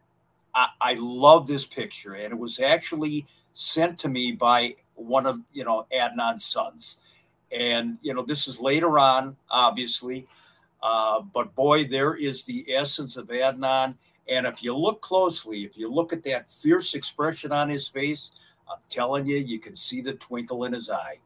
I, 0.55 0.67
I 0.81 0.93
love 0.99 1.45
this 1.47 1.65
picture. 1.65 2.15
And 2.15 2.33
it 2.33 2.37
was 2.37 2.59
actually 2.59 3.27
sent 3.53 3.99
to 3.99 4.09
me 4.09 4.31
by 4.31 4.75
one 4.95 5.25
of, 5.25 5.39
you 5.53 5.63
know, 5.63 5.85
Adnan's 5.93 6.45
sons. 6.45 6.97
And, 7.51 7.97
you 8.01 8.13
know, 8.13 8.23
this 8.23 8.47
is 8.47 8.59
later 8.59 8.99
on, 8.99 9.35
obviously. 9.49 10.27
Uh, 10.81 11.21
but 11.21 11.55
boy, 11.55 11.85
there 11.85 12.15
is 12.15 12.43
the 12.43 12.65
essence 12.73 13.17
of 13.17 13.27
Adnan. 13.27 13.95
And 14.27 14.45
if 14.45 14.61
you 14.63 14.75
look 14.75 15.01
closely, 15.01 15.63
if 15.63 15.77
you 15.77 15.91
look 15.91 16.11
at 16.11 16.23
that 16.23 16.49
fierce 16.49 16.93
expression 16.95 17.51
on 17.51 17.69
his 17.69 17.87
face, 17.87 18.31
I'm 18.71 18.79
telling 18.89 19.27
you, 19.27 19.37
you 19.37 19.59
can 19.59 19.75
see 19.75 20.01
the 20.01 20.13
twinkle 20.13 20.65
in 20.65 20.73
his 20.73 20.89
eye. 20.89 21.19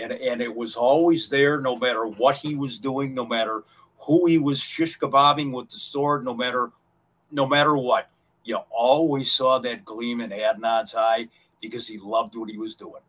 And, 0.00 0.12
and 0.12 0.40
it 0.40 0.54
was 0.54 0.74
always 0.74 1.28
there, 1.28 1.60
no 1.60 1.76
matter 1.76 2.06
what 2.06 2.36
he 2.36 2.54
was 2.54 2.78
doing, 2.78 3.14
no 3.14 3.26
matter 3.26 3.64
who 3.98 4.26
he 4.26 4.38
was 4.38 4.58
shish 4.58 4.98
kebabbing 4.98 5.52
with 5.52 5.68
the 5.68 5.76
sword, 5.76 6.24
no 6.24 6.34
matter 6.34 6.70
no 7.30 7.46
matter 7.46 7.76
what. 7.76 8.10
You 8.44 8.58
always 8.70 9.32
saw 9.32 9.58
that 9.60 9.84
gleam 9.84 10.20
in 10.20 10.30
Adnan's 10.30 10.94
eye 10.94 11.28
because 11.60 11.86
he 11.86 11.98
loved 11.98 12.36
what 12.36 12.50
he 12.50 12.58
was 12.58 12.74
doing. 12.74 13.02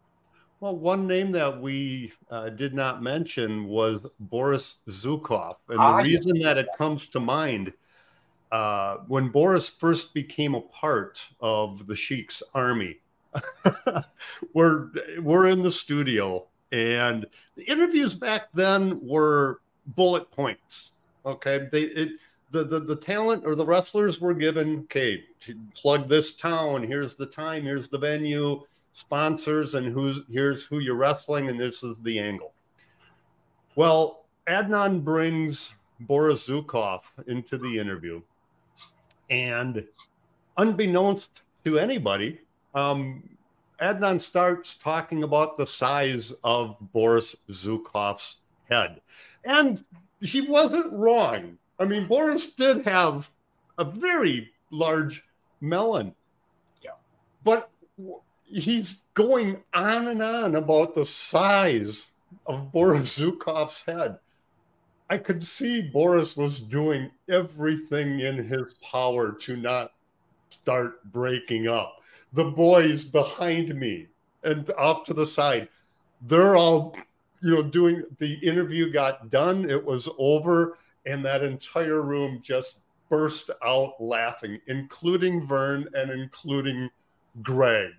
Well, 0.59 0.78
one 0.78 1.07
name 1.07 1.32
that 1.34 1.59
we 1.59 2.13
uh, 2.30 2.49
did 2.49 2.74
not 2.74 3.03
mention 3.03 3.65
was 3.65 4.05
Boris 4.19 4.78
Zukov. 4.88 5.55
And 5.67 5.80
the 5.80 5.84
ah, 5.84 5.97
reason 5.97 6.38
yeah. 6.38 6.53
that 6.53 6.57
it 6.57 6.67
comes 6.78 7.07
to 7.09 7.19
mind 7.19 7.74
uh, 8.53 8.97
when 9.07 9.30
Boris 9.30 9.69
first 9.69 10.13
became 10.13 10.53
a 10.55 10.61
part 10.61 11.19
of 11.41 11.86
the 11.88 11.95
Sheik's 11.95 12.41
army, 12.53 12.97
we're, 14.53 14.89
we're 15.21 15.47
in 15.47 15.61
the 15.61 15.71
studio, 15.71 16.45
and 16.71 17.25
the 17.55 17.63
interviews 17.63 18.15
back 18.15 18.49
then 18.53 18.99
were 19.05 19.61
bullet 19.88 20.29
points. 20.31 20.93
Okay. 21.25 21.67
They, 21.71 21.81
it, 21.84 22.09
the, 22.53 22.63
the, 22.63 22.79
the 22.79 22.95
talent 22.95 23.43
or 23.45 23.55
the 23.55 23.65
wrestlers 23.65 24.21
were 24.21 24.36
given, 24.36 24.81
okay, 24.81 25.23
plug 25.75 26.07
this 26.07 26.34
town, 26.34 26.84
here's 26.84 27.15
the 27.15 27.25
time, 27.25 27.63
here's 27.63 27.88
the 27.88 27.97
venue, 27.97 28.61
sponsors, 28.91 29.73
and 29.73 29.91
who's 29.91 30.19
here's 30.31 30.63
who 30.63 30.79
you're 30.79 30.95
wrestling, 30.95 31.49
and 31.49 31.59
this 31.59 31.84
is 31.84 31.99
the 31.99 32.19
angle. 32.19 32.53
Well, 33.75 34.25
Adnan 34.47 35.03
brings 35.03 35.71
Boris 36.01 36.47
Zukov 36.47 37.01
into 37.27 37.57
the 37.57 37.77
interview 37.77 38.21
and 39.31 39.84
unbeknownst 40.57 41.41
to 41.65 41.79
anybody, 41.79 42.39
um, 42.74 43.24
Adnan 43.80 44.21
starts 44.21 44.76
talking 44.76 45.24
about 45.24 45.57
the 45.57 45.67
size 45.67 46.32
of 46.43 46.78
Boris 46.93 47.36
Zukov's 47.49 48.38
head. 48.69 49.01
And 49.45 49.84
he 50.21 50.41
wasn't 50.41 50.91
wrong. 50.93 51.57
I 51.80 51.86
mean, 51.86 52.07
Boris 52.07 52.47
did 52.47 52.86
have 52.86 53.30
a 53.78 53.84
very 53.84 54.51
large 54.71 55.24
melon. 55.59 56.13
Yeah. 56.82 56.91
But 57.43 57.69
he's 58.43 59.01
going 59.13 59.61
on 59.74 60.07
and 60.07 60.21
on 60.21 60.55
about 60.55 60.95
the 60.95 61.05
size 61.05 62.09
of 62.45 62.71
Boris 62.71 63.17
Zukov's 63.17 63.84
head. 63.86 64.17
I 65.09 65.17
could 65.17 65.43
see 65.43 65.82
Boris 65.82 66.38
was 66.38 66.59
doing 66.59 67.11
everything 67.30 68.21
in 68.21 68.47
his 68.47 68.74
power 68.82 69.32
to 69.41 69.55
not 69.57 69.91
start 70.49 71.03
breaking 71.11 71.67
up. 71.67 71.97
The 72.34 72.45
boys 72.45 73.03
behind 73.03 73.75
me 73.75 74.07
and 74.43 74.69
off 74.77 75.03
to 75.05 75.13
the 75.13 75.25
side, 75.25 75.69
they're 76.21 76.55
all, 76.55 76.95
you 77.41 77.51
know, 77.51 77.63
doing 77.63 78.03
the 78.17 78.34
interview 78.36 78.91
got 78.91 79.29
done, 79.29 79.69
it 79.69 79.84
was 79.84 80.09
over, 80.17 80.77
and 81.05 81.23
that 81.25 81.43
entire 81.43 82.01
room 82.01 82.39
just 82.41 82.79
burst 83.09 83.51
out 83.63 83.93
laughing, 83.99 84.59
including 84.67 85.45
Vern 85.45 85.88
and 85.93 86.09
including 86.09 86.89
Greg. 87.41 87.91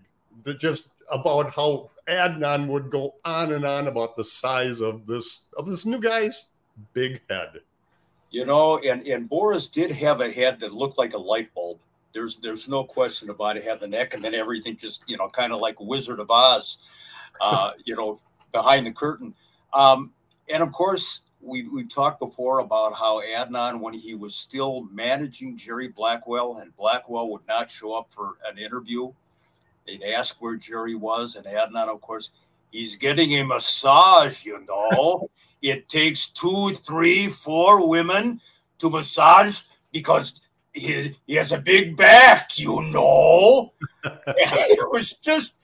The, 0.43 0.55
just 0.55 0.89
about 1.12 1.55
how 1.55 1.91
Adnan 2.09 2.66
would 2.66 2.91
go 2.91 3.14
on 3.24 3.53
and 3.53 3.64
on 3.64 3.89
about 3.89 4.16
the 4.16 4.24
size 4.24 4.80
of 4.80 5.07
this 5.07 5.43
of 5.57 5.66
this 5.66 5.87
new 5.87 6.01
guy's 6.01 6.47
big 6.93 7.20
head. 7.30 7.61
You 8.30 8.45
know, 8.45 8.78
and, 8.78 9.07
and 9.07 9.28
Boris 9.28 9.68
did 9.68 9.93
have 9.93 10.20
a 10.20 10.30
head 10.30 10.59
that 10.61 10.74
looked 10.74 10.99
like 10.99 11.12
a 11.14 11.18
light 11.18 11.55
bulb. 11.55 11.78
There's 12.15 12.37
there's 12.39 12.69
no 12.69 12.85
question 12.85 13.29
about 13.29 13.57
it. 13.57 13.65
Had 13.65 13.81
the 13.81 13.89
neck, 13.89 14.15
and 14.15 14.25
then 14.25 14.35
everything 14.35 14.77
just 14.77 15.03
you 15.07 15.17
know 15.17 15.29
kind 15.29 15.53
of 15.53 15.61
like 15.61 15.81
Wizard 15.81 16.21
of 16.21 16.31
Oz, 16.31 16.79
uh, 17.41 17.73
you 17.85 17.97
know, 17.97 18.21
behind 18.53 18.87
the 18.87 18.93
curtain. 18.93 19.35
Um, 19.73 20.12
and 20.53 20.62
of 20.62 20.73
course, 20.73 21.21
we 21.41 21.69
we've 21.69 21.93
talked 21.93 22.21
before 22.21 22.61
about 22.61 22.95
how 22.95 23.21
Adnan, 23.21 23.81
when 23.81 23.95
he 23.95 24.15
was 24.15 24.35
still 24.35 24.87
managing 24.93 25.57
Jerry 25.57 25.89
Blackwell, 25.89 26.59
and 26.59 26.75
Blackwell 26.77 27.29
would 27.31 27.47
not 27.49 27.71
show 27.71 27.95
up 27.95 28.12
for 28.12 28.35
an 28.49 28.59
interview, 28.59 29.12
they'd 29.87 30.03
ask 30.03 30.41
where 30.41 30.57
Jerry 30.57 30.95
was, 30.95 31.35
and 31.37 31.45
Adnan, 31.47 31.89
of 31.89 32.01
course, 32.01 32.31
he's 32.71 32.97
getting 32.97 33.33
a 33.35 33.45
massage, 33.45 34.45
you 34.45 34.65
know. 34.67 35.29
It 35.62 35.89
takes 35.89 36.29
two, 36.29 36.73
three, 36.73 37.27
four 37.27 37.89
women 37.89 38.39
to 38.81 38.91
massage 38.91 39.62
because 39.93 40.43
he, 40.75 41.16
he 41.27 41.35
has 41.37 41.53
a 41.53 41.59
big 41.59 41.97
back, 41.97 42.59
you 42.59 42.83
know. 42.83 43.72
it 44.05 44.93
was 44.93 45.14
just 45.14 45.57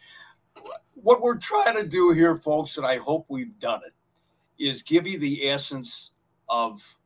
what 0.94 1.20
we're 1.20 1.36
trying 1.36 1.76
to 1.76 1.86
do 1.86 2.12
here, 2.12 2.36
folks, 2.36 2.78
and 2.78 2.86
I 2.86 2.96
hope 2.96 3.26
we've 3.28 3.58
done 3.58 3.80
it, 3.86 3.92
is 4.62 4.82
give 4.82 5.06
you 5.06 5.18
the 5.18 5.48
essence 5.48 6.12
of 6.48 6.96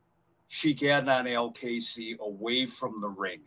Sheik 0.47 0.79
Adnan 0.79 1.33
Al-Kaissie 1.33 2.17
away 2.19 2.65
from 2.65 3.01
the 3.01 3.09
ring. 3.09 3.41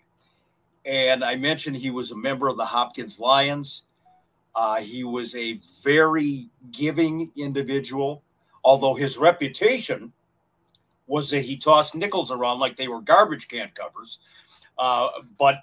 And 0.85 1.25
I 1.25 1.37
mentioned 1.37 1.77
he 1.77 1.91
was 1.91 2.11
a 2.11 2.17
member 2.17 2.49
of 2.49 2.57
the 2.57 2.65
Hopkins 2.65 3.19
Lions. 3.19 3.85
Uh, 4.55 4.77
he 4.77 5.05
was 5.05 5.35
a 5.35 5.61
very 5.83 6.51
giving 6.71 7.31
individual 7.37 8.23
although 8.69 8.95
his 8.95 9.17
reputation 9.17 10.13
was 11.07 11.31
that 11.31 11.41
he 11.41 11.57
tossed 11.57 11.95
nickels 11.95 12.31
around 12.31 12.59
like 12.59 12.77
they 12.77 12.87
were 12.87 13.01
garbage 13.01 13.49
can 13.49 13.71
covers. 13.75 14.19
Uh, 14.79 15.09
but 15.39 15.57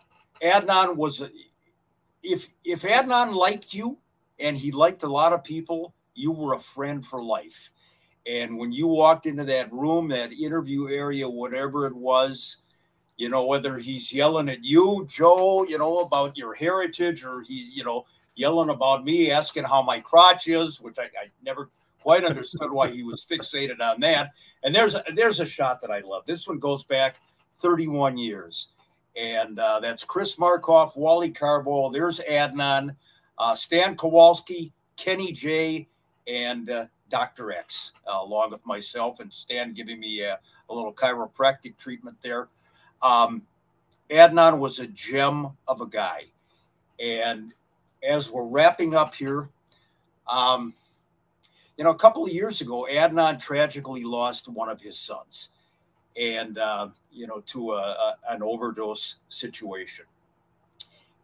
Adnan 0.43 0.95
was, 0.95 1.24
if 2.22 2.49
if 2.63 2.82
Adnan 2.82 3.34
liked 3.34 3.74
you 3.74 3.97
and 4.39 4.57
he 4.57 4.72
liked 4.72 5.03
a 5.03 5.07
lot 5.07 5.34
of 5.34 5.43
people, 5.43 5.93
you 6.13 6.32
were 6.32 6.53
a 6.53 6.59
friend 6.59 7.05
for 7.05 7.24
life. 7.24 7.72
And 8.28 8.57
when 8.57 8.72
you 8.72 8.88
walked 8.88 9.28
into 9.28 9.43
that 9.45 9.72
room, 9.72 10.07
that 10.09 10.34
interview 10.34 10.89
area, 10.89 11.30
whatever 11.30 11.86
it 11.86 11.95
was, 11.95 12.57
you 13.18 13.30
know, 13.30 13.45
whether 13.45 13.78
he's 13.78 14.11
yelling 14.11 14.49
at 14.49 14.63
you, 14.63 15.05
Joe, 15.07 15.63
you 15.63 15.78
know, 15.78 15.99
about 15.99 16.36
your 16.36 16.53
heritage, 16.53 17.24
or 17.24 17.43
he's, 17.43 17.76
you 17.76 17.84
know, 17.84 18.05
yelling 18.36 18.70
about 18.70 19.05
me, 19.05 19.32
asking 19.32 19.63
how 19.63 19.82
my 19.82 19.99
crotch 19.99 20.47
is, 20.47 20.82
which 20.82 20.97
I, 20.99 21.03
I 21.03 21.30
never 21.43 21.70
quite 22.01 22.24
understood 22.24 22.72
why 22.72 22.89
he 22.89 23.03
was 23.03 23.26
fixated 23.26 23.80
on 23.82 23.99
that. 24.01 24.32
And 24.63 24.74
there's 24.74 24.95
there's 25.16 25.39
a 25.39 25.45
shot 25.45 25.82
that 25.82 25.91
I 25.91 25.99
love. 25.99 26.26
This 26.26 26.47
one 26.47 26.59
goes 26.59 26.84
back 26.84 27.20
31 27.59 28.18
years, 28.18 28.70
and 29.16 29.59
uh, 29.59 29.80
that's 29.80 30.03
Chris 30.03 30.36
Markoff, 30.36 30.95
Wally 30.95 31.32
Karbo. 31.32 31.91
There's 31.91 32.20
Adnan, 32.30 32.95
uh, 33.38 33.55
Stan 33.55 33.95
Kowalski, 33.95 34.74
Kenny 34.97 35.32
Jay, 35.32 35.88
and 36.28 36.70
uh, 36.70 36.86
Dr. 37.09 37.51
X, 37.51 37.93
uh, 38.07 38.20
along 38.22 38.51
with 38.51 38.66
myself 38.66 39.20
and 39.20 39.34
Stan 39.34 39.74
giving 39.74 39.99
me 39.99 40.22
a, 40.22 40.39
a 40.70 40.74
little 40.74 40.93
chiropractic 40.93 41.78
treatment 41.78 42.18
there. 42.22 42.49
Um, 43.01 43.43
Adnan 44.09 44.59
was 44.59 44.80
a 44.80 44.88
gem 44.88 45.49
of 45.68 45.82
a 45.82 45.88
guy, 45.88 46.26
and 46.99 47.51
as 48.03 48.30
we're 48.30 48.45
wrapping 48.45 48.95
up 48.95 49.16
here. 49.16 49.49
Um, 50.28 50.74
you 51.78 51.84
know, 51.84 51.89
a 51.89 51.97
couple 51.97 52.24
of 52.24 52.32
years 52.32 52.61
ago, 52.61 52.88
Adnan 52.89 53.41
tragically 53.41 54.03
lost 54.03 54.47
one 54.47 54.70
of 54.70 54.80
his 54.80 54.97
sons, 54.97 55.49
and 56.18 56.57
uh, 56.57 56.89
you 57.11 57.28
know, 57.28 57.41
to 57.47 57.74
a, 57.74 57.82
a, 57.82 58.16
an 58.30 58.43
overdose 58.43 59.18
situation, 59.30 60.05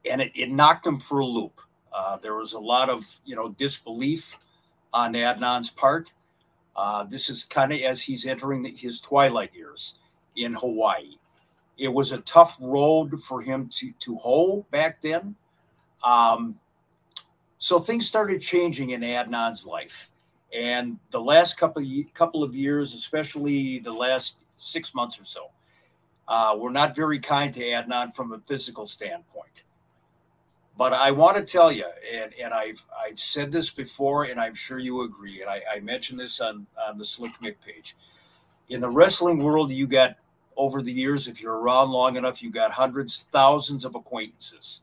and 0.09 0.21
it, 0.21 0.31
it, 0.35 0.49
knocked 0.49 0.85
him 0.85 0.99
for 0.99 1.19
a 1.19 1.25
loop. 1.25 1.61
Uh, 1.93 2.17
there 2.17 2.35
was 2.35 2.53
a 2.53 2.59
lot 2.59 2.89
of 2.89 3.19
you 3.25 3.35
know 3.35 3.49
disbelief 3.49 4.37
on 4.93 5.13
Adnan's 5.13 5.69
part. 5.69 6.13
Uh, 6.75 7.03
this 7.03 7.29
is 7.29 7.43
kind 7.43 7.71
of 7.71 7.79
as 7.81 8.01
he's 8.01 8.25
entering 8.25 8.63
his 8.77 9.01
twilight 9.01 9.53
years 9.53 9.95
in 10.35 10.53
Hawaii. 10.53 11.17
It 11.77 11.93
was 11.93 12.11
a 12.11 12.19
tough 12.19 12.57
road 12.61 13.21
for 13.21 13.41
him 13.41 13.69
to 13.73 13.91
to 13.99 14.15
hoe 14.15 14.65
back 14.71 15.01
then. 15.01 15.35
Um, 16.03 16.59
so 17.57 17.77
things 17.77 18.07
started 18.07 18.41
changing 18.41 18.89
in 18.89 19.01
Adnan's 19.01 19.65
life 19.65 20.09
and 20.53 20.99
the 21.11 21.21
last 21.21 21.57
couple 21.57 21.81
of, 21.81 22.13
couple 22.13 22.43
of 22.43 22.55
years, 22.55 22.93
especially 22.93 23.79
the 23.79 23.93
last 23.93 24.37
six 24.61 24.93
months 24.93 25.19
or 25.19 25.25
so, 25.25 25.51
uh, 26.27 26.55
were 26.57 26.71
not 26.71 26.95
very 26.95 27.19
kind 27.19 27.53
to 27.53 27.59
Adnan 27.59 28.15
from 28.15 28.31
a 28.31 28.39
physical 28.39 28.87
standpoint. 28.87 29.63
But 30.77 30.93
I 30.93 31.11
want 31.11 31.37
to 31.37 31.43
tell 31.43 31.71
you, 31.71 31.85
and, 32.13 32.31
and 32.41 32.53
I've 32.53 32.83
I've 32.97 33.19
said 33.19 33.51
this 33.51 33.69
before, 33.69 34.23
and 34.23 34.39
I'm 34.39 34.55
sure 34.55 34.79
you 34.79 35.03
agree. 35.03 35.41
And 35.41 35.49
I, 35.49 35.61
I 35.75 35.79
mentioned 35.81 36.19
this 36.19 36.39
on, 36.39 36.65
on 36.87 36.97
the 36.97 37.05
Slick 37.05 37.33
Mick 37.43 37.55
page. 37.65 37.95
In 38.69 38.79
the 38.79 38.89
wrestling 38.89 39.43
world, 39.43 39.71
you 39.71 39.85
got 39.85 40.15
over 40.55 40.81
the 40.81 40.91
years, 40.91 41.27
if 41.27 41.41
you're 41.41 41.59
around 41.59 41.91
long 41.91 42.15
enough, 42.15 42.41
you 42.41 42.51
got 42.51 42.71
hundreds, 42.71 43.27
thousands 43.31 43.83
of 43.83 43.95
acquaintances, 43.95 44.81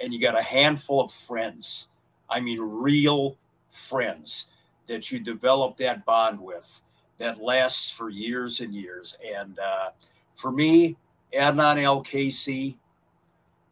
and 0.00 0.12
you 0.12 0.20
got 0.20 0.38
a 0.38 0.42
handful 0.42 1.00
of 1.00 1.12
friends. 1.12 1.88
I 2.28 2.40
mean, 2.40 2.60
real 2.60 3.36
friends 3.70 4.48
that 4.86 5.10
you 5.10 5.20
develop 5.20 5.76
that 5.76 6.04
bond 6.04 6.40
with 6.40 6.82
that 7.18 7.40
lasts 7.40 7.90
for 7.90 8.10
years 8.10 8.60
and 8.60 8.74
years. 8.74 9.16
And 9.36 9.58
uh, 9.58 9.90
for 10.34 10.50
me, 10.50 10.96
Adnan 11.32 11.82
Al-Kaissie, 11.82 12.76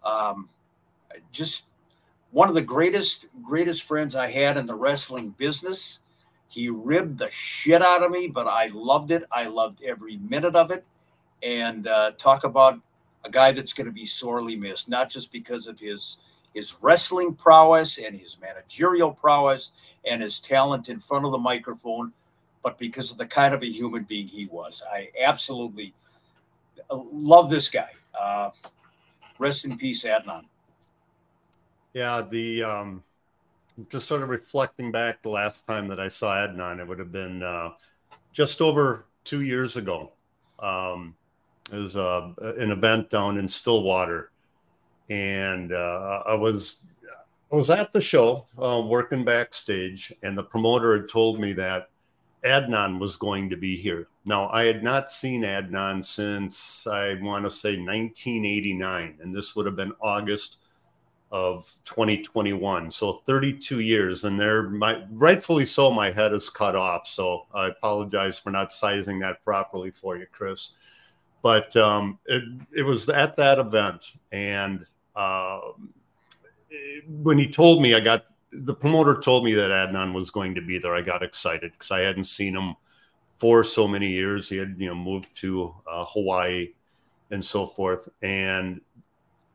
um, 0.05 0.49
just 1.31 1.65
one 2.31 2.49
of 2.49 2.55
the 2.55 2.63
greatest 2.63 3.27
greatest 3.43 3.83
friends 3.83 4.15
I 4.15 4.29
had 4.29 4.57
in 4.57 4.67
the 4.67 4.75
wrestling 4.75 5.31
business. 5.37 6.01
He 6.49 6.69
ribbed 6.69 7.19
the 7.19 7.31
shit 7.31 7.83
out 7.83 8.03
of 8.03 8.11
me, 8.11 8.27
but 8.27 8.47
I 8.47 8.71
loved 8.73 9.11
it. 9.11 9.25
I 9.33 9.47
loved 9.47 9.83
every 9.85 10.19
minute 10.19 10.55
of 10.55 10.71
it. 10.71 10.85
And 11.43 11.87
uh, 11.87 12.13
talk 12.13 12.45
about 12.45 12.79
a 13.25 13.31
guy 13.31 13.53
that's 13.53 13.73
going 13.73 13.87
to 13.87 13.93
be 13.93 14.05
sorely 14.05 14.57
missed, 14.57 14.89
not 14.89 15.09
just 15.09 15.33
because 15.33 15.67
of 15.67 15.79
his 15.79 16.19
his 16.55 16.77
wrestling 16.83 17.35
prowess 17.35 17.99
and 17.99 18.15
his 18.15 18.37
managerial 18.39 19.11
prowess 19.11 19.73
and 20.05 20.21
his 20.21 20.39
talent 20.39 20.91
in 20.91 20.99
front 20.99 21.25
of 21.25 21.33
the 21.33 21.39
microphone, 21.39 22.13
but 22.63 22.79
because 22.79 23.11
of 23.11 23.19
the 23.19 23.27
kind 23.27 23.55
of 23.55 23.63
a 23.63 23.67
human 23.67 24.05
being 24.05 24.27
he 24.27 24.47
was. 24.47 24.83
I 24.91 25.09
absolutely 25.21 25.95
uh, 26.91 26.99
love 27.13 27.51
this 27.51 27.69
guy. 27.69 27.91
Uh, 28.19 28.51
rest 29.39 29.65
in 29.65 29.77
peace, 29.77 30.05
Adnan. 30.05 30.45
Yeah, 31.93 32.23
the 32.23 32.63
um, 32.63 33.03
just 33.89 34.07
sort 34.07 34.23
of 34.23 34.29
reflecting 34.29 34.93
back 34.93 35.23
the 35.23 35.29
last 35.29 35.67
time 35.67 35.89
that 35.89 36.01
I 36.01 36.09
saw 36.09 36.37
Adnan, 36.37 36.81
it 36.81 36.87
would 36.87 36.99
have 36.99 37.13
been 37.13 37.43
uh, 37.43 37.71
just 38.33 38.61
over 38.61 39.07
two 39.25 39.43
years 39.43 39.77
ago. 39.77 40.13
Um, 40.59 41.15
it 41.73 41.79
was 41.79 41.97
uh, 41.97 42.31
an 42.59 42.71
event 42.71 43.11
down 43.11 43.39
in 43.39 43.49
Stillwater, 43.49 44.31
and 45.11 45.73
uh, 45.73 46.23
I 46.27 46.35
was 46.35 46.77
I 47.53 47.57
was 47.57 47.69
at 47.69 47.93
the 47.93 48.01
show 48.01 48.47
uh, 48.59 48.83
working 48.87 49.25
backstage, 49.25 50.13
and 50.23 50.37
the 50.37 50.43
promoter 50.43 50.97
had 50.97 51.09
told 51.09 51.39
me 51.39 51.53
that 51.55 51.91
Adnan 52.45 52.99
was 52.99 53.17
going 53.17 53.49
to 53.51 53.57
be 53.57 53.77
here. 53.77 54.09
Now, 54.25 54.49
I 54.49 54.65
had 54.65 54.83
not 54.83 55.11
seen 55.11 55.43
Adnan 55.43 56.05
since 56.05 56.87
I 56.87 57.15
want 57.21 57.45
to 57.45 57.51
say 57.51 57.77
1989, 57.77 59.19
and 59.21 59.35
this 59.35 59.55
would 59.55 59.67
have 59.67 59.77
been 59.77 59.93
August 60.01 60.57
of 61.31 61.73
2021. 61.85 62.91
So 62.91 63.23
32 63.27 63.81
years, 63.81 64.25
and 64.25 64.39
there, 64.39 64.65
my 64.69 65.03
rightfully 65.13 65.65
so, 65.65 65.91
my 65.91 66.11
head 66.11 66.33
is 66.33 66.51
cut 66.51 66.77
off. 66.77 67.07
So 67.07 67.47
I 67.55 67.69
apologize 67.69 68.39
for 68.39 68.51
not 68.51 68.73
sizing 68.73 69.19
that 69.21 69.43
properly 69.45 69.91
for 69.91 70.17
you, 70.17 70.27
Chris. 70.31 70.71
But 71.43 71.75
um, 71.77 72.19
it, 72.27 72.45
it 72.77 72.83
was 72.83 73.09
at 73.09 73.37
that 73.37 73.59
event, 73.59 74.13
and 74.31 74.87
uh, 75.17 75.61
when 77.09 77.39
he 77.39 77.49
told 77.49 77.83
me, 77.83 77.95
I 77.95 78.01
got 78.01 78.27
the 78.53 78.75
promoter 78.75 79.21
told 79.21 79.45
me 79.45 79.55
that 79.55 79.71
Adnan 79.71 80.13
was 80.13 80.31
going 80.31 80.55
to 80.55 80.61
be 80.61 80.79
there. 80.79 80.95
I 80.95 81.03
got 81.03 81.23
excited 81.23 81.73
because 81.73 81.91
I 81.91 82.01
hadn't 82.01 82.25
seen 82.25 82.55
him 82.55 82.75
for 83.39 83.65
so 83.65 83.89
many 83.89 84.09
years. 84.09 84.49
He 84.49 84.57
had 84.57 84.75
you 84.79 84.89
know 84.89 84.95
moved 84.95 85.35
to 85.37 85.75
uh, 85.91 86.05
Hawaii 86.05 86.73
and 87.31 87.45
so 87.45 87.67
forth, 87.67 88.09
and 88.23 88.81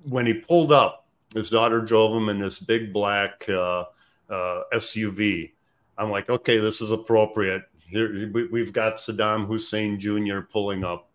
when 0.10 0.26
he 0.26 0.34
pulled 0.34 0.72
up 0.72 1.08
his 1.34 1.50
daughter 1.50 1.82
drove 1.82 2.16
him 2.16 2.30
in 2.30 2.40
this 2.40 2.60
big 2.60 2.94
black 2.94 3.48
uh, 3.50 3.86
uh, 4.30 4.64
SUV. 4.74 5.52
I'm 5.98 6.12
like, 6.12 6.30
okay, 6.30 6.58
this 6.58 6.82
is 6.82 6.92
appropriate. 6.92 7.64
Here 7.90 8.30
we, 8.32 8.60
have 8.60 8.74
got 8.74 8.98
Saddam 8.98 9.46
Hussein 9.46 10.00
Jr. 10.00 10.42
pulling 10.42 10.84
up, 10.84 11.10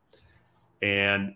and 0.80 1.34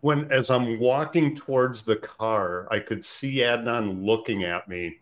when 0.00 0.30
as 0.32 0.50
I'm 0.50 0.78
walking 0.78 1.36
towards 1.36 1.82
the 1.82 1.96
car, 1.96 2.66
I 2.70 2.78
could 2.78 3.04
see 3.04 3.36
Adnan 3.36 4.04
looking 4.04 4.44
at 4.44 4.68
me, 4.68 4.98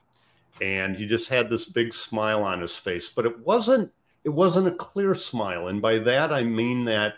and 0.61 0.97
he 0.97 1.07
just 1.07 1.29
had 1.29 1.49
this 1.49 1.67
big 1.67 1.93
smile 1.93 2.43
on 2.43 2.61
his 2.61 2.77
face. 2.77 3.09
But 3.09 3.27
it 3.27 3.39
wasn't 3.41 3.91
it 4.25 4.31
wasn't 4.31 4.69
a 4.69 4.73
clear 4.73 5.15
smile, 5.15 5.69
and 5.69 5.81
by 5.83 5.99
that 5.99 6.33
I 6.33 6.43
mean 6.43 6.85
that 6.87 7.15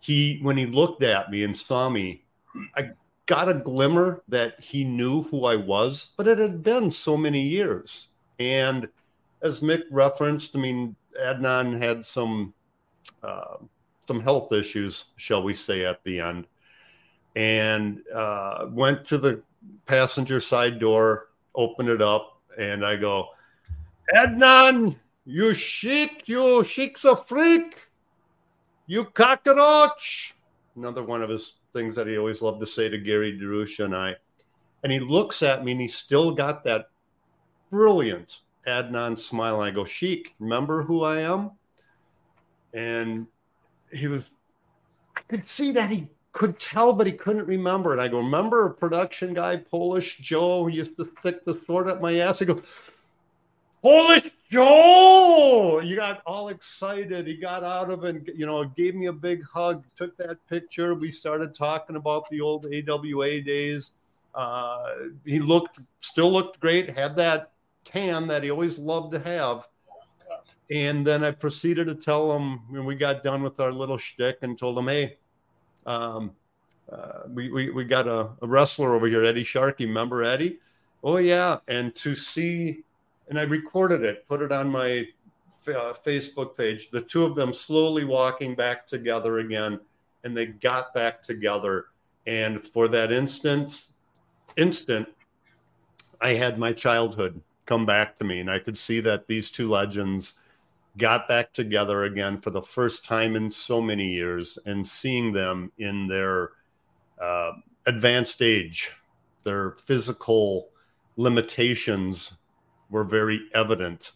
he 0.00 0.38
when 0.42 0.56
he 0.56 0.66
looked 0.66 1.02
at 1.02 1.30
me 1.30 1.44
and 1.44 1.56
saw 1.56 1.88
me, 1.88 2.24
I 2.76 2.90
got 3.26 3.48
a 3.48 3.54
glimmer 3.54 4.22
that 4.28 4.60
he 4.60 4.84
knew 4.84 5.22
who 5.24 5.46
I 5.46 5.56
was, 5.56 6.08
but 6.16 6.28
it 6.28 6.38
had 6.38 6.62
been 6.62 6.90
so 6.90 7.16
many 7.16 7.40
years. 7.40 8.08
And 8.38 8.88
as 9.42 9.60
Mick 9.60 9.82
referenced, 9.90 10.56
I 10.56 10.58
mean, 10.58 10.96
Adnan 11.20 11.78
had 11.78 12.04
some 12.04 12.52
uh, 13.22 13.56
some 14.06 14.20
health 14.20 14.52
issues, 14.52 15.06
shall 15.16 15.42
we 15.42 15.54
say, 15.54 15.84
at 15.84 16.02
the 16.04 16.20
end, 16.20 16.46
and 17.36 18.00
uh, 18.14 18.66
went 18.70 19.04
to 19.06 19.18
the 19.18 19.42
passenger 19.86 20.40
side 20.40 20.78
door, 20.78 21.28
opened 21.54 21.88
it 21.88 22.02
up, 22.02 22.40
and 22.58 22.84
I 22.84 22.96
go, 22.96 23.28
Adnan, 24.14 24.96
you 25.24 25.54
chic, 25.54 26.24
you 26.26 26.64
chic's 26.64 27.04
a 27.04 27.16
freak, 27.16 27.88
you 28.86 29.04
cockroach. 29.04 30.34
Another 30.76 31.02
one 31.02 31.22
of 31.22 31.30
his 31.30 31.54
things 31.72 31.94
that 31.96 32.06
he 32.06 32.18
always 32.18 32.42
loved 32.42 32.60
to 32.60 32.66
say 32.66 32.88
to 32.88 32.98
Gary 32.98 33.38
DeRusha 33.38 33.84
and 33.84 33.96
I. 33.96 34.16
And 34.82 34.92
he 34.92 35.00
looks 35.00 35.42
at 35.42 35.64
me 35.64 35.72
and 35.72 35.80
he's 35.80 35.94
still 35.94 36.32
got 36.32 36.64
that 36.64 36.90
brilliant 37.70 38.40
Adnan 38.66 39.18
smile. 39.18 39.62
And 39.62 39.70
I 39.70 39.74
go, 39.74 39.84
Sheik, 39.84 40.34
remember 40.38 40.82
who 40.82 41.04
I 41.04 41.20
am? 41.20 41.52
And 42.74 43.26
he 43.92 44.08
was, 44.08 44.24
I 45.16 45.20
could 45.28 45.46
see 45.46 45.72
that 45.72 45.90
he 45.90 46.08
could 46.32 46.58
tell, 46.58 46.92
but 46.92 47.06
he 47.06 47.12
couldn't 47.12 47.46
remember. 47.46 47.92
And 47.92 48.00
I 48.00 48.08
go, 48.08 48.18
remember 48.18 48.66
a 48.66 48.70
production 48.74 49.34
guy, 49.34 49.56
Polish 49.56 50.18
Joe, 50.18 50.64
who 50.64 50.70
used 50.70 50.96
to 50.96 51.10
stick 51.18 51.44
the 51.44 51.60
sword 51.66 51.88
up 51.88 52.00
my 52.00 52.18
ass? 52.18 52.38
He 52.38 52.46
goes, 52.46 52.62
Polish 53.82 54.30
Joe! 54.50 55.80
You 55.80 55.96
got 55.96 56.22
all 56.24 56.48
excited. 56.48 57.26
He 57.26 57.36
got 57.36 57.64
out 57.64 57.90
of 57.90 58.04
it, 58.04 58.34
you 58.34 58.46
know, 58.46 58.64
gave 58.64 58.94
me 58.94 59.06
a 59.06 59.12
big 59.12 59.42
hug, 59.44 59.84
took 59.96 60.16
that 60.16 60.38
picture. 60.48 60.94
We 60.94 61.10
started 61.10 61.54
talking 61.54 61.96
about 61.96 62.28
the 62.30 62.40
old 62.40 62.66
AWA 62.66 63.40
days. 63.40 63.90
Uh, 64.34 64.94
he 65.24 65.38
looked, 65.38 65.80
still 66.00 66.32
looked 66.32 66.60
great, 66.60 66.88
had 66.88 67.16
that 67.16 67.52
tan 67.84 68.26
that 68.28 68.42
he 68.42 68.50
always 68.50 68.78
loved 68.78 69.12
to 69.12 69.20
have. 69.20 69.66
And 70.70 71.06
then 71.06 71.22
I 71.22 71.32
proceeded 71.32 71.88
to 71.88 71.94
tell 71.94 72.34
him 72.34 72.60
when 72.70 72.86
we 72.86 72.94
got 72.94 73.22
done 73.22 73.42
with 73.42 73.60
our 73.60 73.72
little 73.72 73.98
shtick 73.98 74.38
and 74.40 74.58
told 74.58 74.78
him, 74.78 74.86
hey, 74.86 75.18
um, 75.86 76.32
uh, 76.90 77.22
we, 77.28 77.50
we, 77.50 77.70
we 77.70 77.84
got 77.84 78.06
a, 78.06 78.30
a 78.42 78.46
wrestler 78.46 78.94
over 78.94 79.06
here, 79.06 79.24
Eddie 79.24 79.44
Sharkey. 79.44 79.86
Remember 79.86 80.22
Eddie? 80.22 80.58
Oh, 81.02 81.16
yeah. 81.16 81.58
And 81.68 81.94
to 81.96 82.14
see 82.14 82.84
and 83.28 83.38
I 83.38 83.42
recorded 83.44 84.02
it, 84.02 84.26
put 84.26 84.42
it 84.42 84.52
on 84.52 84.68
my 84.68 85.06
uh, 85.66 85.94
Facebook 86.04 86.54
page. 86.54 86.90
The 86.90 87.00
two 87.00 87.24
of 87.24 87.34
them 87.34 87.52
slowly 87.52 88.04
walking 88.04 88.54
back 88.54 88.86
together 88.86 89.38
again, 89.38 89.80
and 90.24 90.36
they 90.36 90.46
got 90.46 90.92
back 90.92 91.22
together. 91.22 91.86
And 92.26 92.62
for 92.62 92.88
that 92.88 93.10
instant, 93.10 93.88
instant, 94.56 95.08
I 96.20 96.34
had 96.34 96.58
my 96.58 96.74
childhood 96.74 97.40
come 97.64 97.86
back 97.86 98.18
to 98.18 98.24
me, 98.24 98.40
and 98.40 98.50
I 98.50 98.58
could 98.58 98.76
see 98.76 99.00
that 99.00 99.26
these 99.26 99.50
two 99.50 99.70
legends 99.70 100.34
got 100.98 101.28
back 101.28 101.52
together 101.52 102.04
again 102.04 102.40
for 102.40 102.50
the 102.50 102.62
first 102.62 103.04
time 103.04 103.36
in 103.36 103.50
so 103.50 103.80
many 103.80 104.12
years, 104.12 104.58
and 104.66 104.86
seeing 104.86 105.32
them 105.32 105.72
in 105.78 106.06
their 106.06 106.50
uh, 107.20 107.52
advanced 107.86 108.42
age, 108.42 108.90
their 109.44 109.76
physical 109.84 110.68
limitations 111.16 112.34
were 112.90 113.04
very 113.04 113.40
evident. 113.54 114.12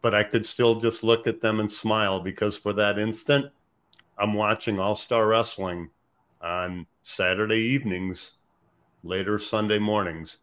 But 0.00 0.14
I 0.14 0.24
could 0.24 0.44
still 0.44 0.80
just 0.80 1.04
look 1.04 1.26
at 1.26 1.40
them 1.40 1.60
and 1.60 1.70
smile 1.70 2.20
because 2.20 2.56
for 2.56 2.72
that 2.72 2.98
instant, 2.98 3.46
I'm 4.18 4.34
watching 4.34 4.78
All 4.78 4.94
Star 4.94 5.26
Wrestling 5.26 5.90
on 6.40 6.86
Saturday 7.02 7.60
evenings, 7.60 8.34
later 9.04 9.38
Sunday 9.38 9.78
mornings, 9.78 10.38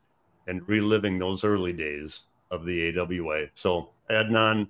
and 0.47 0.67
reliving 0.67 1.19
those 1.19 1.43
early 1.43 1.73
days 1.73 2.23
of 2.51 2.65
the 2.65 2.97
AWA. 2.97 3.45
So, 3.53 3.89
Adnan, 4.09 4.67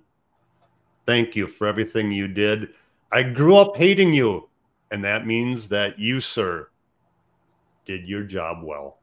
thank 1.09 1.35
you 1.35 1.47
for 1.47 1.65
everything 1.65 2.11
you 2.11 2.27
did. 2.27 2.69
I 3.11 3.23
grew 3.23 3.55
up 3.55 3.75
hating 3.75 4.13
you, 4.13 4.47
and 4.91 5.03
that 5.03 5.25
means 5.25 5.67
that 5.69 5.97
you, 5.97 6.21
sir, 6.21 6.69
did 7.85 8.07
your 8.07 8.23
job 8.23 8.63
well 8.63 8.99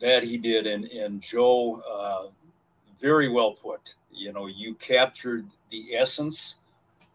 that 0.00 0.22
he 0.22 0.38
did, 0.38 0.66
and 0.66 0.84
and 0.86 1.20
Joe, 1.20 1.82
uh, 1.90 2.28
very 2.98 3.28
well 3.28 3.52
put. 3.52 3.94
You 4.12 4.32
know, 4.32 4.46
you 4.46 4.74
captured 4.74 5.46
the 5.70 5.94
essence 5.94 6.56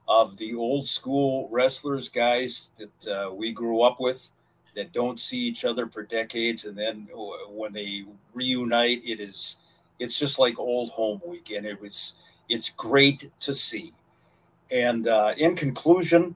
of 0.08 0.38
the 0.38 0.56
old 0.56 0.88
school 0.88 1.48
wrestlers, 1.52 2.10
guys 2.10 2.72
that 2.78 3.08
uh, 3.08 3.34
we 3.34 3.52
grew 3.52 3.82
up 3.82 4.00
with, 4.00 4.32
that 4.76 4.92
don't 4.92 5.20
see 5.20 5.38
each 5.38 5.66
other 5.66 5.88
for 5.88 6.04
decades, 6.04 6.66
and 6.66 6.78
then 6.78 7.08
when 7.50 7.74
they 7.74 8.06
reunite, 8.34 9.04
it 9.04 9.20
is 9.20 9.58
it's 10.00 10.18
just 10.18 10.40
like 10.40 10.60
old 10.60 10.90
home 10.90 11.22
week, 11.26 11.52
and 11.52 11.66
it 11.66 11.80
was 11.80 12.16
it's 12.50 12.70
great 12.72 13.32
to 13.40 13.54
see. 13.54 13.94
And 14.72 15.08
uh, 15.08 15.34
in 15.38 15.56
conclusion, 15.56 16.36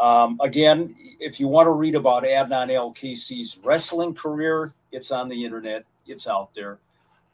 um, 0.00 0.38
again, 0.40 0.94
if 1.18 1.40
you 1.40 1.48
want 1.48 1.66
to 1.66 1.72
read 1.72 1.94
about 1.94 2.24
Adnan 2.24 2.74
Al-Kaissie's 2.74 3.58
wrestling 3.64 4.14
career, 4.14 4.72
it's 4.92 5.10
on 5.10 5.28
the 5.28 5.44
internet. 5.44 5.84
It's 6.06 6.26
out 6.28 6.54
there. 6.54 6.78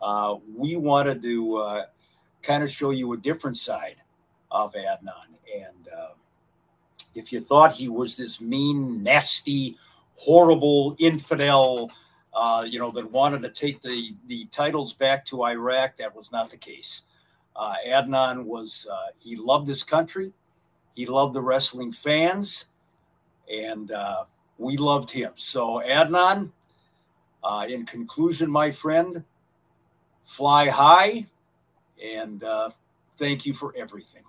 Uh, 0.00 0.36
we 0.56 0.76
wanted 0.76 1.20
to 1.22 1.56
uh, 1.56 1.84
kind 2.42 2.62
of 2.62 2.70
show 2.70 2.90
you 2.90 3.12
a 3.12 3.16
different 3.16 3.56
side 3.56 3.96
of 4.50 4.72
Adnan. 4.74 5.38
And 5.54 5.88
uh, 5.88 6.08
if 7.14 7.32
you 7.32 7.40
thought 7.40 7.72
he 7.72 7.88
was 7.88 8.16
this 8.16 8.40
mean, 8.40 9.02
nasty, 9.02 9.76
horrible 10.14 10.96
infidel, 10.98 11.90
uh, 12.32 12.64
you 12.66 12.78
know, 12.78 12.90
that 12.90 13.10
wanted 13.10 13.42
to 13.42 13.50
take 13.50 13.80
the, 13.80 14.14
the 14.26 14.46
titles 14.46 14.92
back 14.92 15.24
to 15.26 15.44
Iraq, 15.44 15.96
that 15.96 16.14
was 16.14 16.32
not 16.32 16.50
the 16.50 16.56
case. 16.56 17.02
Uh, 17.56 17.74
Adnan 17.86 18.44
was, 18.44 18.86
uh, 18.90 19.08
he 19.18 19.36
loved 19.36 19.68
his 19.68 19.82
country. 19.82 20.32
He 20.94 21.06
loved 21.06 21.34
the 21.34 21.40
wrestling 21.40 21.92
fans. 21.92 22.66
And 23.50 23.92
uh, 23.92 24.24
we 24.58 24.76
loved 24.76 25.10
him. 25.10 25.32
So, 25.36 25.82
Adnan, 25.86 26.50
uh, 27.42 27.66
in 27.68 27.84
conclusion, 27.84 28.50
my 28.50 28.70
friend, 28.70 29.24
fly 30.22 30.68
high 30.68 31.26
and 32.02 32.42
uh, 32.42 32.70
thank 33.18 33.46
you 33.46 33.52
for 33.52 33.74
everything. 33.76 34.22